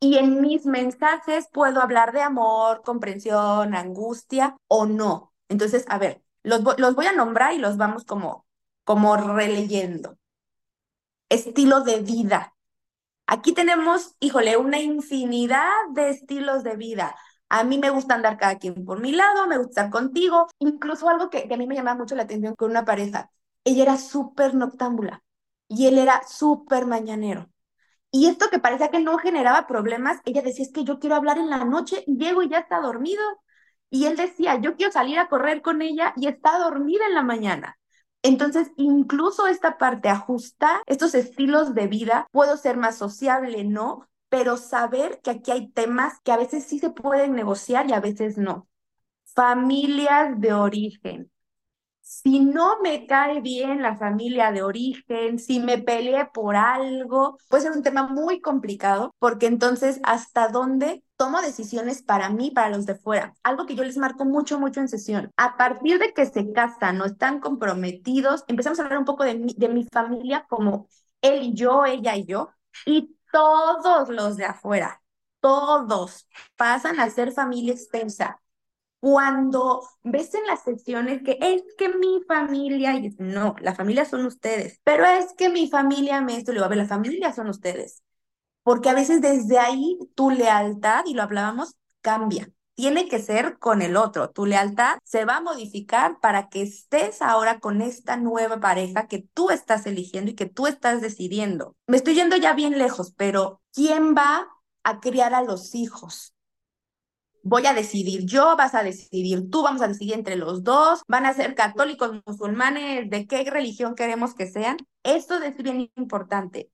Y 0.00 0.18
en 0.18 0.40
mis 0.40 0.66
mensajes 0.66 1.48
puedo 1.52 1.80
hablar 1.80 2.12
de 2.12 2.22
amor, 2.22 2.82
comprensión, 2.82 3.74
angustia 3.74 4.56
o 4.68 4.86
no. 4.86 5.32
Entonces, 5.48 5.84
a 5.88 5.98
ver, 5.98 6.22
los, 6.42 6.62
los 6.78 6.94
voy 6.94 7.06
a 7.06 7.12
nombrar 7.12 7.54
y 7.54 7.58
los 7.58 7.76
vamos 7.76 8.04
como 8.04 8.46
como 8.84 9.16
releyendo. 9.16 10.18
Estilo 11.28 11.80
de 11.82 12.00
vida. 12.00 12.54
Aquí 13.26 13.52
tenemos, 13.54 14.16
híjole, 14.20 14.56
una 14.56 14.80
infinidad 14.80 15.70
de 15.94 16.10
estilos 16.10 16.62
de 16.64 16.76
vida. 16.76 17.16
A 17.48 17.64
mí 17.64 17.78
me 17.78 17.90
gusta 17.90 18.14
andar 18.14 18.38
cada 18.38 18.58
quien 18.58 18.84
por 18.84 19.00
mi 19.00 19.12
lado, 19.12 19.46
me 19.46 19.58
gusta 19.58 19.82
estar 19.82 19.90
contigo. 19.90 20.48
Incluso 20.58 21.08
algo 21.08 21.30
que, 21.30 21.48
que 21.48 21.54
a 21.54 21.56
mí 21.56 21.66
me 21.66 21.74
llamaba 21.74 21.98
mucho 21.98 22.14
la 22.14 22.24
atención 22.24 22.54
con 22.56 22.70
una 22.70 22.84
pareja. 22.84 23.30
Ella 23.64 23.82
era 23.84 23.96
súper 23.98 24.54
noctámbula 24.54 25.22
y 25.68 25.86
él 25.86 25.98
era 25.98 26.22
súper 26.26 26.86
mañanero. 26.86 27.48
Y 28.10 28.26
esto 28.28 28.50
que 28.50 28.58
parecía 28.58 28.90
que 28.90 29.00
no 29.00 29.18
generaba 29.18 29.66
problemas, 29.66 30.20
ella 30.24 30.42
decía, 30.42 30.64
es 30.66 30.72
que 30.72 30.84
yo 30.84 30.98
quiero 30.98 31.16
hablar 31.16 31.38
en 31.38 31.50
la 31.50 31.64
noche, 31.64 32.04
llego 32.06 32.42
y 32.42 32.48
ya 32.50 32.58
está 32.58 32.80
dormido. 32.80 33.22
Y 33.90 34.06
él 34.06 34.16
decía, 34.16 34.60
yo 34.60 34.76
quiero 34.76 34.92
salir 34.92 35.18
a 35.18 35.28
correr 35.28 35.62
con 35.62 35.82
ella 35.82 36.12
y 36.16 36.28
está 36.28 36.58
dormida 36.58 37.06
en 37.06 37.14
la 37.14 37.22
mañana. 37.22 37.78
Entonces, 38.22 38.70
incluso 38.76 39.46
esta 39.46 39.78
parte, 39.78 40.08
ajusta 40.08 40.82
estos 40.86 41.14
estilos 41.14 41.74
de 41.74 41.88
vida, 41.88 42.26
puedo 42.30 42.56
ser 42.56 42.76
más 42.76 42.96
sociable, 42.96 43.64
¿no? 43.64 44.08
Pero 44.28 44.56
saber 44.56 45.20
que 45.22 45.30
aquí 45.30 45.50
hay 45.50 45.68
temas 45.68 46.20
que 46.20 46.32
a 46.32 46.36
veces 46.36 46.64
sí 46.64 46.78
se 46.78 46.90
pueden 46.90 47.34
negociar 47.34 47.88
y 47.88 47.92
a 47.92 48.00
veces 48.00 48.38
no. 48.38 48.68
Familias 49.24 50.40
de 50.40 50.52
origen. 50.52 51.30
Si 52.00 52.40
no 52.40 52.80
me 52.82 53.06
cae 53.06 53.40
bien 53.40 53.80
la 53.80 53.96
familia 53.96 54.52
de 54.52 54.62
origen, 54.62 55.38
si 55.38 55.60
me 55.60 55.78
peleé 55.78 56.26
por 56.26 56.56
algo, 56.56 57.38
puede 57.48 57.62
ser 57.62 57.72
un 57.72 57.82
tema 57.82 58.06
muy 58.06 58.40
complicado 58.40 59.14
porque 59.18 59.46
entonces, 59.46 60.00
¿hasta 60.02 60.48
dónde 60.48 61.04
tomo 61.22 61.40
decisiones 61.40 62.02
para 62.02 62.30
mí, 62.30 62.50
para 62.50 62.68
los 62.68 62.84
de 62.84 62.96
fuera. 62.96 63.32
Algo 63.44 63.64
que 63.64 63.76
yo 63.76 63.84
les 63.84 63.96
marco 63.96 64.24
mucho, 64.24 64.58
mucho 64.58 64.80
en 64.80 64.88
sesión. 64.88 65.30
A 65.36 65.56
partir 65.56 66.00
de 66.00 66.12
que 66.12 66.26
se 66.26 66.52
casan 66.52 67.00
o 67.00 67.04
están 67.04 67.38
comprometidos, 67.38 68.42
empezamos 68.48 68.80
a 68.80 68.82
hablar 68.82 68.98
un 68.98 69.04
poco 69.04 69.22
de 69.22 69.36
mi, 69.36 69.54
de 69.56 69.68
mi 69.68 69.84
familia 69.84 70.44
como 70.48 70.88
él 71.20 71.44
y 71.44 71.54
yo, 71.54 71.86
ella 71.86 72.16
y 72.16 72.26
yo, 72.26 72.50
y 72.86 73.16
todos 73.30 74.08
los 74.08 74.36
de 74.36 74.46
afuera, 74.46 75.00
todos 75.38 76.26
pasan 76.56 76.98
a 76.98 77.08
ser 77.08 77.30
familia 77.30 77.72
extensa. 77.72 78.42
Cuando 78.98 79.88
ves 80.02 80.34
en 80.34 80.44
las 80.48 80.64
sesiones 80.64 81.22
que 81.22 81.38
es 81.40 81.62
que 81.78 81.88
mi 81.90 82.20
familia, 82.26 82.94
y 82.94 83.14
no, 83.18 83.54
la 83.60 83.76
familia 83.76 84.04
son 84.06 84.26
ustedes, 84.26 84.80
pero 84.82 85.04
es 85.04 85.34
que 85.34 85.50
mi 85.50 85.68
familia 85.68 86.20
me 86.20 86.36
esto, 86.36 86.52
le 86.52 86.58
va 86.58 86.66
a 86.66 86.68
ver, 86.68 86.78
la 86.78 86.86
familia 86.86 87.32
son 87.32 87.48
ustedes 87.48 88.02
porque 88.62 88.90
a 88.90 88.94
veces 88.94 89.20
desde 89.20 89.58
ahí 89.58 89.98
tu 90.14 90.30
lealtad, 90.30 91.04
y 91.06 91.14
lo 91.14 91.22
hablábamos, 91.22 91.74
cambia. 92.00 92.48
Tiene 92.74 93.08
que 93.08 93.18
ser 93.18 93.58
con 93.58 93.82
el 93.82 93.96
otro. 93.96 94.30
Tu 94.30 94.46
lealtad 94.46 94.98
se 95.04 95.24
va 95.24 95.36
a 95.36 95.40
modificar 95.42 96.20
para 96.20 96.48
que 96.48 96.62
estés 96.62 97.20
ahora 97.20 97.60
con 97.60 97.82
esta 97.82 98.16
nueva 98.16 98.60
pareja 98.60 99.08
que 99.08 99.26
tú 99.34 99.50
estás 99.50 99.86
eligiendo 99.86 100.30
y 100.30 100.34
que 100.34 100.46
tú 100.46 100.66
estás 100.66 101.00
decidiendo. 101.00 101.76
Me 101.86 101.98
estoy 101.98 102.14
yendo 102.14 102.36
ya 102.36 102.54
bien 102.54 102.78
lejos, 102.78 103.12
pero 103.16 103.60
¿quién 103.72 104.14
va 104.14 104.48
a 104.84 105.00
criar 105.00 105.34
a 105.34 105.42
los 105.42 105.74
hijos? 105.74 106.34
voy 107.42 107.66
a 107.66 107.74
decidir 107.74 108.24
yo, 108.24 108.56
vas 108.56 108.74
a 108.74 108.82
decidir 108.82 109.50
tú, 109.50 109.62
vamos 109.62 109.82
a 109.82 109.88
decidir 109.88 110.14
entre 110.14 110.36
los 110.36 110.62
dos, 110.62 111.02
van 111.08 111.26
a 111.26 111.34
ser 111.34 111.54
católicos, 111.54 112.22
musulmanes, 112.26 113.10
de 113.10 113.26
qué 113.26 113.44
religión 113.44 113.94
queremos 113.94 114.34
que 114.34 114.46
sean. 114.46 114.76
Esto 115.02 115.40
es 115.42 115.56
bien 115.56 115.90
importante. 115.96 116.70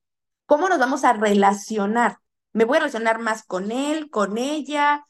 ¿Cómo 0.48 0.70
nos 0.70 0.78
vamos 0.78 1.04
a 1.04 1.12
relacionar? 1.12 2.20
¿Me 2.54 2.64
voy 2.64 2.78
a 2.78 2.80
relacionar 2.80 3.18
más 3.18 3.44
con 3.44 3.70
él, 3.70 4.08
con 4.08 4.38
ella? 4.38 5.06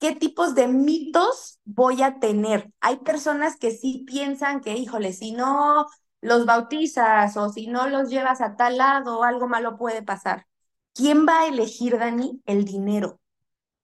¿Qué 0.00 0.16
tipos 0.16 0.56
de 0.56 0.66
mitos 0.66 1.60
voy 1.64 2.02
a 2.02 2.18
tener? 2.18 2.72
Hay 2.80 2.96
personas 2.96 3.56
que 3.56 3.70
sí 3.70 4.02
piensan 4.08 4.60
que, 4.60 4.74
híjole, 4.76 5.12
si 5.12 5.30
no 5.34 5.86
los 6.20 6.46
bautizas 6.46 7.36
o 7.36 7.48
si 7.50 7.68
no 7.68 7.88
los 7.88 8.08
llevas 8.10 8.40
a 8.40 8.56
tal 8.56 8.78
lado, 8.78 9.22
algo 9.22 9.46
malo 9.46 9.76
puede 9.78 10.02
pasar. 10.02 10.48
¿Quién 10.94 11.28
va 11.28 11.42
a 11.42 11.46
elegir, 11.46 11.96
Dani? 11.96 12.42
El 12.44 12.64
dinero. 12.64 13.20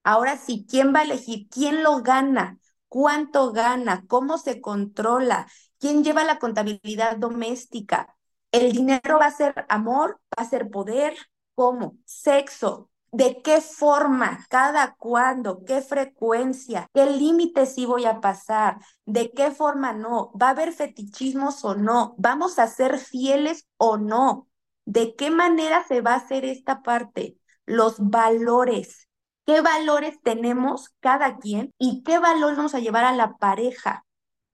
Ahora 0.03 0.37
sí, 0.37 0.67
¿quién 0.69 0.93
va 0.93 1.01
a 1.01 1.05
elegir? 1.05 1.49
¿Quién 1.49 1.85
lo 1.85 2.03
gana? 2.03 2.59
¿Cuánto 2.89 3.53
gana? 3.53 4.05
¿Cómo 4.09 4.39
se 4.39 4.61
controla? 4.61 5.47
¿Quién 5.79 6.03
lleva 6.03 6.25
la 6.25 6.41
contabilidad 6.41 7.19
doméstica? 7.19 8.17
El 8.51 8.73
dinero 8.73 9.19
va 9.21 9.27
a 9.27 9.31
ser 9.31 9.67
amor, 9.69 10.21
a 10.43 10.49
ser 10.49 10.71
poder, 10.71 11.17
cómo, 11.55 11.97
sexo, 12.05 12.91
de 13.11 13.41
qué 13.43 13.61
forma, 13.61 14.47
cada 14.49 14.95
cuándo, 14.95 15.65
qué 15.65 15.81
frecuencia, 15.81 16.89
qué 16.93 17.07
límites 17.07 17.75
sí 17.75 17.87
voy 17.87 18.05
a 18.05 18.21
pasar, 18.21 18.79
de 19.07 19.33
qué 19.33 19.51
forma 19.51 19.93
no, 19.93 20.31
va 20.41 20.49
a 20.49 20.51
haber 20.51 20.73
fetichismos 20.73 21.65
o 21.65 21.75
no, 21.75 22.15
vamos 22.19 22.59
a 22.59 22.67
ser 22.67 22.99
fieles 22.99 23.67
o 23.79 23.97
no, 23.97 24.49
de 24.85 25.15
qué 25.17 25.31
manera 25.31 25.85
se 25.87 26.01
va 26.01 26.13
a 26.13 26.17
hacer 26.17 26.45
esta 26.45 26.83
parte, 26.83 27.39
los 27.65 27.97
valores, 27.99 29.09
qué 29.47 29.63
valores 29.63 30.21
tenemos 30.23 30.91
cada 31.01 31.39
quien 31.39 31.73
y 31.79 32.03
qué 32.03 32.19
valores 32.19 32.57
vamos 32.57 32.75
a 32.75 32.81
llevar 32.81 33.05
a 33.05 33.13
la 33.13 33.37
pareja. 33.39 34.05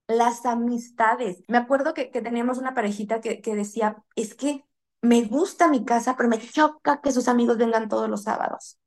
Las 0.06 0.44
amistades. 0.44 1.42
Me 1.48 1.56
acuerdo 1.56 1.94
que, 1.94 2.10
que 2.10 2.20
teníamos 2.20 2.58
una 2.58 2.74
parejita 2.74 3.22
que, 3.22 3.40
que 3.40 3.54
decía, 3.54 3.96
es 4.16 4.34
que 4.34 4.64
me 5.04 5.22
gusta 5.24 5.68
mi 5.68 5.84
casa, 5.84 6.16
pero 6.16 6.28
me 6.28 6.40
choca 6.40 7.00
que 7.00 7.12
sus 7.12 7.28
amigos 7.28 7.58
vengan 7.58 7.88
todos 7.88 8.08
los 8.08 8.22
sábados. 8.24 8.78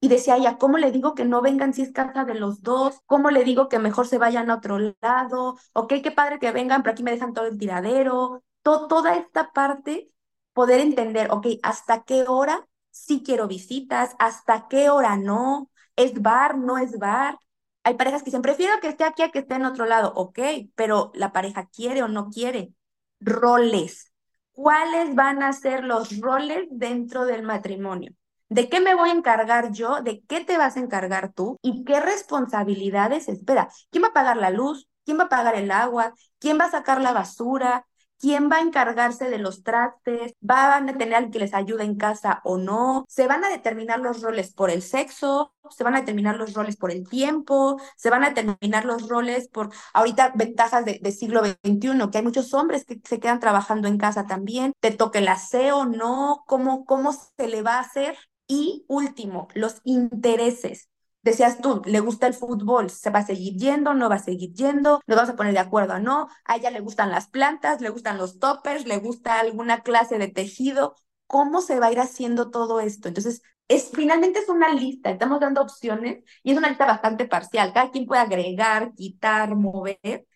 Y 0.00 0.08
decía 0.08 0.36
ella, 0.36 0.58
¿cómo 0.58 0.78
le 0.78 0.92
digo 0.92 1.14
que 1.14 1.24
no 1.24 1.42
vengan 1.42 1.74
si 1.74 1.82
es 1.82 1.92
casa 1.92 2.24
de 2.24 2.34
los 2.34 2.62
dos? 2.62 3.00
¿Cómo 3.06 3.30
le 3.30 3.44
digo 3.44 3.68
que 3.68 3.78
mejor 3.78 4.06
se 4.06 4.18
vayan 4.18 4.50
a 4.50 4.56
otro 4.56 4.78
lado? 5.00 5.58
Ok, 5.72 5.94
qué 6.02 6.12
padre 6.12 6.38
que 6.38 6.52
vengan, 6.52 6.82
pero 6.82 6.92
aquí 6.92 7.02
me 7.02 7.12
dejan 7.12 7.32
todo 7.34 7.46
el 7.46 7.58
tiradero. 7.58 8.44
toda 8.62 9.16
esta 9.16 9.52
parte, 9.52 10.10
poder 10.52 10.80
entender, 10.80 11.30
ok, 11.30 11.46
¿hasta 11.62 12.04
qué 12.04 12.24
hora 12.28 12.66
sí 12.90 13.22
quiero 13.24 13.48
visitas? 13.48 14.14
¿Hasta 14.18 14.68
qué 14.68 14.90
hora 14.90 15.16
no? 15.16 15.70
¿Es 15.96 16.20
bar? 16.22 16.58
¿No 16.58 16.78
es 16.78 16.98
bar? 16.98 17.38
Hay 17.84 17.94
parejas 17.94 18.22
que 18.22 18.26
dicen, 18.26 18.42
prefiero 18.42 18.74
que 18.80 18.88
esté 18.88 19.04
aquí 19.04 19.22
a 19.22 19.30
que 19.30 19.40
esté 19.40 19.54
en 19.54 19.64
otro 19.66 19.86
lado. 19.86 20.12
Ok, 20.16 20.40
pero 20.74 21.12
la 21.14 21.32
pareja 21.32 21.68
quiere 21.68 22.02
o 22.02 22.08
no 22.08 22.30
quiere. 22.30 22.74
Roles 23.20 24.12
cuáles 24.56 25.14
van 25.14 25.42
a 25.42 25.52
ser 25.52 25.84
los 25.84 26.18
roles 26.20 26.66
dentro 26.70 27.26
del 27.26 27.42
matrimonio. 27.42 28.12
¿De 28.48 28.68
qué 28.70 28.80
me 28.80 28.94
voy 28.94 29.10
a 29.10 29.12
encargar 29.12 29.70
yo? 29.72 30.00
¿De 30.00 30.22
qué 30.26 30.44
te 30.44 30.56
vas 30.56 30.76
a 30.76 30.80
encargar 30.80 31.32
tú? 31.34 31.58
¿Y 31.62 31.84
qué 31.84 32.00
responsabilidades 32.00 33.28
espera? 33.28 33.68
¿Quién 33.90 34.04
va 34.04 34.08
a 34.08 34.12
pagar 34.14 34.38
la 34.38 34.50
luz? 34.50 34.88
¿Quién 35.04 35.18
va 35.18 35.24
a 35.24 35.28
pagar 35.28 35.56
el 35.56 35.70
agua? 35.70 36.14
¿Quién 36.38 36.58
va 36.58 36.64
a 36.64 36.70
sacar 36.70 37.02
la 37.02 37.12
basura? 37.12 37.86
Quién 38.18 38.50
va 38.50 38.56
a 38.56 38.60
encargarse 38.60 39.30
de 39.30 39.38
los 39.38 39.62
trastes, 39.62 40.34
van 40.40 40.88
a 40.88 40.98
tener 40.98 41.14
alguien 41.14 41.32
que 41.32 41.38
les 41.38 41.54
ayude 41.54 41.84
en 41.84 41.96
casa 41.96 42.40
o 42.44 42.58
no, 42.58 43.04
se 43.08 43.26
van 43.26 43.44
a 43.44 43.48
determinar 43.48 44.00
los 44.00 44.22
roles 44.22 44.52
por 44.52 44.70
el 44.70 44.82
sexo, 44.82 45.52
se 45.70 45.84
van 45.84 45.94
a 45.94 46.00
determinar 46.00 46.36
los 46.36 46.54
roles 46.54 46.76
por 46.76 46.90
el 46.90 47.08
tiempo, 47.08 47.80
se 47.96 48.10
van 48.10 48.24
a 48.24 48.30
determinar 48.30 48.84
los 48.84 49.08
roles 49.08 49.48
por 49.48 49.70
ahorita 49.92 50.32
ventajas 50.34 50.84
de, 50.84 51.12
siglo 51.12 51.42
XXI, 51.44 52.10
que 52.10 52.18
hay 52.18 52.24
muchos 52.24 52.52
hombres 52.54 52.84
que 52.84 53.00
se 53.04 53.20
quedan 53.20 53.40
trabajando 53.40 53.88
en 53.88 53.98
casa 53.98 54.26
también, 54.26 54.72
te 54.80 54.90
toque 54.90 55.18
el 55.18 55.28
aseo, 55.28 55.86
no, 55.86 56.44
cómo, 56.46 56.84
cómo 56.84 57.12
se 57.12 57.48
le 57.48 57.62
va 57.62 57.76
a 57.76 57.80
hacer. 57.80 58.16
Y 58.48 58.84
último, 58.88 59.48
los 59.54 59.80
intereses 59.82 60.88
decías 61.26 61.60
tú, 61.60 61.82
le 61.84 62.00
gusta 62.00 62.26
el 62.26 62.34
fútbol, 62.34 62.90
se 62.90 63.10
va 63.10 63.18
a 63.20 63.26
seguir 63.26 63.54
yendo, 63.56 63.94
no 63.94 64.08
va 64.08 64.16
a 64.16 64.18
seguir 64.18 64.52
yendo, 64.54 65.02
nos 65.06 65.16
vamos 65.16 65.30
a 65.30 65.36
poner 65.36 65.52
de 65.52 65.58
acuerdo 65.58 65.98
no, 65.98 66.28
a 66.44 66.56
ella 66.56 66.70
le 66.70 66.80
gustan 66.80 67.10
las 67.10 67.28
plantas, 67.28 67.80
le 67.80 67.90
gustan 67.90 68.16
los 68.18 68.38
toppers, 68.38 68.86
le 68.86 68.98
gusta 68.98 69.40
alguna 69.40 69.82
clase 69.82 70.18
de 70.18 70.28
tejido, 70.28 70.94
¿cómo 71.26 71.60
se 71.60 71.78
va 71.80 71.86
a 71.88 71.92
ir 71.92 72.00
haciendo 72.00 72.50
todo 72.50 72.80
esto? 72.80 73.08
Entonces, 73.08 73.42
es, 73.68 73.90
finalmente 73.92 74.38
es 74.38 74.48
una 74.48 74.72
lista, 74.72 75.10
estamos 75.10 75.40
dando 75.40 75.60
opciones 75.62 76.22
y 76.42 76.52
es 76.52 76.58
una 76.58 76.68
lista 76.68 76.86
bastante 76.86 77.26
parcial, 77.26 77.72
cada 77.72 77.90
quien 77.90 78.06
puede 78.06 78.20
agregar, 78.22 78.94
quitar, 78.94 79.56
mover, 79.56 80.26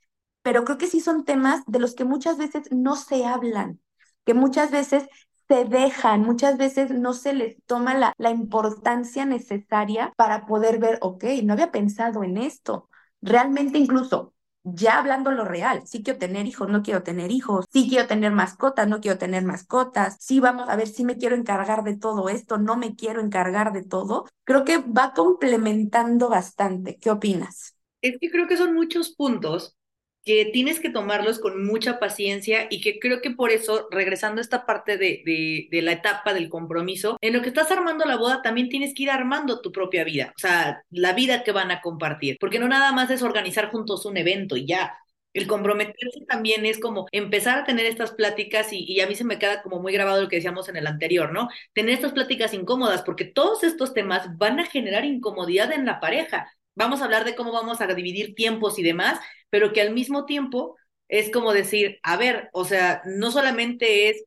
pero 0.42 0.64
creo 0.64 0.78
que 0.78 0.86
sí 0.86 1.00
son 1.00 1.24
temas 1.24 1.62
de 1.66 1.78
los 1.78 1.94
que 1.94 2.04
muchas 2.04 2.38
veces 2.38 2.64
no 2.72 2.96
se 2.96 3.24
hablan, 3.24 3.80
que 4.24 4.34
muchas 4.34 4.70
veces 4.70 5.08
se 5.50 5.64
dejan, 5.64 6.22
muchas 6.22 6.56
veces 6.56 6.92
no 6.92 7.12
se 7.12 7.32
les 7.34 7.56
toma 7.66 7.94
la, 7.94 8.14
la 8.18 8.30
importancia 8.30 9.26
necesaria 9.26 10.12
para 10.16 10.46
poder 10.46 10.78
ver, 10.78 10.98
ok, 11.02 11.24
no 11.44 11.54
había 11.54 11.72
pensado 11.72 12.22
en 12.22 12.38
esto. 12.38 12.88
Realmente 13.20 13.78
incluso 13.78 14.34
ya 14.62 14.98
hablando 14.98 15.32
lo 15.32 15.44
real, 15.44 15.82
sí 15.86 16.02
quiero 16.02 16.18
tener 16.18 16.46
hijos, 16.46 16.68
no 16.68 16.82
quiero 16.82 17.02
tener 17.02 17.30
hijos, 17.32 17.64
sí 17.72 17.88
quiero 17.88 18.06
tener 18.06 18.30
mascotas, 18.32 18.86
no 18.88 19.00
quiero 19.00 19.18
tener 19.18 19.42
mascotas, 19.44 20.16
sí 20.20 20.38
vamos 20.38 20.68
a 20.68 20.76
ver 20.76 20.86
si 20.86 21.04
me 21.04 21.16
quiero 21.16 21.34
encargar 21.34 21.82
de 21.82 21.96
todo 21.96 22.28
esto, 22.28 22.58
no 22.58 22.76
me 22.76 22.94
quiero 22.94 23.20
encargar 23.20 23.72
de 23.72 23.82
todo, 23.82 24.26
creo 24.44 24.64
que 24.64 24.78
va 24.78 25.12
complementando 25.14 26.28
bastante. 26.28 26.98
¿Qué 26.98 27.10
opinas? 27.10 27.76
Es 28.02 28.18
que 28.20 28.30
creo 28.30 28.46
que 28.46 28.56
son 28.56 28.74
muchos 28.74 29.10
puntos 29.14 29.76
que 30.24 30.46
tienes 30.52 30.80
que 30.80 30.90
tomarlos 30.90 31.38
con 31.38 31.64
mucha 31.64 31.98
paciencia 31.98 32.66
y 32.70 32.80
que 32.80 32.98
creo 32.98 33.20
que 33.22 33.30
por 33.30 33.50
eso, 33.50 33.88
regresando 33.90 34.40
a 34.40 34.42
esta 34.42 34.66
parte 34.66 34.98
de, 34.98 35.22
de, 35.24 35.68
de, 35.70 35.82
la 35.82 35.92
etapa 35.92 36.34
del 36.34 36.48
compromiso, 36.48 37.16
en 37.20 37.32
lo 37.32 37.42
que 37.42 37.48
estás 37.48 37.70
armando 37.70 38.04
la 38.04 38.16
boda 38.16 38.42
también 38.42 38.68
tienes 38.68 38.94
que 38.94 39.04
ir 39.04 39.10
armando 39.10 39.60
tu 39.60 39.72
propia 39.72 40.04
vida, 40.04 40.32
o 40.36 40.38
sea, 40.38 40.84
la 40.90 41.12
vida 41.14 41.42
que 41.42 41.52
van 41.52 41.70
a 41.70 41.80
compartir, 41.80 42.36
porque 42.38 42.58
no 42.58 42.68
nada 42.68 42.92
más 42.92 43.10
es 43.10 43.22
organizar 43.22 43.70
juntos 43.70 44.04
un 44.06 44.16
evento 44.16 44.56
y 44.56 44.66
ya. 44.66 44.94
El 45.32 45.46
comprometerse 45.46 46.24
también 46.28 46.66
es 46.66 46.80
como 46.80 47.06
empezar 47.12 47.60
a 47.60 47.64
tener 47.64 47.86
estas 47.86 48.10
pláticas 48.12 48.72
y, 48.72 48.84
y, 48.84 49.00
a 49.00 49.06
mí 49.06 49.14
se 49.14 49.24
me 49.24 49.38
queda 49.38 49.62
como 49.62 49.80
muy 49.80 49.92
grabado 49.92 50.22
lo 50.22 50.28
que 50.28 50.36
decíamos 50.36 50.68
en 50.68 50.76
el 50.76 50.88
anterior, 50.88 51.32
¿no? 51.32 51.48
Tener 51.72 51.94
estas 51.94 52.12
pláticas 52.12 52.52
incómodas 52.52 53.02
porque 53.02 53.24
todos 53.26 53.62
estos 53.62 53.94
temas 53.94 54.36
van 54.38 54.58
a 54.58 54.66
generar 54.66 55.04
incomodidad 55.04 55.72
en 55.72 55.86
la 55.86 56.00
pareja 56.00 56.50
vamos 56.74 57.02
a 57.02 57.04
hablar 57.04 57.24
de 57.24 57.34
cómo 57.34 57.52
vamos 57.52 57.80
a 57.80 57.86
dividir 57.88 58.34
tiempos 58.34 58.78
y 58.78 58.82
demás, 58.82 59.20
pero 59.50 59.72
que 59.72 59.80
al 59.82 59.92
mismo 59.94 60.26
tiempo 60.26 60.76
es 61.08 61.30
como 61.30 61.52
decir, 61.52 61.98
a 62.02 62.16
ver, 62.16 62.48
o 62.52 62.64
sea, 62.64 63.02
no 63.06 63.30
solamente 63.32 64.08
es 64.10 64.24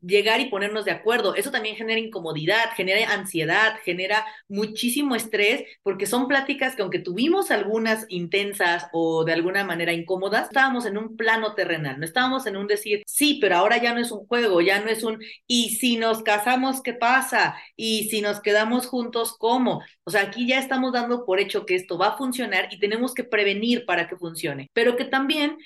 llegar 0.00 0.40
y 0.40 0.46
ponernos 0.46 0.84
de 0.84 0.90
acuerdo. 0.90 1.34
Eso 1.34 1.50
también 1.50 1.76
genera 1.76 2.00
incomodidad, 2.00 2.70
genera 2.76 3.12
ansiedad, 3.12 3.76
genera 3.84 4.24
muchísimo 4.48 5.14
estrés, 5.14 5.64
porque 5.82 6.06
son 6.06 6.28
pláticas 6.28 6.74
que 6.74 6.82
aunque 6.82 6.98
tuvimos 6.98 7.50
algunas 7.50 8.06
intensas 8.08 8.86
o 8.92 9.24
de 9.24 9.32
alguna 9.32 9.64
manera 9.64 9.92
incómodas, 9.92 10.44
estábamos 10.48 10.86
en 10.86 10.98
un 10.98 11.16
plano 11.16 11.54
terrenal, 11.54 11.98
no 11.98 12.04
estábamos 12.04 12.46
en 12.46 12.56
un 12.56 12.66
decir, 12.66 13.02
sí, 13.06 13.38
pero 13.40 13.56
ahora 13.56 13.78
ya 13.78 13.94
no 13.94 14.00
es 14.00 14.10
un 14.10 14.26
juego, 14.26 14.60
ya 14.60 14.80
no 14.80 14.88
es 14.90 15.02
un, 15.02 15.22
y 15.46 15.70
si 15.76 15.96
nos 15.96 16.22
casamos, 16.22 16.82
¿qué 16.82 16.94
pasa? 16.94 17.56
Y 17.76 18.08
si 18.08 18.20
nos 18.20 18.40
quedamos 18.40 18.86
juntos, 18.86 19.36
¿cómo? 19.38 19.82
O 20.04 20.10
sea, 20.10 20.22
aquí 20.22 20.46
ya 20.46 20.58
estamos 20.58 20.92
dando 20.92 21.24
por 21.24 21.40
hecho 21.40 21.66
que 21.66 21.74
esto 21.74 21.98
va 21.98 22.08
a 22.08 22.16
funcionar 22.16 22.68
y 22.70 22.78
tenemos 22.78 23.14
que 23.14 23.24
prevenir 23.24 23.84
para 23.86 24.08
que 24.08 24.16
funcione, 24.16 24.70
pero 24.72 24.96
que 24.96 25.04
también 25.04 25.58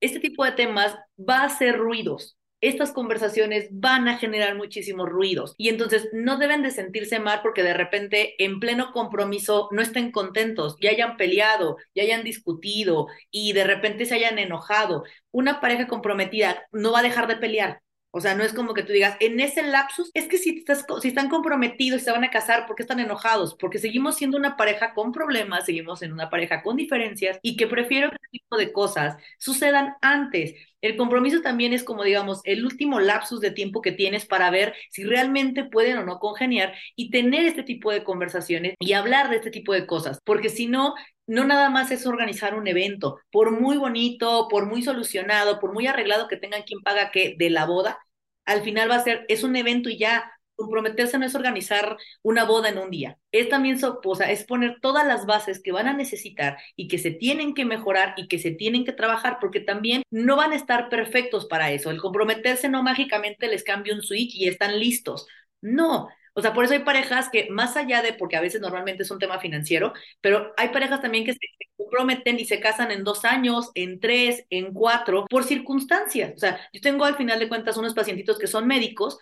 este 0.00 0.20
tipo 0.20 0.44
de 0.44 0.52
temas 0.52 0.94
va 1.18 1.38
a 1.40 1.46
hacer 1.46 1.76
ruidos, 1.78 2.35
estas 2.60 2.92
conversaciones 2.92 3.68
van 3.70 4.08
a 4.08 4.18
generar 4.18 4.56
muchísimos 4.56 5.08
ruidos 5.08 5.54
y 5.58 5.68
entonces 5.68 6.08
no 6.12 6.38
deben 6.38 6.62
de 6.62 6.70
sentirse 6.70 7.20
mal 7.20 7.40
porque 7.42 7.62
de 7.62 7.74
repente 7.74 8.42
en 8.42 8.60
pleno 8.60 8.92
compromiso 8.92 9.68
no 9.72 9.82
estén 9.82 10.10
contentos, 10.10 10.76
ya 10.80 10.90
hayan 10.90 11.16
peleado, 11.16 11.76
ya 11.94 12.02
hayan 12.02 12.24
discutido 12.24 13.06
y 13.30 13.52
de 13.52 13.64
repente 13.64 14.06
se 14.06 14.14
hayan 14.14 14.38
enojado. 14.38 15.04
Una 15.30 15.60
pareja 15.60 15.86
comprometida 15.86 16.66
no 16.72 16.92
va 16.92 17.00
a 17.00 17.02
dejar 17.02 17.26
de 17.26 17.36
pelear, 17.36 17.82
o 18.16 18.20
sea, 18.20 18.34
no 18.34 18.44
es 18.44 18.54
como 18.54 18.72
que 18.72 18.82
tú 18.82 18.94
digas, 18.94 19.14
en 19.20 19.38
ese 19.40 19.62
lapsus, 19.62 20.10
es 20.14 20.26
que 20.26 20.38
si, 20.38 20.58
estás, 20.60 20.86
si 21.02 21.08
están 21.08 21.28
comprometidos 21.28 22.00
se 22.00 22.10
van 22.10 22.24
a 22.24 22.30
casar, 22.30 22.66
¿por 22.66 22.74
qué 22.74 22.82
están 22.82 22.98
enojados? 22.98 23.54
Porque 23.60 23.78
seguimos 23.78 24.16
siendo 24.16 24.38
una 24.38 24.56
pareja 24.56 24.94
con 24.94 25.12
problemas, 25.12 25.66
seguimos 25.66 25.98
siendo 25.98 26.14
una 26.14 26.30
pareja 26.30 26.62
con 26.62 26.76
diferencias 26.76 27.38
y 27.42 27.58
que 27.58 27.66
prefiero 27.66 28.08
que 28.08 28.16
este 28.16 28.38
tipo 28.38 28.56
de 28.56 28.72
cosas 28.72 29.18
sucedan 29.38 29.96
antes. 30.00 30.54
El 30.80 30.96
compromiso 30.96 31.42
también 31.42 31.74
es 31.74 31.84
como, 31.84 32.04
digamos, 32.04 32.40
el 32.44 32.64
último 32.64 33.00
lapsus 33.00 33.40
de 33.40 33.50
tiempo 33.50 33.82
que 33.82 33.92
tienes 33.92 34.24
para 34.24 34.50
ver 34.50 34.74
si 34.90 35.04
realmente 35.04 35.64
pueden 35.64 35.98
o 35.98 36.04
no 36.04 36.18
congeniar 36.18 36.72
y 36.94 37.10
tener 37.10 37.44
este 37.44 37.64
tipo 37.64 37.92
de 37.92 38.02
conversaciones 38.02 38.76
y 38.78 38.94
hablar 38.94 39.28
de 39.28 39.36
este 39.36 39.50
tipo 39.50 39.74
de 39.74 39.86
cosas, 39.86 40.20
porque 40.24 40.48
si 40.48 40.68
no, 40.68 40.94
no 41.26 41.44
nada 41.44 41.68
más 41.68 41.90
es 41.90 42.06
organizar 42.06 42.54
un 42.54 42.66
evento, 42.66 43.18
por 43.30 43.50
muy 43.50 43.76
bonito, 43.76 44.48
por 44.48 44.64
muy 44.64 44.82
solucionado, 44.82 45.60
por 45.60 45.74
muy 45.74 45.86
arreglado 45.86 46.28
que 46.28 46.36
tengan 46.38 46.62
quien 46.62 46.80
paga 46.80 47.10
que 47.10 47.34
de 47.38 47.50
la 47.50 47.66
boda, 47.66 47.98
al 48.46 48.62
final 48.62 48.90
va 48.90 48.96
a 48.96 49.04
ser, 49.04 49.24
es 49.28 49.44
un 49.44 49.56
evento 49.56 49.88
y 49.90 49.98
ya, 49.98 50.32
comprometerse 50.54 51.18
no 51.18 51.26
es 51.26 51.34
organizar 51.34 51.98
una 52.22 52.44
boda 52.44 52.70
en 52.70 52.78
un 52.78 52.90
día, 52.90 53.18
es 53.30 53.48
también, 53.48 53.78
o 53.82 54.14
sea, 54.14 54.30
es 54.32 54.44
poner 54.44 54.78
todas 54.80 55.06
las 55.06 55.26
bases 55.26 55.60
que 55.62 55.72
van 55.72 55.86
a 55.86 55.92
necesitar 55.92 56.56
y 56.76 56.88
que 56.88 56.98
se 56.98 57.10
tienen 57.10 57.54
que 57.54 57.66
mejorar 57.66 58.14
y 58.16 58.26
que 58.28 58.38
se 58.38 58.52
tienen 58.52 58.84
que 58.84 58.92
trabajar, 58.92 59.38
porque 59.40 59.60
también 59.60 60.02
no 60.10 60.36
van 60.36 60.52
a 60.52 60.56
estar 60.56 60.88
perfectos 60.88 61.46
para 61.46 61.70
eso. 61.72 61.90
El 61.90 62.00
comprometerse 62.00 62.68
no 62.70 62.82
mágicamente 62.82 63.48
les 63.48 63.64
cambia 63.64 63.94
un 63.94 64.02
switch 64.02 64.34
y 64.34 64.48
están 64.48 64.78
listos. 64.80 65.26
No, 65.60 66.08
o 66.36 66.42
sea, 66.42 66.52
por 66.52 66.64
eso 66.64 66.74
hay 66.74 66.80
parejas 66.80 67.30
que 67.30 67.48
más 67.50 67.76
allá 67.76 68.02
de, 68.02 68.12
porque 68.12 68.36
a 68.36 68.40
veces 68.42 68.60
normalmente 68.60 69.02
es 69.04 69.10
un 69.10 69.18
tema 69.18 69.40
financiero, 69.40 69.92
pero 70.20 70.52
hay 70.56 70.68
parejas 70.68 71.00
también 71.00 71.24
que 71.24 71.32
se 71.32 71.40
comprometen 71.76 72.38
y 72.38 72.44
se 72.44 72.60
casan 72.60 72.90
en 72.90 73.04
dos 73.04 73.24
años, 73.24 73.70
en 73.74 74.00
tres, 74.00 74.44
en 74.50 74.72
cuatro, 74.74 75.26
por 75.30 75.44
circunstancias. 75.44 76.32
O 76.36 76.38
sea, 76.38 76.60
yo 76.72 76.80
tengo 76.82 77.04
al 77.06 77.16
final 77.16 77.38
de 77.38 77.48
cuentas 77.48 77.76
unos 77.78 77.94
pacientitos 77.94 78.38
que 78.38 78.46
son 78.46 78.66
médicos, 78.66 79.18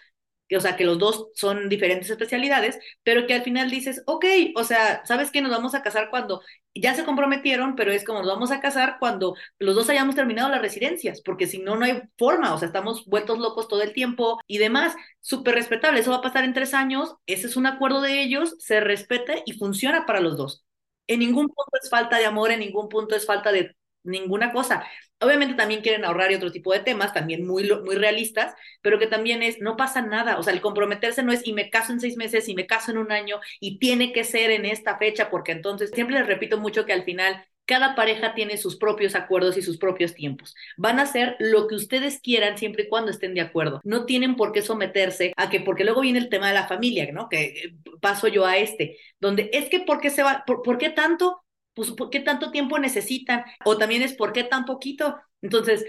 o 0.57 0.61
sea, 0.61 0.77
que 0.77 0.85
los 0.85 0.99
dos 0.99 1.29
son 1.35 1.69
diferentes 1.69 2.11
especialidades, 2.11 2.79
pero 3.03 3.27
que 3.27 3.35
al 3.35 3.43
final 3.43 3.71
dices, 3.71 4.03
ok, 4.07 4.25
o 4.57 4.65
sea, 4.65 5.05
¿sabes 5.07 5.31
qué? 5.31 5.41
Nos 5.41 5.51
vamos 5.51 5.75
a 5.75 5.83
casar 5.83 6.11
cuando 6.11 6.43
ya 6.75 6.95
se 6.95 7.05
comprometieron, 7.05 7.77
pero 7.77 7.93
es 7.93 8.05
como 8.05 8.21
nos 8.21 8.29
vamos 8.29 8.51
a 8.51 8.61
casar 8.61 8.97
cuando 8.99 9.35
los 9.59 9.75
dos 9.75 9.89
hayamos 9.91 10.15
terminado 10.15 10.49
las 10.49 10.61
residencias, 10.61 11.21
porque 11.23 11.47
si 11.47 11.59
no, 11.59 11.77
no 11.77 11.85
hay 11.85 12.03
forma, 12.19 12.55
o 12.55 12.59
sea, 12.59 12.67
estamos 12.67 13.07
vueltos 13.07 13.39
locos 13.39 13.69
todo 13.69 13.83
el 13.83 13.93
tiempo 13.93 14.41
y 14.47 14.59
demás. 14.59 14.95
Súper 15.21 15.55
respetable, 15.55 16.01
eso 16.01 16.11
va 16.11 16.19
a 16.19 16.23
pasar 16.23 16.45
en 16.45 16.55
tres 16.55 16.75
años, 16.75 17.17
ese 17.27 17.47
es 17.47 17.57
un 17.57 17.67
acuerdo 17.67 18.01
de 18.01 18.23
ellos, 18.23 18.57
se 18.59 18.81
respete 18.81 19.43
y 19.47 19.53
funciona 19.55 20.07
para 20.07 20.21
los 20.21 20.37
dos. 20.37 20.65
En 21.07 21.21
ningún 21.21 21.47
punto 21.49 21.79
es 21.83 21.91
falta 21.91 22.19
de 22.19 22.27
amor, 22.27 22.51
en 22.51 22.61
ningún 22.61 22.89
punto 22.89 23.15
es 23.15 23.27
falta 23.27 23.53
de 23.53 23.77
ninguna 24.05 24.53
cosa. 24.53 24.85
Obviamente 25.21 25.55
también 25.55 25.81
quieren 25.81 26.05
ahorrar 26.05 26.31
y 26.31 26.35
otro 26.35 26.53
tipo 26.53 26.73
de 26.73 26.81
temas, 26.81 27.13
también 27.13 27.47
muy, 27.47 27.71
muy 27.85 27.97
realistas, 27.97 28.55
pero 28.83 28.99
que 28.99 29.07
también 29.07 29.43
es, 29.43 29.61
no 29.61 29.77
pasa 29.77 30.03
nada, 30.03 30.39
o 30.39 30.43
sea, 30.43 30.53
el 30.53 30.61
comprometerse 30.61 31.23
no 31.23 31.33
es 31.33 31.47
y 31.47 31.53
me 31.53 31.71
caso 31.71 31.93
en 31.93 32.01
seis 32.01 32.17
meses 32.17 32.49
y 32.49 32.55
me 32.55 32.67
caso 32.67 32.91
en 32.91 32.99
un 32.99 33.11
año 33.11 33.41
y 33.61 33.79
tiene 33.79 34.13
que 34.13 34.25
ser 34.25 34.51
en 34.51 34.67
esta 34.67 34.99
fecha, 34.99 35.31
porque 35.31 35.53
entonces 35.53 35.91
siempre 35.95 36.19
les 36.19 36.27
repito 36.27 36.59
mucho 36.59 36.85
que 36.85 36.93
al 36.93 37.05
final 37.05 37.45
cada 37.67 37.95
pareja 37.95 38.35
tiene 38.35 38.57
sus 38.59 38.77
propios 38.77 39.15
acuerdos 39.15 39.57
y 39.57 39.63
sus 39.63 39.79
propios 39.79 40.15
tiempos. 40.15 40.55
Van 40.77 40.99
a 40.99 41.03
hacer 41.03 41.37
lo 41.39 41.67
que 41.67 41.75
ustedes 41.75 42.21
quieran 42.21 42.59
siempre 42.59 42.85
y 42.85 42.89
cuando 42.89 43.11
estén 43.11 43.35
de 43.35 43.41
acuerdo. 43.41 43.81
No 43.85 44.05
tienen 44.05 44.37
por 44.37 44.53
qué 44.53 44.63
someterse 44.63 45.33
a 45.37 45.49
que, 45.49 45.61
porque 45.61 45.85
luego 45.85 46.03
viene 46.03 46.19
el 46.19 46.29
tema 46.29 46.49
de 46.49 46.55
la 46.55 46.69
familia, 46.69 47.11
¿no? 47.13 47.29
Que 47.29 47.45
eh, 47.45 47.75
paso 48.01 48.29
yo 48.29 48.45
a 48.45 48.59
este, 48.59 48.99
donde 49.19 49.51
es 49.53 49.69
que, 49.69 49.81
¿por 49.81 50.01
qué 50.01 50.11
se 50.11 50.23
va? 50.23 50.45
por 50.47 50.79
qué 50.79 50.91
tanto? 50.91 51.44
Pues, 51.75 51.91
¿por 51.93 52.11
qué 52.11 52.21
tanto 52.21 52.51
tiempo 52.51 52.79
necesitan? 52.79 53.45
O 53.65 53.77
también 53.77 54.03
es, 54.03 54.15
¿por 54.15 54.33
qué 54.33 54.45
tan 54.45 54.65
poquito? 54.65 55.17
Entonces, 55.43 55.85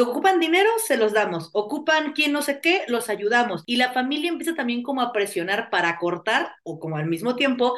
ocupan 0.00 0.40
dinero, 0.40 0.68
se 0.84 0.96
los 0.96 1.12
damos. 1.12 1.50
Ocupan 1.52 2.12
quien 2.12 2.32
no 2.32 2.42
sé 2.42 2.60
qué, 2.60 2.82
los 2.88 3.08
ayudamos. 3.08 3.62
Y 3.66 3.76
la 3.76 3.92
familia 3.92 4.28
empieza 4.28 4.54
también 4.54 4.82
como 4.82 5.00
a 5.00 5.12
presionar 5.12 5.70
para 5.70 5.96
cortar 5.98 6.52
o 6.62 6.78
como 6.78 6.96
al 6.96 7.06
mismo 7.06 7.36
tiempo 7.36 7.74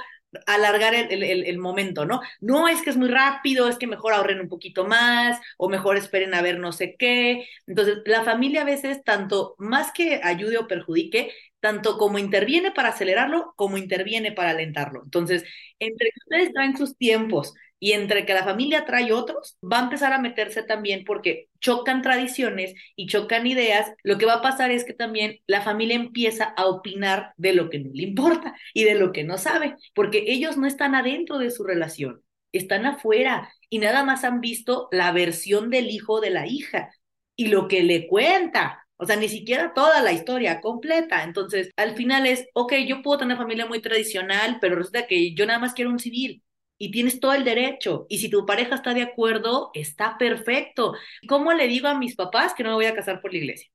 alargar 0.47 0.95
el, 0.95 1.23
el, 1.23 1.45
el, 1.45 1.59
momento, 1.59 2.05
¿no? 2.05 2.21
No 2.41 2.69
es 2.69 2.83
que 2.83 2.91
es 2.91 2.97
muy 2.97 3.09
rápido, 3.09 3.69
es 3.69 3.79
que 3.79 3.87
mejor 3.87 4.13
ahorren 4.13 4.41
un 4.41 4.49
poquito 4.49 4.87
más 4.87 5.41
o 5.57 5.69
mejor 5.69 5.97
esperen 5.97 6.35
a 6.35 6.43
ver 6.43 6.59
no 6.59 6.73
sé 6.73 6.97
qué. 6.99 7.47
Entonces, 7.67 7.99
la 8.07 8.25
familia 8.25 8.63
a 8.63 8.65
veces, 8.65 9.03
tanto 9.05 9.55
más 9.59 9.93
que 9.93 10.21
ayude 10.23 10.59
o 10.59 10.69
perjudique, 10.69 11.33
tanto 11.61 11.99
como 11.99 12.19
interviene 12.19 12.71
para 12.73 12.91
acelerarlo, 12.91 13.53
como 13.57 13.77
interviene 13.77 14.33
para 14.33 14.51
alentarlo. 14.51 15.03
Entonces, 15.05 15.45
entre 15.79 16.11
que 16.11 16.19
ustedes 16.25 16.53
traen 16.53 16.77
sus 16.77 16.97
tiempos 16.97 17.55
y 17.81 17.93
entre 17.93 18.27
que 18.27 18.35
la 18.35 18.45
familia 18.45 18.85
trae 18.85 19.13
otros, 19.13 19.59
va 19.61 19.81
a 19.81 19.85
empezar 19.85 20.13
a 20.13 20.21
meterse 20.21 20.63
también 20.63 21.05
porque 21.05 21.49
chocan 21.61 22.03
tradiciones 22.03 22.75
y 22.95 23.07
chocan 23.07 23.47
ideas. 23.47 23.93
Lo 24.05 24.19
que 24.19 24.27
va 24.27 24.35
a 24.35 24.43
pasar 24.43 24.71
es 24.71 24.85
que 24.85 24.93
también 24.93 25.39
la 25.47 25.63
familia 25.63 25.97
empieza 25.97 26.45
a 26.45 26.67
opinar 26.67 27.33
de 27.39 27.55
lo 27.55 27.71
que 27.71 27.81
no 27.81 27.91
le 27.93 28.03
importa 28.05 28.55
y 28.75 28.85
de 28.85 28.95
lo 28.95 29.13
que 29.13 29.25
no 29.25 29.39
sabe, 29.39 29.77
porque 29.95 30.25
ellos 30.29 30.59
no 30.59 30.67
están 30.67 30.95
adentro 30.95 31.39
de 31.39 31.51
su 31.51 31.65
relación, 31.65 32.23
están 32.53 32.85
afuera 32.85 33.51
y 33.71 33.79
nada 33.79 34.05
más 34.05 34.25
han 34.25 34.41
visto 34.41 34.89
la 34.93 35.11
versión 35.13 35.71
del 35.71 35.91
hijo 35.91 36.21
de 36.21 36.31
la 36.31 36.47
hija 36.47 36.91
y 37.35 37.49
lo 37.49 37.67
que 37.67 37.83
le 37.83 38.07
cuenta 38.07 38.77
o 39.03 39.07
sea, 39.07 39.17
ni 39.17 39.31
siquiera 39.31 39.73
toda 39.73 40.03
la 40.03 40.13
historia 40.13 40.61
completa. 40.61 41.25
Entonces, 41.25 41.71
al 41.77 41.97
final 41.97 42.27
es, 42.27 42.47
ok, 42.53 42.75
yo 42.87 43.01
puedo 43.01 43.21
tener 43.21 43.39
familia 43.39 43.65
muy 43.65 43.81
tradicional, 43.81 44.59
pero 44.61 44.77
resulta 44.77 45.07
que 45.07 45.33
yo 45.35 45.47
nada 45.47 45.59
más 45.59 45.73
quiero 45.73 45.91
un 45.91 45.99
civil 45.99 46.43
y 46.81 46.91
tienes 46.91 47.21
todo 47.21 47.35
el 47.35 47.45
derecho. 47.45 48.07
Y 48.09 48.19
si 48.19 48.31
tu 48.31 48.47
pareja 48.47 48.77
está 48.77 48.95
de 48.95 49.03
acuerdo, 49.03 49.71
está 49.75 50.17
perfecto. 50.19 50.95
¿Cómo 51.29 51.53
le 51.53 51.69
digo 51.69 51.89
a 51.89 51.99
mis 51.99 52.17
papás 52.17 52.55
que 52.55 52.63
no 52.63 52.71
me 52.71 52.77
voy 52.77 52.87
a 52.87 52.95
casar 52.95 53.21
por 53.21 53.33
la 53.33 53.39
iglesia? 53.39 53.71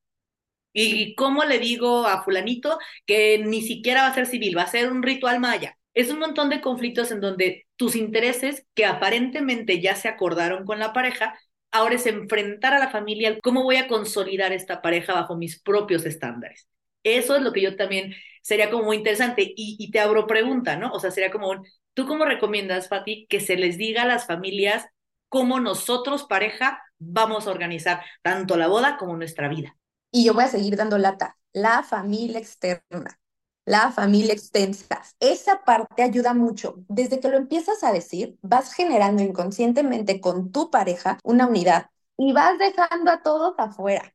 ¿Y 0.73 1.13
cómo 1.15 1.45
le 1.45 1.59
digo 1.59 2.07
a 2.07 2.23
fulanito 2.23 2.79
que 3.05 3.37
ni 3.37 3.61
siquiera 3.61 4.01
va 4.01 4.07
a 4.07 4.15
ser 4.15 4.25
civil, 4.25 4.57
va 4.57 4.63
a 4.63 4.67
ser 4.67 4.91
un 4.91 5.03
ritual 5.03 5.39
maya? 5.39 5.77
Es 5.93 6.09
un 6.09 6.17
montón 6.17 6.49
de 6.49 6.61
conflictos 6.61 7.11
en 7.11 7.21
donde 7.21 7.67
tus 7.75 7.95
intereses, 7.95 8.65
que 8.73 8.85
aparentemente 8.85 9.79
ya 9.79 9.95
se 9.95 10.07
acordaron 10.07 10.65
con 10.65 10.79
la 10.79 10.91
pareja, 10.91 11.39
ahora 11.71 11.95
es 11.95 12.07
enfrentar 12.07 12.73
a 12.73 12.79
la 12.79 12.89
familia, 12.89 13.37
cómo 13.43 13.61
voy 13.61 13.75
a 13.75 13.87
consolidar 13.87 14.51
esta 14.51 14.81
pareja 14.81 15.13
bajo 15.13 15.37
mis 15.37 15.61
propios 15.61 16.07
estándares. 16.07 16.67
Eso 17.03 17.35
es 17.35 17.43
lo 17.43 17.53
que 17.53 17.61
yo 17.61 17.75
también 17.75 18.15
sería 18.45 18.69
como 18.69 18.83
muy 18.83 18.97
interesante. 18.97 19.53
Y, 19.55 19.89
te 19.89 19.99
abro 19.99 20.27
pregunta, 20.27 20.75
¿no? 20.77 20.91
O 20.91 20.99
sea, 20.99 21.09
sería 21.09 21.31
como, 21.31 21.63
¿tú 21.95 22.05
cómo 22.05 22.25
recomiendas, 22.25 22.87
Fati, 22.87 23.25
que 23.27 23.39
se 23.39 23.55
les 23.55 23.77
diga 23.77 24.03
a 24.03 24.05
las 24.05 24.27
familias 24.27 24.85
cómo 25.29 25.59
nosotros, 25.59 26.25
pareja, 26.25 26.79
vamos 26.99 27.47
a 27.47 27.51
organizar 27.51 28.03
tanto 28.21 28.55
la 28.55 28.67
boda 28.67 28.97
como 28.97 29.17
nuestra 29.17 29.47
vida? 29.49 29.75
Y 30.11 30.25
yo 30.25 30.35
voy 30.35 30.43
a 30.43 30.49
seguir 30.49 30.75
dando 30.75 30.99
lata, 30.99 31.37
la 31.53 31.81
familia 31.81 32.37
externa 32.37 33.19
la 33.65 33.91
familia 33.91 34.33
extensa. 34.33 35.01
Esa 35.19 35.63
parte 35.63 36.03
ayuda 36.03 36.35
mucho. 36.35 36.75
Desde 36.87 37.19
que 37.19 37.29
lo 37.29 37.37
empiezas 37.37 37.83
a 37.83 37.91
decir, 37.91 38.37
vas 38.43 38.73
generando 38.73 39.23
inconscientemente 39.23 40.21
con 40.21 40.51
tu 40.51 40.69
pareja 40.69 41.17
una 41.23 41.47
unidad 41.47 41.87
y 42.15 42.31
vas 42.31 42.59
dejando 42.59 43.09
a 43.11 43.23
todos 43.23 43.55
afuera. 43.57 44.13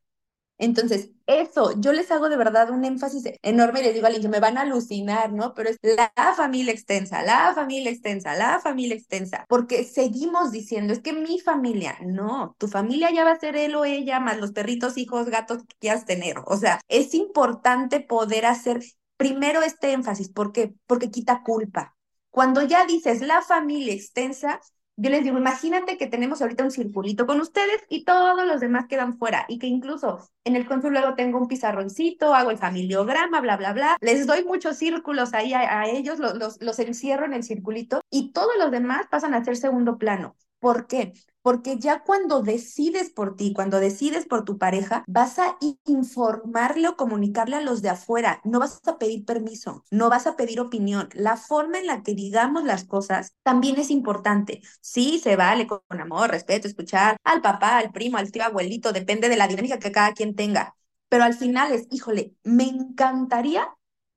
Entonces, 0.58 1.10
eso, 1.30 1.72
yo 1.80 1.92
les 1.92 2.10
hago 2.10 2.28
de 2.28 2.36
verdad 2.36 2.70
un 2.70 2.84
énfasis 2.84 3.24
enorme 3.42 3.80
y 3.80 3.84
les 3.84 3.94
digo 3.94 4.06
a 4.06 4.28
me 4.28 4.40
van 4.40 4.58
a 4.58 4.62
alucinar, 4.62 5.32
¿no? 5.32 5.54
Pero 5.54 5.70
es 5.70 5.78
la 5.82 6.34
familia 6.34 6.72
extensa, 6.72 7.22
la 7.22 7.52
familia 7.54 7.90
extensa, 7.90 8.34
la 8.34 8.60
familia 8.60 8.96
extensa, 8.96 9.44
porque 9.48 9.84
seguimos 9.84 10.52
diciendo, 10.52 10.92
es 10.92 11.00
que 11.00 11.12
mi 11.12 11.40
familia, 11.40 11.96
no, 12.02 12.54
tu 12.58 12.68
familia 12.68 13.10
ya 13.10 13.24
va 13.24 13.32
a 13.32 13.40
ser 13.40 13.56
él 13.56 13.74
o 13.74 13.84
ella, 13.84 14.20
más 14.20 14.38
los 14.38 14.52
perritos, 14.52 14.96
hijos, 14.96 15.28
gatos 15.28 15.58
que 15.58 15.74
quieras 15.78 16.04
tener. 16.04 16.36
O 16.46 16.56
sea, 16.56 16.80
es 16.88 17.14
importante 17.14 18.00
poder 18.00 18.46
hacer 18.46 18.80
primero 19.16 19.62
este 19.62 19.92
énfasis, 19.92 20.30
¿por 20.30 20.52
qué? 20.52 20.74
Porque 20.86 21.10
quita 21.10 21.42
culpa. 21.42 21.96
Cuando 22.30 22.62
ya 22.62 22.86
dices 22.86 23.20
la 23.20 23.42
familia 23.42 23.92
extensa, 23.92 24.60
yo 25.00 25.08
les 25.08 25.24
digo, 25.24 25.38
imagínate 25.38 25.96
que 25.96 26.06
tenemos 26.06 26.42
ahorita 26.42 26.62
un 26.62 26.70
circulito 26.70 27.26
con 27.26 27.40
ustedes 27.40 27.82
y 27.88 28.04
todos 28.04 28.46
los 28.46 28.60
demás 28.60 28.86
quedan 28.86 29.16
fuera 29.16 29.46
y 29.48 29.58
que 29.58 29.66
incluso 29.66 30.28
en 30.44 30.56
el 30.56 30.66
consul 30.66 30.92
luego 30.92 31.14
tengo 31.14 31.38
un 31.38 31.48
pizarroncito, 31.48 32.34
hago 32.34 32.50
el 32.50 32.58
familiograma, 32.58 33.40
bla, 33.40 33.56
bla, 33.56 33.72
bla, 33.72 33.96
les 34.02 34.26
doy 34.26 34.44
muchos 34.44 34.76
círculos 34.76 35.32
ahí 35.32 35.54
a, 35.54 35.88
ellos, 35.88 36.18
los, 36.18 36.34
los, 36.36 36.60
los 36.60 36.78
encierro 36.78 37.24
en 37.24 37.32
el 37.32 37.44
circulito 37.44 38.02
y 38.10 38.32
todos 38.32 38.52
los 38.58 38.70
demás 38.70 39.06
pasan 39.10 39.32
a 39.32 39.42
ser 39.42 39.56
segundo 39.56 39.96
plano. 39.96 40.36
¿Por 40.58 40.86
qué? 40.86 41.14
Porque 41.42 41.78
ya 41.78 42.02
cuando 42.04 42.42
decides 42.42 43.10
por 43.10 43.34
ti, 43.36 43.52
cuando 43.54 43.80
decides 43.80 44.26
por 44.26 44.44
tu 44.44 44.58
pareja, 44.58 45.04
vas 45.06 45.38
a 45.38 45.56
informarle 45.86 46.88
o 46.88 46.96
comunicarle 46.96 47.56
a 47.56 47.60
los 47.62 47.80
de 47.82 47.88
afuera. 47.88 48.40
No 48.44 48.58
vas 48.58 48.80
a 48.86 48.98
pedir 48.98 49.24
permiso, 49.24 49.84
no 49.90 50.10
vas 50.10 50.26
a 50.26 50.36
pedir 50.36 50.60
opinión. 50.60 51.08
La 51.14 51.36
forma 51.36 51.78
en 51.78 51.86
la 51.86 52.02
que 52.02 52.14
digamos 52.14 52.64
las 52.64 52.84
cosas 52.84 53.34
también 53.42 53.78
es 53.78 53.90
importante. 53.90 54.60
Sí, 54.80 55.18
se 55.18 55.36
vale 55.36 55.66
con 55.66 55.80
amor, 56.00 56.30
respeto, 56.30 56.68
escuchar 56.68 57.16
al 57.24 57.40
papá, 57.40 57.78
al 57.78 57.90
primo, 57.92 58.18
al 58.18 58.30
tío, 58.32 58.44
abuelito, 58.44 58.92
depende 58.92 59.28
de 59.28 59.36
la 59.36 59.48
dinámica 59.48 59.78
que 59.78 59.92
cada 59.92 60.12
quien 60.12 60.34
tenga. 60.34 60.74
Pero 61.08 61.24
al 61.24 61.34
final 61.34 61.72
es, 61.72 61.86
híjole, 61.90 62.34
me 62.44 62.64
encantaría, 62.64 63.66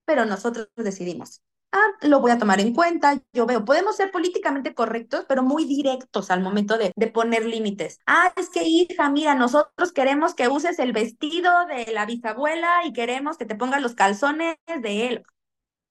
pero 0.05 0.26
nosotros 0.26 0.69
decidimos 0.76 1.41
ah, 1.74 2.07
lo 2.07 2.21
voy 2.21 2.32
a 2.32 2.38
tomar 2.38 2.59
en 2.61 2.74
cuenta, 2.74 3.21
yo 3.34 3.45
veo, 3.45 3.65
podemos 3.65 3.95
ser 3.97 4.11
políticamente 4.11 4.74
correctos, 4.74 5.26
pero 5.28 5.43
muy 5.43 5.65
directos 5.65 6.32
al 6.32 6.41
momento 6.41 6.78
de, 6.78 6.93
de 6.95 7.07
poner 7.07 7.45
límites. 7.45 7.99
Ah, 8.07 8.32
es 8.38 8.49
que 8.49 8.63
hija, 8.63 9.09
mira, 9.09 9.36
nosotros 9.36 9.91
queremos 9.91 10.36
que 10.36 10.47
uses 10.47 10.80
el 10.80 10.93
vestido 10.93 11.65
de 11.65 11.91
la 11.91 12.05
bisabuela 12.05 12.86
y 12.86 12.93
queremos 12.93 13.38
que 13.38 13.45
te 13.45 13.55
pongas 13.55 13.82
los 13.82 13.95
calzones 13.95 14.55
de 14.82 15.07
él. 15.07 15.24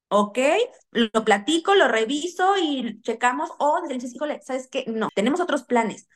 ¿ok? 0.09 0.39
Lo 0.91 1.25
platico, 1.25 1.75
lo 1.75 1.89
reviso 1.89 2.55
y 2.63 3.01
checamos, 3.03 3.51
o 3.59 3.81
oh, 3.83 3.89
dices, 3.89 4.15
híjole, 4.15 4.41
¿sabes 4.43 4.69
qué? 4.69 4.85
No, 4.87 5.09
tenemos 5.15 5.41
otros 5.41 5.65
planes. 5.65 6.09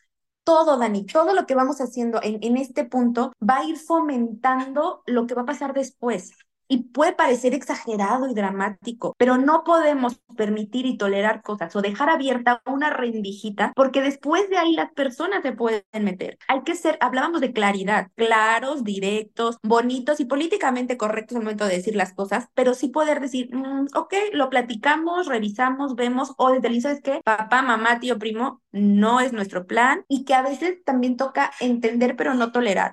Todo, 0.45 0.77
Dani, 0.79 1.07
todo 1.07 1.35
lo 1.35 1.47
que 1.47 1.55
vamos 1.55 1.81
haciendo 1.81 2.21
en, 2.23 2.39
en 2.43 2.57
este 2.57 2.85
punto 2.85 3.33
va 3.43 3.59
a 3.59 3.65
ir 3.65 3.79
fomentando 3.79 5.03
lo 5.07 5.27
que 5.27 5.35
va 5.35 5.43
a 5.43 5.47
pasar 5.47 5.75
después 5.75 6.33
y 6.69 6.85
puede 6.85 7.13
parecer 7.13 7.55
exagerado 7.55 8.29
y 8.29 8.35
dramático, 8.35 9.15
pero 9.19 9.37
no 9.39 9.65
podemos 9.65 10.21
permitir 10.37 10.87
y 10.87 10.97
tolerar 10.97 11.43
cosas 11.43 11.75
o 11.77 11.83
dejar 11.83 12.11
abierta 12.11 12.63
una 12.67 12.91
rendijita 12.91 13.73
porque 13.75 14.03
después 14.03 14.49
de 14.51 14.59
ahí 14.59 14.73
las 14.75 14.93
personas 14.93 15.43
se 15.43 15.53
pueden 15.53 15.85
meter. 16.01 16.39
Hay 16.49 16.63
que 16.63 16.75
ser, 16.75 16.99
hablábamos 17.01 17.41
de 17.41 17.53
claridad, 17.53 18.09
claros, 18.15 18.85
directos, 18.85 19.59
bonitos 19.63 20.21
y 20.21 20.25
políticamente 20.25 20.97
correctos 20.97 21.37
al 21.37 21.43
momento 21.43 21.67
de 21.67 21.77
decir 21.77 21.97
las 21.97 22.13
cosas, 22.15 22.49
pero 22.55 22.75
sí 22.75 22.89
poder 22.89 23.21
decir, 23.21 23.55
mm, 23.55 23.89
ok, 23.95 24.15
lo 24.33 24.51
platicamos, 24.51 25.27
revisamos, 25.27 25.95
vemos, 25.95 26.33
o 26.37 26.51
desde 26.51 26.69
el 26.69 26.77
es 26.77 27.01
que 27.01 27.21
papá, 27.25 27.63
mamá, 27.63 28.01
tío, 28.01 28.19
primo, 28.19 28.63
no 28.71 29.21
es 29.21 29.33
nuestro 29.33 29.67
plan 29.67 30.05
y 30.09 30.25
que 30.25 30.35
a 30.35 30.43
veces 30.43 30.85
también 30.85 31.17
toca 31.17 31.53
entender 31.61 32.17
pero 32.17 32.35
no 32.35 32.53
tolerar 32.53 32.93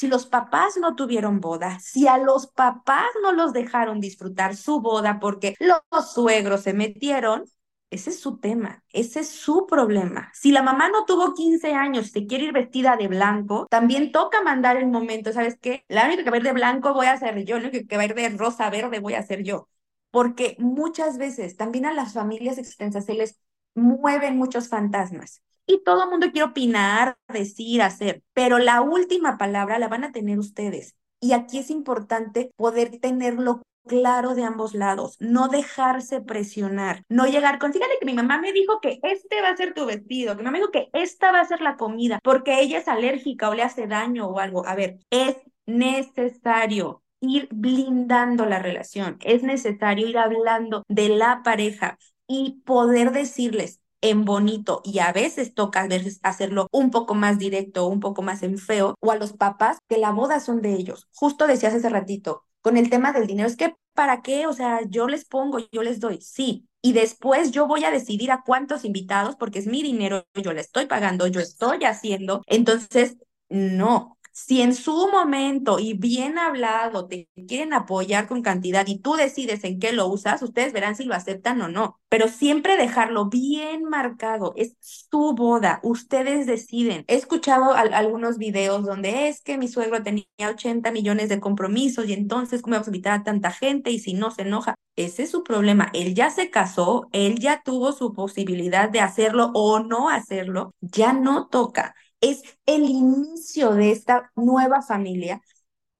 si 0.00 0.08
los 0.08 0.24
papás 0.24 0.78
no 0.78 0.96
tuvieron 0.96 1.40
boda, 1.40 1.78
si 1.78 2.08
a 2.08 2.16
los 2.16 2.46
papás 2.46 3.04
no 3.22 3.32
los 3.32 3.52
dejaron 3.52 4.00
disfrutar 4.00 4.56
su 4.56 4.80
boda 4.80 5.20
porque 5.20 5.54
los 5.58 5.82
suegros 6.14 6.62
se 6.62 6.72
metieron, 6.72 7.44
ese 7.90 8.08
es 8.08 8.18
su 8.18 8.38
tema, 8.38 8.82
ese 8.88 9.20
es 9.20 9.28
su 9.28 9.66
problema. 9.66 10.30
Si 10.32 10.52
la 10.52 10.62
mamá 10.62 10.88
no 10.88 11.04
tuvo 11.04 11.34
15 11.34 11.74
años 11.74 12.06
y 12.06 12.10
se 12.12 12.26
quiere 12.26 12.44
ir 12.44 12.52
vestida 12.54 12.96
de 12.96 13.08
blanco, 13.08 13.66
también 13.68 14.10
toca 14.10 14.40
mandar 14.42 14.78
el 14.78 14.86
momento, 14.86 15.34
¿sabes 15.34 15.58
qué? 15.60 15.84
La 15.88 16.06
única 16.06 16.24
que 16.24 16.30
va 16.30 16.36
a 16.36 16.38
ir 16.38 16.44
de 16.44 16.52
blanco 16.54 16.94
voy 16.94 17.04
a 17.04 17.18
ser 17.18 17.44
yo, 17.44 17.58
la 17.58 17.68
única 17.68 17.86
que 17.86 17.96
va 17.98 18.02
a 18.02 18.06
ir 18.06 18.14
de 18.14 18.30
rosa 18.30 18.70
verde 18.70 19.00
voy 19.00 19.12
a 19.12 19.22
ser 19.22 19.42
yo. 19.42 19.68
Porque 20.10 20.56
muchas 20.58 21.18
veces 21.18 21.58
también 21.58 21.84
a 21.84 21.92
las 21.92 22.14
familias 22.14 22.56
extensas 22.56 23.04
se 23.04 23.12
les 23.12 23.38
mueven 23.74 24.38
muchos 24.38 24.70
fantasmas. 24.70 25.42
Y 25.70 25.84
todo 25.84 26.02
el 26.02 26.10
mundo 26.10 26.32
quiere 26.32 26.48
opinar, 26.48 27.16
decir, 27.28 27.80
hacer, 27.80 28.24
pero 28.34 28.58
la 28.58 28.80
última 28.80 29.38
palabra 29.38 29.78
la 29.78 29.86
van 29.86 30.02
a 30.02 30.10
tener 30.10 30.36
ustedes. 30.40 30.96
Y 31.20 31.32
aquí 31.32 31.58
es 31.58 31.70
importante 31.70 32.50
poder 32.56 32.98
tenerlo 32.98 33.62
claro 33.86 34.34
de 34.34 34.42
ambos 34.42 34.74
lados, 34.74 35.16
no 35.20 35.46
dejarse 35.46 36.22
presionar, 36.22 37.04
no 37.08 37.26
llegar 37.26 37.60
con, 37.60 37.72
fíjate 37.72 37.98
que 38.00 38.06
mi 38.06 38.14
mamá 38.14 38.40
me 38.40 38.52
dijo 38.52 38.80
que 38.80 38.98
este 39.04 39.40
va 39.42 39.50
a 39.50 39.56
ser 39.56 39.72
tu 39.72 39.86
vestido, 39.86 40.32
que 40.32 40.38
mi 40.38 40.46
mamá 40.46 40.54
me 40.54 40.58
dijo 40.58 40.72
que 40.72 40.90
esta 40.92 41.30
va 41.30 41.38
a 41.38 41.44
ser 41.44 41.60
la 41.60 41.76
comida, 41.76 42.18
porque 42.24 42.60
ella 42.60 42.78
es 42.78 42.88
alérgica 42.88 43.48
o 43.48 43.54
le 43.54 43.62
hace 43.62 43.86
daño 43.86 44.26
o 44.26 44.40
algo. 44.40 44.66
A 44.66 44.74
ver, 44.74 44.98
es 45.10 45.36
necesario 45.66 47.04
ir 47.20 47.46
blindando 47.52 48.44
la 48.44 48.58
relación, 48.58 49.18
es 49.22 49.44
necesario 49.44 50.08
ir 50.08 50.18
hablando 50.18 50.82
de 50.88 51.10
la 51.10 51.44
pareja 51.44 51.96
y 52.26 52.60
poder 52.64 53.12
decirles, 53.12 53.79
en 54.00 54.24
bonito 54.24 54.80
y 54.84 54.98
a 55.00 55.12
veces 55.12 55.54
toca 55.54 55.82
a 55.82 55.88
veces 55.88 56.20
hacerlo 56.22 56.68
un 56.72 56.90
poco 56.90 57.14
más 57.14 57.38
directo, 57.38 57.86
un 57.86 58.00
poco 58.00 58.22
más 58.22 58.42
en 58.42 58.58
feo, 58.58 58.94
o 59.00 59.10
a 59.12 59.16
los 59.16 59.32
papás 59.32 59.78
que 59.88 59.98
la 59.98 60.12
boda 60.12 60.40
son 60.40 60.62
de 60.62 60.72
ellos. 60.74 61.08
Justo 61.14 61.46
decías 61.46 61.74
hace 61.74 61.88
ratito, 61.88 62.44
con 62.62 62.76
el 62.76 62.90
tema 62.90 63.12
del 63.12 63.26
dinero, 63.26 63.48
es 63.48 63.56
que 63.56 63.74
¿para 63.94 64.22
qué? 64.22 64.46
O 64.46 64.52
sea, 64.52 64.80
yo 64.88 65.06
les 65.08 65.24
pongo, 65.24 65.58
yo 65.72 65.82
les 65.82 66.00
doy, 66.00 66.20
sí. 66.20 66.66
Y 66.82 66.92
después 66.94 67.50
yo 67.50 67.66
voy 67.66 67.84
a 67.84 67.90
decidir 67.90 68.30
a 68.32 68.42
cuántos 68.44 68.84
invitados, 68.84 69.36
porque 69.36 69.58
es 69.58 69.66
mi 69.66 69.82
dinero, 69.82 70.24
yo 70.34 70.52
le 70.52 70.60
estoy 70.62 70.86
pagando, 70.86 71.26
yo 71.26 71.40
estoy 71.40 71.84
haciendo. 71.84 72.42
Entonces, 72.46 73.18
no, 73.48 74.16
si 74.32 74.62
en 74.62 74.74
su 74.74 75.08
momento 75.08 75.78
y 75.78 75.94
bien 75.94 76.38
hablado 76.38 77.06
te 77.06 77.28
quieren 77.48 77.72
apoyar 77.72 78.26
con 78.28 78.42
cantidad 78.42 78.86
y 78.86 78.98
tú 78.98 79.14
decides 79.14 79.64
en 79.64 79.78
qué 79.78 79.92
lo 79.92 80.06
usas, 80.06 80.42
ustedes 80.42 80.72
verán 80.72 80.96
si 80.96 81.04
lo 81.04 81.14
aceptan 81.14 81.60
o 81.62 81.68
no. 81.68 82.00
Pero 82.08 82.28
siempre 82.28 82.76
dejarlo 82.76 83.26
bien 83.26 83.84
marcado. 83.84 84.52
Es 84.56 84.76
su 84.80 85.34
boda. 85.34 85.80
Ustedes 85.82 86.46
deciden. 86.46 87.04
He 87.08 87.16
escuchado 87.16 87.74
algunos 87.74 88.38
videos 88.38 88.84
donde 88.84 89.28
es 89.28 89.42
que 89.42 89.58
mi 89.58 89.68
suegro 89.68 90.02
tenía 90.02 90.24
80 90.48 90.90
millones 90.92 91.28
de 91.28 91.40
compromisos 91.40 92.06
y 92.08 92.12
entonces 92.12 92.62
cómo 92.62 92.74
vamos 92.74 92.88
a 92.88 92.90
invitar 92.90 93.20
a 93.20 93.22
tanta 93.24 93.50
gente 93.50 93.90
y 93.90 93.98
si 93.98 94.14
no 94.14 94.30
se 94.30 94.42
enoja. 94.42 94.74
Ese 94.96 95.22
es 95.22 95.30
su 95.30 95.42
problema. 95.44 95.90
Él 95.94 96.14
ya 96.14 96.30
se 96.30 96.50
casó, 96.50 97.08
él 97.12 97.38
ya 97.38 97.62
tuvo 97.64 97.92
su 97.92 98.12
posibilidad 98.12 98.90
de 98.90 99.00
hacerlo 99.00 99.50
o 99.54 99.80
no 99.80 100.10
hacerlo. 100.10 100.72
Ya 100.80 101.12
no 101.12 101.48
toca 101.48 101.94
es 102.20 102.42
el 102.66 102.84
inicio 102.84 103.74
de 103.74 103.92
esta 103.92 104.30
nueva 104.36 104.82
familia 104.82 105.40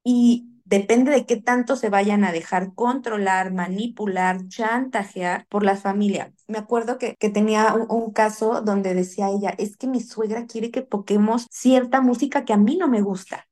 y 0.05 0.51
depende 0.71 1.11
de 1.11 1.27
qué 1.27 1.37
tanto 1.37 1.75
se 1.75 1.91
vayan 1.91 2.25
a 2.25 2.33
dejar 2.33 2.75
controlar, 2.75 3.53
manipular, 3.53 4.47
chantajear 4.47 5.47
por 5.49 5.65
la 5.65 5.77
familia. 5.77 6.33
Me 6.47 6.59
acuerdo 6.59 6.97
que, 6.97 7.17
que 7.19 7.29
tenía 7.29 7.75
un, 7.75 8.13
caso 8.13 8.63
donde 8.63 8.95
decía 8.95 9.31
ella, 9.31 9.51
es 9.59 9.77
que 9.77 9.89
mi 9.89 10.01
suegra 10.01 10.47
quiere 10.47 10.71
que 10.71 10.83
toquemos 10.83 11.47
cierta 11.51 12.01
música 12.01 12.45
que 12.45 12.53
a 12.53 12.57
mí 12.57 12.77
no 12.77 12.89
me 12.89 13.03
gusta. 13.03 13.49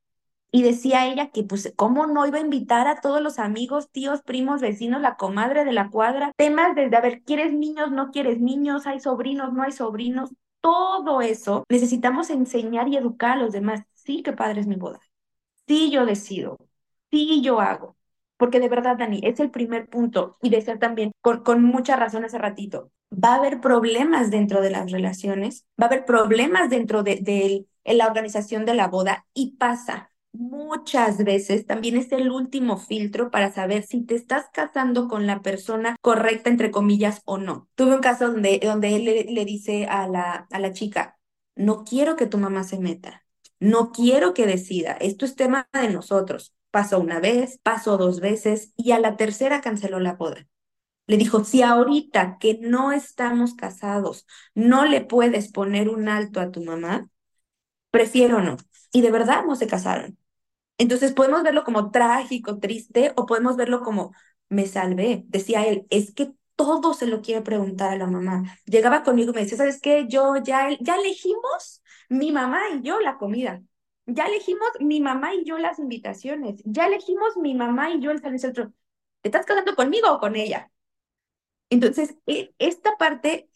Y 0.51 0.63
decía 0.63 1.07
ella 1.07 1.29
que, 1.29 1.43
pues, 1.43 1.73
¿cómo 1.75 2.07
no 2.07 2.25
iba 2.25 2.39
a 2.39 2.41
invitar 2.41 2.87
a 2.87 3.01
todos 3.01 3.21
los 3.21 3.37
amigos, 3.37 3.91
tíos, 3.91 4.23
primos, 4.23 4.61
vecinos, 4.61 5.01
la 5.01 5.15
comadre 5.15 5.63
de 5.63 5.73
la 5.73 5.89
cuadra? 5.89 6.31
Temas 6.37 6.73
desde, 6.73 6.95
a 6.95 7.01
ver, 7.01 7.21
¿quieres 7.23 7.53
niños, 7.53 7.91
no 7.91 8.09
quieres 8.11 8.39
niños? 8.39 8.87
¿Hay 8.87 8.99
sobrinos, 8.99 9.53
no 9.53 9.61
hay 9.61 9.71
sobrinos? 9.71 10.31
Todo 10.61 11.21
eso 11.21 11.63
necesitamos 11.69 12.29
enseñar 12.29 12.87
y 12.89 12.97
educar 12.97 13.31
a 13.37 13.41
los 13.41 13.51
demás. 13.53 13.81
Sí, 13.93 14.23
qué 14.23 14.33
padre 14.33 14.61
es 14.61 14.67
mi 14.67 14.75
boda. 14.75 14.99
Sí, 15.67 15.91
yo 15.91 16.05
decido. 16.05 16.57
Sí, 17.11 17.41
yo 17.41 17.59
hago. 17.61 17.97
Porque 18.37 18.59
de 18.59 18.69
verdad, 18.69 18.97
Dani, 18.97 19.19
es 19.23 19.39
el 19.39 19.51
primer 19.51 19.87
punto. 19.89 20.37
Y 20.41 20.49
de 20.49 20.61
ser 20.61 20.79
también, 20.79 21.11
con, 21.21 21.43
con 21.43 21.63
mucha 21.63 21.95
razón 21.95 22.23
hace 22.25 22.37
ratito, 22.37 22.91
va 23.11 23.33
a 23.33 23.35
haber 23.35 23.61
problemas 23.61 24.31
dentro 24.31 24.61
de 24.61 24.69
las 24.71 24.91
relaciones, 24.91 25.65
va 25.81 25.85
a 25.85 25.89
haber 25.89 26.05
problemas 26.05 26.69
dentro 26.69 27.03
de, 27.03 27.17
de 27.21 27.65
la 27.95 28.07
organización 28.07 28.65
de 28.65 28.75
la 28.75 28.87
boda 28.87 29.25
y 29.33 29.57
pasa 29.57 30.08
muchas 30.31 31.23
veces 31.23 31.65
también 31.65 31.97
es 31.97 32.11
el 32.11 32.31
último 32.31 32.77
filtro 32.77 33.31
para 33.31 33.51
saber 33.51 33.83
si 33.83 34.03
te 34.05 34.15
estás 34.15 34.45
casando 34.53 35.07
con 35.07 35.27
la 35.27 35.41
persona 35.41 35.95
correcta, 36.01 36.49
entre 36.49 36.71
comillas, 36.71 37.21
o 37.25 37.37
no. 37.37 37.69
Tuve 37.75 37.95
un 37.95 38.01
caso 38.01 38.31
donde, 38.31 38.59
donde 38.63 38.95
él 38.95 39.05
le, 39.05 39.45
dice 39.45 39.85
a 39.87 40.07
la, 40.07 40.47
a 40.51 40.59
la 40.59 40.73
chica, 40.73 41.17
no 41.55 41.83
quiero 41.83 42.15
que 42.15 42.27
tu 42.27 42.37
mamá 42.37 42.63
se 42.63 42.79
meta, 42.79 43.25
no 43.59 43.91
quiero 43.91 44.33
que 44.33 44.45
decida, 44.45 44.93
esto 44.93 45.25
es 45.25 45.35
tema 45.35 45.67
de 45.73 45.89
nosotros. 45.89 46.53
Pasó 46.71 46.99
una 46.99 47.19
vez, 47.19 47.59
pasó 47.63 47.97
dos 47.97 48.19
veces 48.19 48.73
y 48.77 48.91
a 48.91 48.99
la 48.99 49.17
tercera 49.17 49.61
canceló 49.61 49.99
la 49.99 50.13
boda. 50.13 50.47
Le 51.07 51.17
dijo, 51.17 51.43
si 51.43 51.63
ahorita 51.63 52.37
que 52.39 52.59
no 52.61 52.91
estamos 52.91 53.55
casados 53.55 54.27
no 54.53 54.85
le 54.85 55.01
puedes 55.01 55.51
poner 55.51 55.89
un 55.89 56.07
alto 56.07 56.39
a 56.39 56.51
tu 56.51 56.63
mamá, 56.63 57.09
prefiero 57.91 58.41
no. 58.41 58.57
Y 58.91 59.01
de 59.01 59.11
verdad 59.11 59.45
no 59.45 59.55
se 59.55 59.67
casaron. 59.67 60.17
Entonces 60.77 61.13
podemos 61.13 61.43
verlo 61.43 61.63
como 61.63 61.91
trágico, 61.91 62.59
triste, 62.59 63.13
o 63.17 63.25
podemos 63.25 63.57
verlo 63.57 63.81
como 63.81 64.13
me 64.49 64.65
salvé. 64.67 65.23
Decía 65.27 65.65
él, 65.67 65.85
es 65.89 66.13
que 66.13 66.31
todo 66.55 66.93
se 66.93 67.07
lo 67.07 67.21
quiere 67.21 67.41
preguntar 67.41 67.91
a 67.93 67.97
la 67.97 68.07
mamá. 68.07 68.57
Llegaba 68.65 69.03
conmigo 69.03 69.31
y 69.31 69.35
me 69.35 69.41
decía, 69.41 69.57
¿sabes 69.57 69.81
qué? 69.81 70.07
Yo 70.09 70.37
ya, 70.37 70.69
ya 70.79 70.95
elegimos 70.95 71.81
mi 72.09 72.31
mamá 72.31 72.61
y 72.75 72.81
yo 72.81 72.99
la 72.99 73.17
comida. 73.17 73.61
Ya 74.05 74.25
elegimos 74.25 74.69
mi 74.79 74.99
mamá 75.01 75.35
y 75.35 75.45
yo 75.45 75.57
las 75.57 75.79
invitaciones. 75.79 76.61
Ya 76.65 76.87
elegimos 76.87 77.37
mi 77.37 77.55
mamá 77.55 77.91
y 77.91 78.01
yo 78.01 78.11
el 78.11 78.21
centro. 78.39 78.73
¿Te 79.21 79.29
estás 79.29 79.45
casando 79.45 79.75
conmigo 79.75 80.11
o 80.11 80.19
con 80.19 80.35
ella? 80.35 80.71
Entonces, 81.69 82.15
e, 82.25 82.53
esta 82.59 82.97
parte 82.97 83.48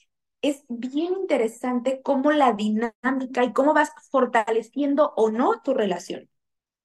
es 0.43 0.65
bien 0.67 1.13
interesante 1.13 2.01
cómo 2.03 2.31
la 2.31 2.53
dinámica 2.53 3.43
y 3.43 3.53
cómo 3.53 3.73
vas 3.73 3.91
fortaleciendo 4.11 5.13
o 5.15 5.31
no 5.31 5.61
tu 5.63 5.73
relación. 5.73 6.29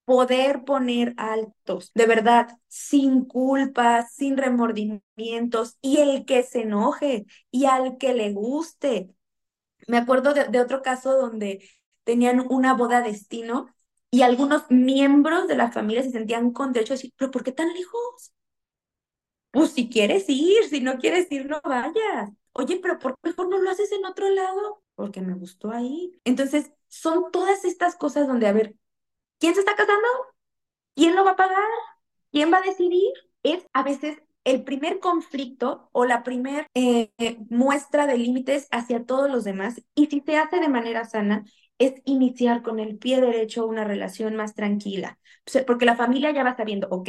Poder 0.05 0.65
poner 0.65 1.15
altos, 1.19 1.93
de 1.95 2.07
verdad, 2.07 2.49
sin 2.69 3.25
culpa, 3.27 4.07
sin 4.07 4.39
remordimientos, 4.39 5.77
y 5.83 5.99
el 5.99 6.25
que 6.25 6.45
se 6.45 6.63
enoje 6.63 7.27
y 7.51 7.67
al 7.67 7.99
que 7.99 8.15
le 8.15 8.33
guste. 8.33 9.11
Me 9.89 9.99
acuerdo 9.99 10.35
de, 10.35 10.61
otro 10.61 10.83
caso 10.83 11.17
donde 11.17 11.69
tenían 12.05 12.47
una 12.51 12.75
boda 12.75 13.03
destino 13.03 13.67
y 14.11 14.23
algunos 14.23 14.65
miembros 14.71 15.49
de 15.49 15.57
la 15.57 15.73
familia 15.73 16.03
se 16.03 16.13
sentían 16.13 16.53
con 16.53 16.73
derecho 16.73 16.95
a 16.95 16.97
decir, 16.97 17.13
pero 17.17 17.31
¿por 17.31 17.45
qué 17.45 17.53
tan 17.53 17.73
lejos? 17.75 18.33
Pues 19.51 19.73
si 19.73 19.89
quieres 19.89 20.25
ir, 20.29 20.65
si 20.71 20.81
no 20.81 20.99
quieres 20.99 21.31
ir, 21.33 21.47
no 21.47 21.61
vayas. 21.65 22.31
Oye, 22.59 22.81
pero 22.83 22.99
¿por 22.99 23.15
qué 23.15 23.31
mejor 23.31 23.49
no 23.49 23.59
lo 23.59 23.71
haces 23.71 23.93
en 23.93 24.05
otro 24.05 24.29
lado? 24.31 24.83
Porque 24.97 25.21
me 25.21 25.35
gustó 25.35 25.71
ahí. 25.71 26.21
Entonces, 26.25 26.73
son 26.89 27.31
todas 27.31 27.65
estas 27.65 27.95
cosas 27.95 28.27
donde, 28.27 28.49
a 28.49 28.53
ver, 28.53 28.75
¿quién 29.39 29.55
se 29.55 29.61
está 29.61 29.77
casando? 29.77 30.09
¿Quién 30.97 31.15
lo 31.15 31.25
va 31.25 31.33
a 31.33 31.37
pagar? 31.37 31.63
¿Quién 32.33 32.53
va 32.53 32.59
a 32.59 32.63
decidir? 32.63 33.13
Es 33.45 33.65
a 33.73 33.85
veces 33.85 34.19
el 34.45 34.65
primer 34.65 34.99
conflicto 34.99 35.89
o 35.93 36.05
la 36.05 36.25
primera 36.25 36.67
eh, 36.75 37.11
muestra 37.49 38.07
de 38.09 38.19
límites 38.19 38.67
hacia 38.73 39.05
todos 39.05 39.31
los 39.31 39.45
demás. 39.45 39.81
Y 39.95 40.07
si 40.07 40.21
se 40.21 40.37
hace 40.37 40.59
de 40.59 40.69
manera 40.69 41.05
sana, 41.05 41.45
es 41.79 41.95
iniciar 42.05 42.63
con 42.63 42.81
el 42.81 42.99
pie 42.99 43.21
derecho 43.21 43.67
una 43.67 43.85
relación 43.85 44.35
más 44.35 44.55
tranquila. 44.55 45.19
Porque 45.67 45.85
la 45.87 45.97
familia 45.97 46.33
ya 46.33 46.43
va 46.43 46.57
sabiendo, 46.57 46.89
ok, 46.91 47.09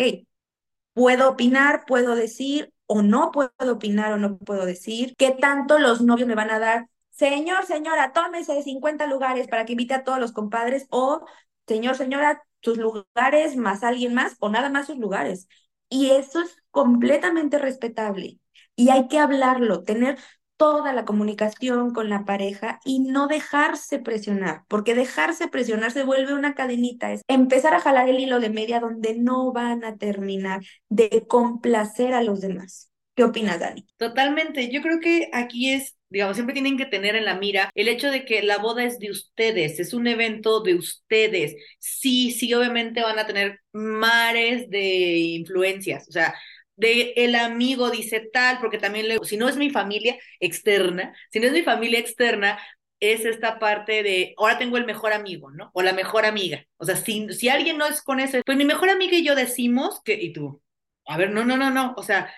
puedo 0.94 1.30
opinar, 1.30 1.86
puedo 1.88 2.16
decir, 2.16 2.74
o 2.92 3.04
no 3.04 3.32
puedo 3.32 3.52
opinar 3.72 4.14
o 4.14 4.18
no 4.18 4.38
puedo 4.40 4.66
decir, 4.66 5.16
qué 5.16 5.32
tanto 5.32 5.78
los 5.78 6.02
novios 6.02 6.28
me 6.28 6.34
van 6.36 6.50
a 6.50 6.58
dar. 6.60 6.90
Señor, 7.12 7.66
señora, 7.66 8.14
tómese 8.14 8.64
50 8.64 9.06
lugares 9.06 9.48
para 9.48 9.66
que 9.66 9.74
invite 9.74 9.94
a 9.94 10.04
todos 10.04 10.20
los 10.20 10.32
compadres 10.32 10.88
o 10.90 11.24
señor, 11.68 11.96
señora, 11.96 12.44
sus 12.62 12.78
lugares 12.80 13.56
más 13.58 13.84
alguien 13.84 14.16
más 14.16 14.36
o 14.40 14.50
nada 14.50 14.70
más 14.70 14.88
sus 14.88 14.98
lugares. 14.98 15.48
Y 15.88 16.10
eso 16.12 16.42
es 16.42 16.58
completamente 16.72 17.60
respetable. 17.60 18.40
Y 18.76 18.90
hay 18.90 19.08
que 19.08 19.20
hablarlo, 19.20 19.84
tener 19.84 20.18
toda 20.60 20.92
la 20.92 21.06
comunicación 21.06 21.94
con 21.94 22.10
la 22.10 22.26
pareja 22.26 22.82
y 22.84 23.00
no 23.00 23.28
dejarse 23.28 24.00
presionar, 24.00 24.64
porque 24.68 24.94
dejarse 24.94 25.48
presionar 25.48 25.92
se 25.92 26.04
vuelve 26.04 26.34
una 26.34 26.54
cadenita, 26.54 27.14
es 27.14 27.22
empezar 27.30 27.74
a 27.74 27.80
jalar 27.80 28.10
el 28.10 28.20
hilo 28.20 28.42
de 28.42 28.50
media 28.50 28.82
donde 28.82 29.16
no 29.16 29.54
van 29.54 29.86
a 29.86 29.96
terminar 29.96 30.60
de 30.90 31.26
complacer 31.28 32.14
a 32.14 32.22
los 32.22 32.42
demás. 32.42 32.92
¿Qué 33.16 33.24
opinas, 33.24 33.62
Dani? 33.62 33.88
Totalmente, 33.96 34.70
yo 34.70 34.82
creo 34.82 35.00
que 35.00 35.30
aquí 35.32 35.72
es 35.72 35.96
digamos, 36.10 36.36
siempre 36.36 36.54
tienen 36.54 36.78
que 36.78 36.86
tener 36.86 37.16
en 37.16 37.26
la 37.26 37.38
mira 37.38 37.70
el 37.76 37.88
hecho 37.88 38.10
de 38.10 38.26
que 38.26 38.42
la 38.42 38.58
boda 38.58 38.84
es 38.84 39.00
de 39.00 39.12
ustedes, 39.12 39.80
es 39.80 39.94
un 39.94 40.08
evento 40.08 40.62
de 40.62 40.76
ustedes. 40.76 41.56
Sí, 41.78 42.32
sí, 42.32 42.54
obviamente 42.54 43.02
van 43.02 43.20
a 43.20 43.28
tener 43.28 43.60
mares 43.72 44.70
de 44.70 45.18
influencias, 45.18 46.08
o 46.10 46.12
sea, 46.12 46.34
de 46.80 47.14
el 47.18 47.36
amigo 47.36 47.90
dice 47.90 48.22
tal, 48.32 48.60
porque 48.60 48.78
también 48.78 49.08
le, 49.08 49.20
si 49.24 49.38
no 49.38 49.50
es 49.50 49.58
mi 49.58 49.70
familia 49.70 50.18
externa, 50.40 51.14
si 51.32 51.40
no 51.40 51.48
es 51.48 51.54
mi 51.54 51.62
familia 51.62 52.00
externa, 52.00 52.58
es 53.00 53.26
esta 53.26 53.60
parte 53.60 54.04
de, 54.04 54.34
ahora 54.38 54.58
tengo 54.58 54.78
el 54.78 54.86
mejor 54.86 55.14
amigo, 55.14 55.52
¿no? 55.52 55.72
O 55.74 55.82
la 55.82 55.94
mejor 55.94 56.26
amiga. 56.26 56.66
O 56.78 56.86
sea, 56.86 56.96
si, 56.96 57.32
si 57.34 57.50
alguien 57.50 57.78
no 57.78 57.86
es 57.86 58.02
con 58.02 58.20
eso, 58.20 58.40
pues 58.46 58.58
mi 58.58 58.66
mejor 58.66 58.90
amiga 58.90 59.16
y 59.16 59.26
yo 59.26 59.36
decimos 59.36 60.02
que, 60.04 60.14
y 60.14 60.34
tú, 60.34 60.62
a 61.06 61.18
ver, 61.18 61.32
no, 61.32 61.46
no, 61.46 61.58
no, 61.58 61.70
no, 61.70 61.94
o 61.98 62.04
sea, 62.04 62.34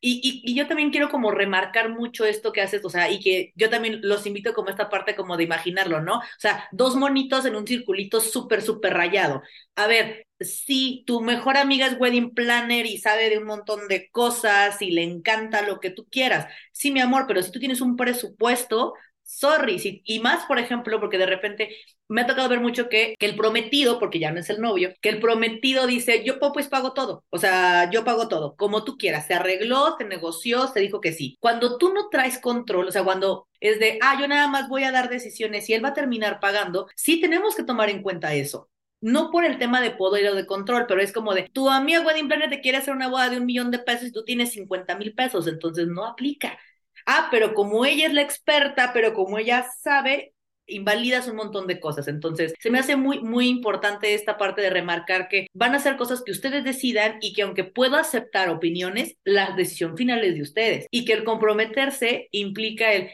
y, 0.00 0.42
y, 0.44 0.54
yo 0.54 0.68
también 0.68 0.90
quiero 0.90 1.10
como 1.10 1.32
remarcar 1.32 1.90
mucho 1.90 2.24
esto 2.24 2.52
que 2.52 2.60
haces, 2.60 2.84
o 2.84 2.90
sea, 2.90 3.10
y 3.10 3.20
que 3.20 3.52
yo 3.56 3.68
también 3.68 4.00
los 4.02 4.26
invito 4.26 4.54
como 4.54 4.70
esta 4.70 4.88
parte 4.88 5.16
como 5.16 5.36
de 5.36 5.44
imaginarlo, 5.44 6.00
¿no? 6.00 6.18
O 6.18 6.22
sea, 6.38 6.68
dos 6.72 6.94
monitos 6.96 7.44
en 7.46 7.56
un 7.56 7.66
circulito 7.66 8.20
súper, 8.20 8.62
súper 8.62 8.94
rayado. 8.94 9.42
A 9.74 9.88
ver, 9.88 10.27
si 10.40 11.04
tu 11.06 11.20
mejor 11.20 11.56
amiga 11.56 11.86
es 11.86 11.98
wedding 11.98 12.34
planner 12.34 12.86
y 12.86 12.98
sabe 12.98 13.30
de 13.30 13.38
un 13.38 13.44
montón 13.44 13.88
de 13.88 14.10
cosas 14.10 14.80
y 14.82 14.90
le 14.90 15.02
encanta 15.02 15.62
lo 15.62 15.80
que 15.80 15.90
tú 15.90 16.06
quieras, 16.10 16.52
sí, 16.72 16.90
mi 16.90 17.00
amor, 17.00 17.24
pero 17.26 17.42
si 17.42 17.50
tú 17.50 17.58
tienes 17.58 17.80
un 17.80 17.96
presupuesto, 17.96 18.94
sorry, 19.22 20.02
y 20.04 20.20
más, 20.20 20.46
por 20.46 20.58
ejemplo, 20.58 20.98
porque 21.00 21.18
de 21.18 21.26
repente 21.26 21.76
me 22.08 22.22
ha 22.22 22.26
tocado 22.26 22.48
ver 22.48 22.60
mucho 22.60 22.88
que, 22.88 23.14
el 23.18 23.36
prometido, 23.36 23.98
porque 23.98 24.18
ya 24.18 24.32
no 24.32 24.40
es 24.40 24.48
el 24.48 24.60
novio, 24.60 24.94
que 25.02 25.10
el 25.10 25.20
prometido 25.20 25.86
dice, 25.86 26.24
yo 26.24 26.38
pues 26.52 26.68
pago 26.68 26.94
todo, 26.94 27.24
o 27.30 27.38
sea, 27.38 27.90
yo 27.90 28.04
pago 28.04 28.28
todo, 28.28 28.56
como 28.56 28.84
tú 28.84 28.96
quieras, 28.96 29.26
se 29.26 29.34
arregló, 29.34 29.96
se 29.98 30.04
negoció, 30.04 30.68
se 30.68 30.80
dijo 30.80 31.00
que 31.00 31.12
sí. 31.12 31.36
Cuando 31.40 31.76
tú 31.78 31.92
no 31.92 32.08
traes 32.08 32.38
control, 32.38 32.88
o 32.88 32.92
sea, 32.92 33.04
cuando 33.04 33.46
es 33.60 33.78
de, 33.78 33.98
ah, 34.02 34.18
yo 34.18 34.26
nada 34.28 34.48
más 34.48 34.68
voy 34.68 34.84
a 34.84 34.92
dar 34.92 35.10
decisiones 35.10 35.68
y 35.68 35.74
él 35.74 35.84
va 35.84 35.90
a 35.90 35.94
terminar 35.94 36.40
pagando, 36.40 36.88
sí 36.96 37.20
tenemos 37.20 37.54
que 37.54 37.64
tomar 37.64 37.90
en 37.90 38.02
cuenta 38.02 38.34
eso. 38.34 38.70
No 39.00 39.30
por 39.30 39.44
el 39.44 39.58
tema 39.58 39.80
de 39.80 39.92
poder 39.92 40.28
o 40.28 40.34
de 40.34 40.46
control, 40.46 40.86
pero 40.88 41.00
es 41.00 41.12
como 41.12 41.34
de, 41.34 41.48
tu 41.52 41.70
amiga 41.70 42.00
Wedding 42.00 42.28
Planner 42.28 42.50
te 42.50 42.60
quiere 42.60 42.78
hacer 42.78 42.94
una 42.94 43.08
boda 43.08 43.28
de 43.30 43.38
un 43.38 43.46
millón 43.46 43.70
de 43.70 43.78
pesos 43.78 44.08
y 44.08 44.12
tú 44.12 44.24
tienes 44.24 44.52
50 44.52 44.96
mil 44.96 45.14
pesos, 45.14 45.46
entonces 45.46 45.86
no 45.86 46.04
aplica. 46.04 46.58
Ah, 47.06 47.28
pero 47.30 47.54
como 47.54 47.84
ella 47.86 48.06
es 48.06 48.12
la 48.12 48.22
experta, 48.22 48.92
pero 48.92 49.14
como 49.14 49.38
ella 49.38 49.66
sabe, 49.82 50.34
invalidas 50.68 51.28
un 51.28 51.36
montón 51.36 51.66
de 51.66 51.80
cosas. 51.80 52.08
Entonces, 52.08 52.54
se 52.58 52.70
me 52.70 52.78
hace 52.78 52.96
muy, 52.96 53.20
muy 53.20 53.48
importante 53.48 54.14
esta 54.14 54.36
parte 54.38 54.62
de 54.62 54.70
remarcar 54.70 55.28
que 55.28 55.48
van 55.52 55.74
a 55.74 55.80
ser 55.80 55.96
cosas 55.96 56.22
que 56.22 56.32
ustedes 56.32 56.64
decidan 56.64 57.18
y 57.20 57.32
que 57.32 57.42
aunque 57.42 57.64
puedo 57.64 57.96
aceptar 57.96 58.48
opiniones, 58.50 59.16
la 59.24 59.54
decisión 59.56 59.96
final 59.96 60.24
es 60.24 60.34
de 60.34 60.42
ustedes 60.42 60.86
y 60.90 61.04
que 61.04 61.12
el 61.14 61.24
comprometerse 61.24 62.28
implica 62.32 62.92
el, 62.92 63.10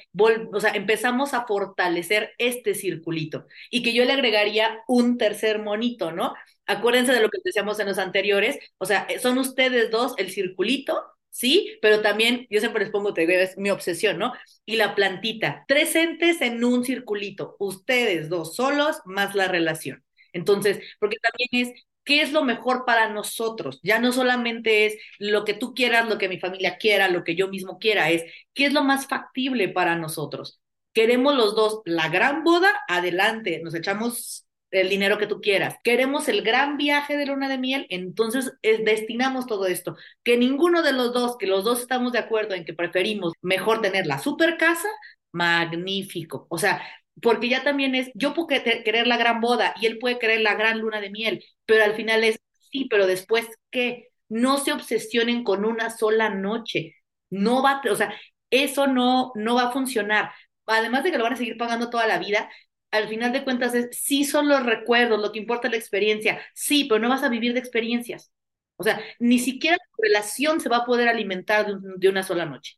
o 0.53 0.61
sea, 0.61 0.73
empezamos 0.75 1.35
a 1.35 1.47
fortalecer 1.47 2.33
este 2.39 2.75
circulito 2.75 3.47
y 3.71 3.83
que 3.83 3.93
yo 3.95 4.05
le 4.05 4.13
agregaría 4.13 4.79
un 4.87 5.19
tercer 5.19 5.61
monito, 5.61 6.13
¿no? 6.13 6.35
Acuérdense 6.67 7.13
de 7.13 7.21
lo 7.21 7.29
que 7.29 7.39
decíamos 7.45 7.79
en 7.79 7.89
los 7.89 7.99
anteriores, 7.99 8.59
o 8.79 8.87
sea, 8.87 9.07
son 9.21 9.39
ustedes 9.39 9.91
dos 9.91 10.15
el 10.17 10.31
circulito 10.31 11.14
¿sí? 11.35 11.79
Pero 11.83 12.01
también, 12.01 12.47
yo 12.49 12.61
siempre 12.61 12.85
les 12.85 12.93
pongo, 12.93 13.13
te 13.13 13.43
es 13.43 13.59
mi 13.59 13.71
obsesión, 13.71 14.19
¿no? 14.19 14.33
Y 14.65 14.77
la 14.77 14.95
plantita, 14.95 15.65
tres 15.67 15.97
entes 15.97 16.41
en 16.41 16.65
un 16.65 16.85
circulito, 16.85 17.57
ustedes 17.59 18.29
dos 18.29 18.55
solos 18.55 18.99
más 19.05 19.35
la 19.35 19.49
relación. 19.49 20.05
Entonces, 20.33 20.79
porque 21.01 21.17
también 21.21 21.69
es, 21.69 21.83
¿qué 22.05 22.23
es 22.23 22.33
lo 22.33 22.45
mejor 22.45 22.85
para 22.85 23.09
nosotros? 23.11 23.81
Ya 23.83 23.99
no 23.99 24.13
solamente 24.13 24.87
es 24.87 24.97
lo 25.19 25.45
que 25.45 25.55
tú 25.55 25.75
quieras, 25.75 26.09
lo 26.09 26.19
que 26.19 26.29
mi 26.29 26.39
familia 26.39 26.79
quiera, 26.79 27.09
lo 27.09 27.25
que 27.25 27.35
yo 27.35 27.49
mismo 27.49 27.79
quiera, 27.81 28.11
es, 28.11 28.25
¿qué 28.55 28.67
es 28.67 28.73
lo 28.73 28.85
más 28.85 29.09
factible 29.09 29.69
para 29.69 29.97
nosotros? 29.97 30.61
Queremos 30.93 31.35
los 31.35 31.57
dos 31.57 31.83
la 31.85 32.09
gran 32.11 32.45
boda, 32.45 32.73
adelante, 32.87 33.61
nos 33.65 33.75
echamos 33.75 34.44
el 34.81 34.89
dinero 34.89 35.19
que 35.19 35.27
tú 35.27 35.41
quieras. 35.41 35.77
Queremos 35.85 36.29
el 36.29 36.43
gran 36.43 36.77
viaje 36.77 37.17
de 37.17 37.27
luna 37.27 37.49
de 37.49 37.59
miel, 37.59 37.87
entonces 37.91 38.53
destinamos 38.63 39.47
todo 39.47 39.67
esto. 39.67 39.97
Que 40.23 40.37
ninguno 40.37 40.83
de 40.83 40.93
los 40.93 41.13
dos, 41.13 41.37
que 41.39 41.47
los 41.47 41.65
dos 41.65 41.81
estamos 41.81 42.13
de 42.13 42.19
acuerdo 42.19 42.55
en 42.55 42.65
que 42.65 42.75
preferimos 42.75 43.33
mejor 43.43 43.81
tener 43.81 44.07
la 44.07 44.19
super 44.19 44.57
casa, 44.57 44.89
magnífico. 45.33 46.47
O 46.51 46.59
sea, 46.59 46.83
porque 47.23 47.49
ya 47.49 47.63
también 47.63 47.95
es, 47.95 48.11
yo 48.15 48.35
puedo 48.35 48.49
querer 48.49 49.07
la 49.07 49.17
gran 49.17 49.41
boda 49.41 49.75
y 49.81 49.87
él 49.87 49.99
puede 49.99 50.19
querer 50.19 50.41
la 50.41 50.55
gran 50.55 50.81
luna 50.81 51.01
de 51.01 51.11
miel, 51.11 51.45
pero 51.67 51.85
al 51.85 51.95
final 51.95 52.25
es, 52.25 52.39
sí, 52.71 52.87
pero 52.91 53.07
después, 53.07 53.47
¿qué? 53.71 54.09
No 54.29 54.59
se 54.59 54.73
obsesionen 54.73 55.45
con 55.45 55.65
una 55.65 55.91
sola 55.91 56.31
noche. 56.31 56.95
No 57.31 57.63
va, 57.63 57.83
o 57.91 57.97
sea, 57.97 58.15
eso 58.51 58.87
no, 58.87 59.33
no 59.35 59.55
va 59.55 59.69
a 59.69 59.73
funcionar. 59.73 60.33
Además 60.67 61.05
de 61.05 61.11
que 61.11 61.19
lo 61.19 61.25
van 61.25 61.35
a 61.35 61.37
seguir 61.37 61.57
pagando 61.57 61.91
toda 61.91 62.07
la 62.07 62.19
vida, 62.19 62.49
al 62.95 63.09
final 63.09 63.33
de 63.33 63.43
cuentas 63.43 63.75
es, 63.75 63.89
sí 63.93 64.25
son 64.25 64.49
los 64.49 64.65
recuerdos, 64.65 65.21
lo 65.21 65.33
que 65.33 65.41
importa 65.41 65.67
es 65.67 65.73
la 65.73 65.79
experiencia, 65.79 66.41
sí, 66.55 66.85
pero 66.85 67.01
no 67.01 67.09
vas 67.09 67.25
a 67.25 67.29
vivir 67.29 67.53
de 67.53 67.59
experiencias. 67.59 68.33
O 68.77 68.85
sea, 68.85 69.01
ni 69.19 69.41
siquiera 69.41 69.77
tu 69.77 70.03
relación 70.03 70.61
se 70.61 70.69
va 70.69 70.79
a 70.79 70.85
poder 70.85 71.09
alimentar 71.09 71.67
de, 71.67 72.09
una 72.09 72.23
sola 72.23 72.47
noche, 72.47 72.77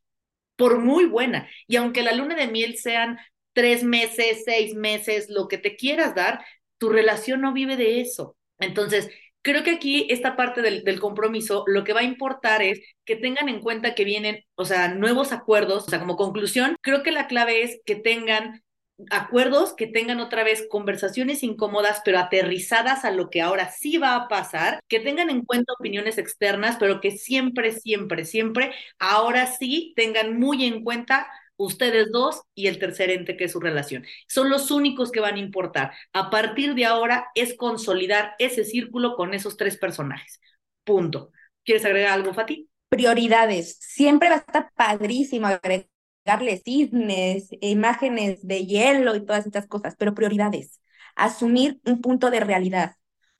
por 0.55 0.79
muy 0.79 1.05
buena. 1.05 1.47
Y 1.67 1.75
aunque 1.75 2.01
la 2.01 2.13
luna 2.13 2.35
de 2.35 2.47
miel 2.47 2.77
sean 2.77 3.19
tres 3.53 3.83
meses, 3.83 4.43
seis 4.43 4.73
meses, 4.73 5.29
lo 5.29 5.47
que 5.47 5.59
te 5.59 5.75
quieras 5.75 6.15
dar, 6.15 6.43
tu 6.79 6.89
relación 6.89 7.41
no 7.41 7.53
vive 7.53 7.77
de 7.77 8.01
eso. 8.01 8.37
Entonces, 8.59 9.09
creo 9.43 9.63
que 9.63 9.71
aquí 9.71 10.07
esta 10.09 10.35
parte 10.35 10.63
del, 10.63 10.83
del, 10.83 10.99
compromiso, 10.99 11.63
lo 11.67 11.83
que 11.83 11.93
va 11.93 11.99
a 12.01 12.03
importar 12.03 12.63
es 12.63 12.81
que 13.05 13.15
tengan 13.15 13.49
en 13.49 13.61
cuenta 13.61 13.93
que 13.93 14.03
vienen, 14.03 14.43
o 14.55 14.65
sea, 14.65 14.87
nuevos 14.89 15.31
acuerdos, 15.31 15.85
o 15.87 15.89
sea, 15.89 15.99
como 15.99 16.17
conclusión, 16.17 16.75
creo 16.81 17.03
que 17.03 17.11
la 17.11 17.27
clave 17.27 17.61
es 17.61 17.81
que 17.85 17.95
tengan 17.95 18.63
acuerdos 19.11 19.73
que 19.75 19.87
tengan 19.87 20.19
otra 20.19 20.43
vez 20.43 20.67
conversaciones 20.69 21.43
incómodas, 21.43 22.01
pero 22.03 22.19
aterrizadas 22.19 23.05
a 23.05 23.11
lo 23.11 23.29
que 23.29 23.41
ahora 23.41 23.71
sí 23.71 23.97
va 23.97 24.15
a 24.15 24.27
pasar, 24.27 24.79
que 24.87 24.99
tengan 24.99 25.29
en 25.29 25.43
cuenta 25.45 25.73
opiniones 25.73 26.17
externas, 26.17 26.77
pero 26.79 26.99
que 26.99 27.11
siempre, 27.11 27.71
siempre, 27.71 28.25
siempre, 28.25 28.73
ahora 28.99 29.47
sí 29.47 29.93
tengan 29.95 30.39
muy 30.39 30.65
en 30.65 30.83
cuenta 30.83 31.27
ustedes 31.57 32.11
dos 32.11 32.41
y 32.53 32.67
el 32.67 32.79
tercer 32.79 33.09
ente 33.09 33.35
que 33.35 33.45
es 33.45 33.51
su 33.51 33.59
relación. 33.59 34.05
Son 34.27 34.49
los 34.49 34.71
únicos 34.71 35.11
que 35.11 35.19
van 35.19 35.35
a 35.35 35.39
importar. 35.39 35.91
A 36.13 36.29
partir 36.29 36.75
de 36.75 36.85
ahora 36.85 37.27
es 37.35 37.55
consolidar 37.55 38.35
ese 38.39 38.63
círculo 38.63 39.15
con 39.15 39.33
esos 39.33 39.57
tres 39.57 39.77
personajes. 39.77 40.39
Punto. 40.83 41.31
¿Quieres 41.63 41.85
agregar 41.85 42.13
algo, 42.13 42.33
Fati? 42.33 42.69
Prioridades. 42.89 43.77
Siempre 43.79 44.29
va 44.29 44.35
a 44.35 44.39
estar 44.39 44.71
padrísimo 44.75 45.47
agregar 45.47 45.87
darle 46.27 46.61
cisnes, 46.63 47.49
imágenes 47.61 48.45
de 48.47 48.65
hielo 48.67 49.15
y 49.15 49.25
todas 49.25 49.47
estas 49.47 49.67
cosas, 49.67 49.95
pero 49.97 50.13
prioridades. 50.13 50.81
Asumir 51.15 51.81
un 51.85 52.01
punto 52.01 52.29
de 52.29 52.41
realidad. 52.41 52.95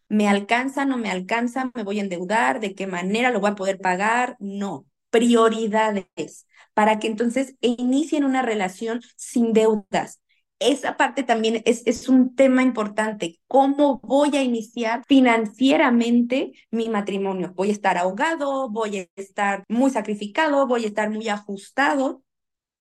¿Me 0.09 0.27
alcanza, 0.29 0.85
no 0.85 0.97
me 0.97 1.11
alcanza? 1.11 1.69
¿Me 1.75 1.83
voy 1.83 1.99
a 1.99 2.03
endeudar? 2.03 2.59
¿De 2.59 2.73
qué 2.75 2.87
manera 2.87 3.31
lo 3.31 3.39
voy 3.41 3.51
a 3.51 3.55
poder 3.55 3.79
pagar? 3.79 4.37
No. 4.39 4.85
Prioridades 5.09 6.47
para 6.73 6.99
que 6.99 7.07
entonces 7.07 7.55
inicien 7.61 8.23
una 8.23 8.41
relación 8.41 9.01
sin 9.15 9.53
deudas. 9.53 10.21
Esa 10.59 10.97
parte 10.97 11.23
también 11.23 11.61
es, 11.65 11.83
es 11.85 12.09
un 12.09 12.35
tema 12.35 12.63
importante. 12.63 13.39
¿Cómo 13.47 13.99
voy 13.99 14.35
a 14.37 14.43
iniciar 14.43 15.03
financieramente 15.07 16.51
mi 16.71 16.89
matrimonio? 16.89 17.53
¿Voy 17.55 17.69
a 17.69 17.73
estar 17.73 17.97
ahogado? 17.97 18.69
¿Voy 18.69 18.97
a 18.99 19.07
estar 19.21 19.63
muy 19.67 19.91
sacrificado? 19.91 20.65
¿Voy 20.67 20.85
a 20.85 20.87
estar 20.87 21.09
muy 21.11 21.29
ajustado? 21.29 22.23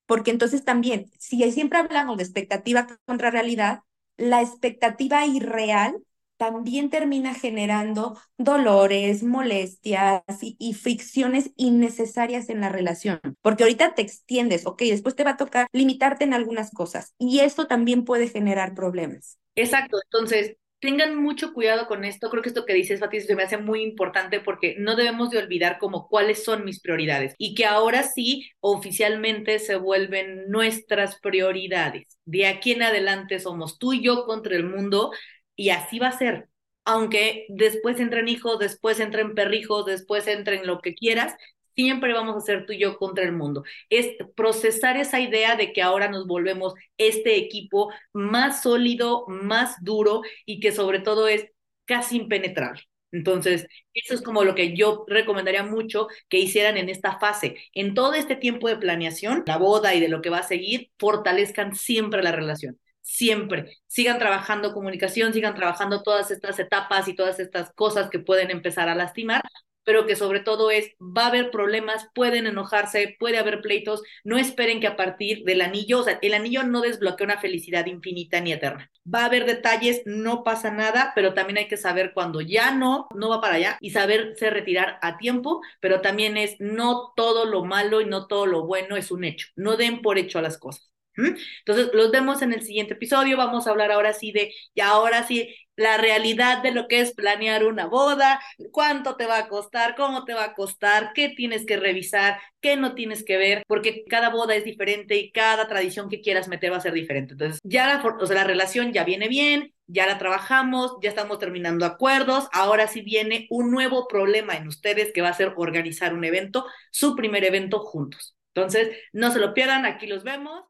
Porque 0.06 0.30
entonces 0.30 0.64
también, 0.64 1.10
si 1.18 1.50
siempre 1.52 1.78
hablamos 1.78 2.16
de 2.16 2.22
expectativa 2.22 2.86
contra 3.04 3.30
realidad, 3.30 3.80
la 4.16 4.40
expectativa 4.42 5.26
irreal 5.26 5.96
también 6.36 6.90
termina 6.90 7.34
generando 7.34 8.18
dolores, 8.36 9.22
molestias 9.22 10.22
y, 10.40 10.74
fricciones 10.74 11.50
innecesarias 11.56 12.48
en 12.50 12.60
la 12.60 12.68
relación, 12.68 13.20
porque 13.40 13.64
ahorita 13.64 13.94
te 13.94 14.02
extiendes, 14.02 14.66
ok, 14.66 14.82
después 14.82 15.16
te 15.16 15.24
va 15.24 15.30
a 15.32 15.36
tocar 15.36 15.66
limitarte 15.72 16.24
en 16.24 16.34
algunas 16.34 16.70
cosas 16.70 17.14
y 17.18 17.40
eso 17.40 17.66
también 17.66 18.04
puede 18.04 18.28
generar 18.28 18.74
problemas. 18.74 19.38
Exacto, 19.54 19.98
entonces 20.04 20.56
tengan 20.80 21.16
mucho 21.16 21.52
cuidado 21.52 21.86
con 21.86 22.04
esto. 22.04 22.30
Creo 22.30 22.42
que 22.42 22.48
esto 22.50 22.66
que 22.66 22.74
dices, 22.74 23.00
Fati, 23.00 23.20
se 23.20 23.34
me 23.34 23.42
hace 23.42 23.56
muy 23.56 23.82
importante 23.82 24.40
porque 24.40 24.76
no 24.78 24.96
debemos 24.96 25.30
de 25.30 25.38
olvidar 25.38 25.78
como 25.78 26.08
cuáles 26.08 26.44
son 26.44 26.64
mis 26.64 26.80
prioridades 26.80 27.34
y 27.38 27.54
que 27.54 27.64
ahora 27.66 28.02
sí 28.02 28.50
oficialmente 28.60 29.58
se 29.58 29.76
vuelven 29.76 30.48
nuestras 30.48 31.18
prioridades. 31.20 32.18
De 32.24 32.46
aquí 32.46 32.72
en 32.72 32.82
adelante 32.82 33.38
somos 33.40 33.78
tú 33.78 33.92
y 33.92 34.02
yo 34.02 34.24
contra 34.26 34.56
el 34.56 34.64
mundo 34.64 35.12
y 35.56 35.70
así 35.70 35.98
va 35.98 36.08
a 36.08 36.18
ser. 36.18 36.48
Aunque 36.84 37.46
después 37.48 37.98
entren 37.98 38.28
hijos, 38.28 38.58
después 38.60 39.00
entren 39.00 39.34
perrijos, 39.34 39.86
después 39.86 40.28
entren 40.28 40.66
lo 40.66 40.80
que 40.80 40.94
quieras, 40.94 41.34
siempre 41.76 42.12
vamos 42.12 42.36
a 42.36 42.40
ser 42.40 42.66
tú 42.66 42.72
y 42.72 42.78
yo 42.80 42.96
contra 42.98 43.24
el 43.24 43.32
mundo. 43.32 43.62
Es 43.90 44.16
procesar 44.34 44.96
esa 44.96 45.20
idea 45.20 45.56
de 45.56 45.72
que 45.72 45.82
ahora 45.82 46.08
nos 46.08 46.26
volvemos 46.26 46.74
este 46.98 47.36
equipo 47.36 47.92
más 48.12 48.62
sólido, 48.62 49.26
más 49.28 49.76
duro 49.82 50.22
y 50.46 50.60
que 50.60 50.72
sobre 50.72 51.00
todo 51.00 51.28
es 51.28 51.46
casi 51.84 52.16
impenetrable. 52.16 52.82
Entonces, 53.12 53.66
eso 53.94 54.14
es 54.14 54.22
como 54.22 54.44
lo 54.44 54.54
que 54.54 54.76
yo 54.76 55.04
recomendaría 55.06 55.62
mucho 55.62 56.08
que 56.28 56.38
hicieran 56.38 56.76
en 56.76 56.88
esta 56.88 57.18
fase. 57.18 57.56
En 57.72 57.94
todo 57.94 58.14
este 58.14 58.36
tiempo 58.36 58.68
de 58.68 58.76
planeación, 58.76 59.44
la 59.46 59.56
boda 59.58 59.94
y 59.94 60.00
de 60.00 60.08
lo 60.08 60.20
que 60.22 60.30
va 60.30 60.38
a 60.38 60.42
seguir, 60.42 60.90
fortalezcan 60.98 61.74
siempre 61.76 62.22
la 62.22 62.32
relación. 62.32 62.78
Siempre. 63.00 63.76
Sigan 63.86 64.18
trabajando 64.18 64.74
comunicación, 64.74 65.32
sigan 65.32 65.54
trabajando 65.54 66.02
todas 66.02 66.30
estas 66.30 66.58
etapas 66.58 67.06
y 67.08 67.14
todas 67.14 67.38
estas 67.38 67.72
cosas 67.74 68.10
que 68.10 68.18
pueden 68.18 68.50
empezar 68.50 68.88
a 68.88 68.96
lastimar, 68.96 69.42
pero 69.86 70.04
que 70.06 70.16
sobre 70.16 70.40
todo 70.40 70.70
es, 70.70 70.90
va 71.00 71.24
a 71.24 71.28
haber 71.28 71.50
problemas, 71.50 72.08
pueden 72.14 72.46
enojarse, 72.46 73.16
puede 73.18 73.38
haber 73.38 73.62
pleitos, 73.62 74.02
no 74.24 74.36
esperen 74.36 74.80
que 74.80 74.88
a 74.88 74.96
partir 74.96 75.44
del 75.44 75.62
anillo, 75.62 76.00
o 76.00 76.02
sea, 76.02 76.18
el 76.20 76.34
anillo 76.34 76.64
no 76.64 76.80
desbloquea 76.82 77.24
una 77.24 77.38
felicidad 77.40 77.86
infinita 77.86 78.40
ni 78.40 78.52
eterna. 78.52 78.90
Va 79.12 79.22
a 79.22 79.26
haber 79.26 79.46
detalles, 79.46 80.02
no 80.04 80.42
pasa 80.44 80.70
nada, 80.72 81.12
pero 81.14 81.34
también 81.34 81.58
hay 81.58 81.68
que 81.68 81.76
saber 81.76 82.12
cuando 82.12 82.40
ya 82.40 82.72
no, 82.72 83.06
no 83.14 83.28
va 83.28 83.40
para 83.40 83.54
allá 83.54 83.78
y 83.80 83.90
saberse 83.90 84.50
retirar 84.50 84.98
a 85.02 85.16
tiempo, 85.18 85.62
pero 85.80 86.00
también 86.00 86.36
es 86.36 86.56
no 86.58 87.12
todo 87.16 87.44
lo 87.46 87.64
malo 87.64 88.00
y 88.00 88.06
no 88.06 88.26
todo 88.26 88.46
lo 88.46 88.66
bueno 88.66 88.96
es 88.96 89.10
un 89.12 89.24
hecho. 89.24 89.48
No 89.56 89.76
den 89.76 90.02
por 90.02 90.18
hecho 90.18 90.38
a 90.38 90.42
las 90.42 90.58
cosas. 90.58 90.90
Entonces, 91.16 91.90
los 91.92 92.10
vemos 92.10 92.42
en 92.42 92.52
el 92.52 92.62
siguiente 92.62 92.94
episodio. 92.94 93.36
Vamos 93.36 93.66
a 93.66 93.70
hablar 93.70 93.90
ahora 93.90 94.12
sí 94.12 94.32
de, 94.32 94.52
y 94.74 94.80
ahora 94.80 95.26
sí, 95.26 95.54
la 95.76 95.98
realidad 95.98 96.62
de 96.62 96.72
lo 96.72 96.88
que 96.88 97.00
es 97.00 97.14
planear 97.14 97.64
una 97.64 97.86
boda, 97.86 98.40
cuánto 98.72 99.16
te 99.16 99.26
va 99.26 99.38
a 99.38 99.48
costar, 99.48 99.94
cómo 99.94 100.24
te 100.24 100.34
va 100.34 100.44
a 100.44 100.54
costar, 100.54 101.12
qué 101.14 101.28
tienes 101.28 101.66
que 101.66 101.76
revisar, 101.76 102.38
qué 102.60 102.76
no 102.76 102.94
tienes 102.94 103.24
que 103.24 103.36
ver, 103.36 103.62
porque 103.66 104.04
cada 104.08 104.30
boda 104.30 104.54
es 104.54 104.64
diferente 104.64 105.16
y 105.16 105.30
cada 105.30 105.68
tradición 105.68 106.08
que 106.08 106.20
quieras 106.22 106.48
meter 106.48 106.72
va 106.72 106.78
a 106.78 106.80
ser 106.80 106.94
diferente. 106.94 107.34
Entonces, 107.34 107.60
ya 107.62 107.86
la, 107.86 108.02
o 108.02 108.26
sea, 108.26 108.36
la 108.36 108.44
relación 108.44 108.92
ya 108.92 109.04
viene 109.04 109.28
bien, 109.28 109.74
ya 109.86 110.06
la 110.06 110.18
trabajamos, 110.18 110.96
ya 111.02 111.10
estamos 111.10 111.38
terminando 111.38 111.84
acuerdos, 111.84 112.48
ahora 112.52 112.88
sí 112.88 113.02
viene 113.02 113.46
un 113.50 113.70
nuevo 113.70 114.08
problema 114.08 114.56
en 114.56 114.66
ustedes 114.66 115.12
que 115.12 115.22
va 115.22 115.28
a 115.28 115.34
ser 115.34 115.52
organizar 115.56 116.14
un 116.14 116.24
evento, 116.24 116.66
su 116.90 117.14
primer 117.14 117.44
evento 117.44 117.80
juntos. 117.80 118.34
Entonces, 118.54 118.96
no 119.12 119.30
se 119.30 119.38
lo 119.38 119.52
pierdan, 119.52 119.84
aquí 119.84 120.06
los 120.06 120.24
vemos. 120.24 120.64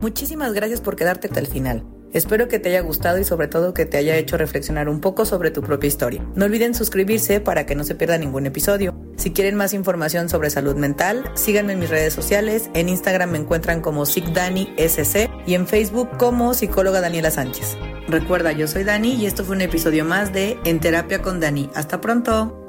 Muchísimas 0.00 0.52
gracias 0.52 0.80
por 0.80 0.96
quedarte 0.96 1.28
hasta 1.28 1.40
el 1.40 1.46
final. 1.46 1.84
Espero 2.12 2.48
que 2.48 2.58
te 2.58 2.70
haya 2.70 2.80
gustado 2.80 3.18
y 3.18 3.24
sobre 3.24 3.48
todo 3.48 3.74
que 3.74 3.84
te 3.84 3.98
haya 3.98 4.16
hecho 4.16 4.38
reflexionar 4.38 4.88
un 4.88 5.00
poco 5.00 5.26
sobre 5.26 5.50
tu 5.50 5.60
propia 5.60 5.88
historia. 5.88 6.26
No 6.34 6.46
olviden 6.46 6.74
suscribirse 6.74 7.40
para 7.40 7.66
que 7.66 7.74
no 7.74 7.84
se 7.84 7.94
pierda 7.94 8.16
ningún 8.16 8.46
episodio. 8.46 8.94
Si 9.16 9.32
quieren 9.32 9.54
más 9.54 9.74
información 9.74 10.28
sobre 10.28 10.48
salud 10.50 10.76
mental, 10.76 11.30
síganme 11.34 11.74
en 11.74 11.80
mis 11.80 11.90
redes 11.90 12.14
sociales. 12.14 12.70
En 12.74 12.88
Instagram 12.88 13.32
me 13.32 13.38
encuentran 13.38 13.80
como 13.80 14.06
SC 14.06 15.30
y 15.46 15.54
en 15.54 15.66
Facebook 15.66 16.16
como 16.16 16.54
psicóloga 16.54 17.00
Daniela 17.00 17.30
Sánchez. 17.30 17.76
Recuerda, 18.08 18.52
yo 18.52 18.68
soy 18.68 18.84
Dani 18.84 19.14
y 19.14 19.26
esto 19.26 19.44
fue 19.44 19.56
un 19.56 19.62
episodio 19.62 20.04
más 20.04 20.32
de 20.32 20.58
En 20.64 20.80
Terapia 20.80 21.20
con 21.20 21.40
Dani. 21.40 21.68
Hasta 21.74 22.00
pronto. 22.00 22.64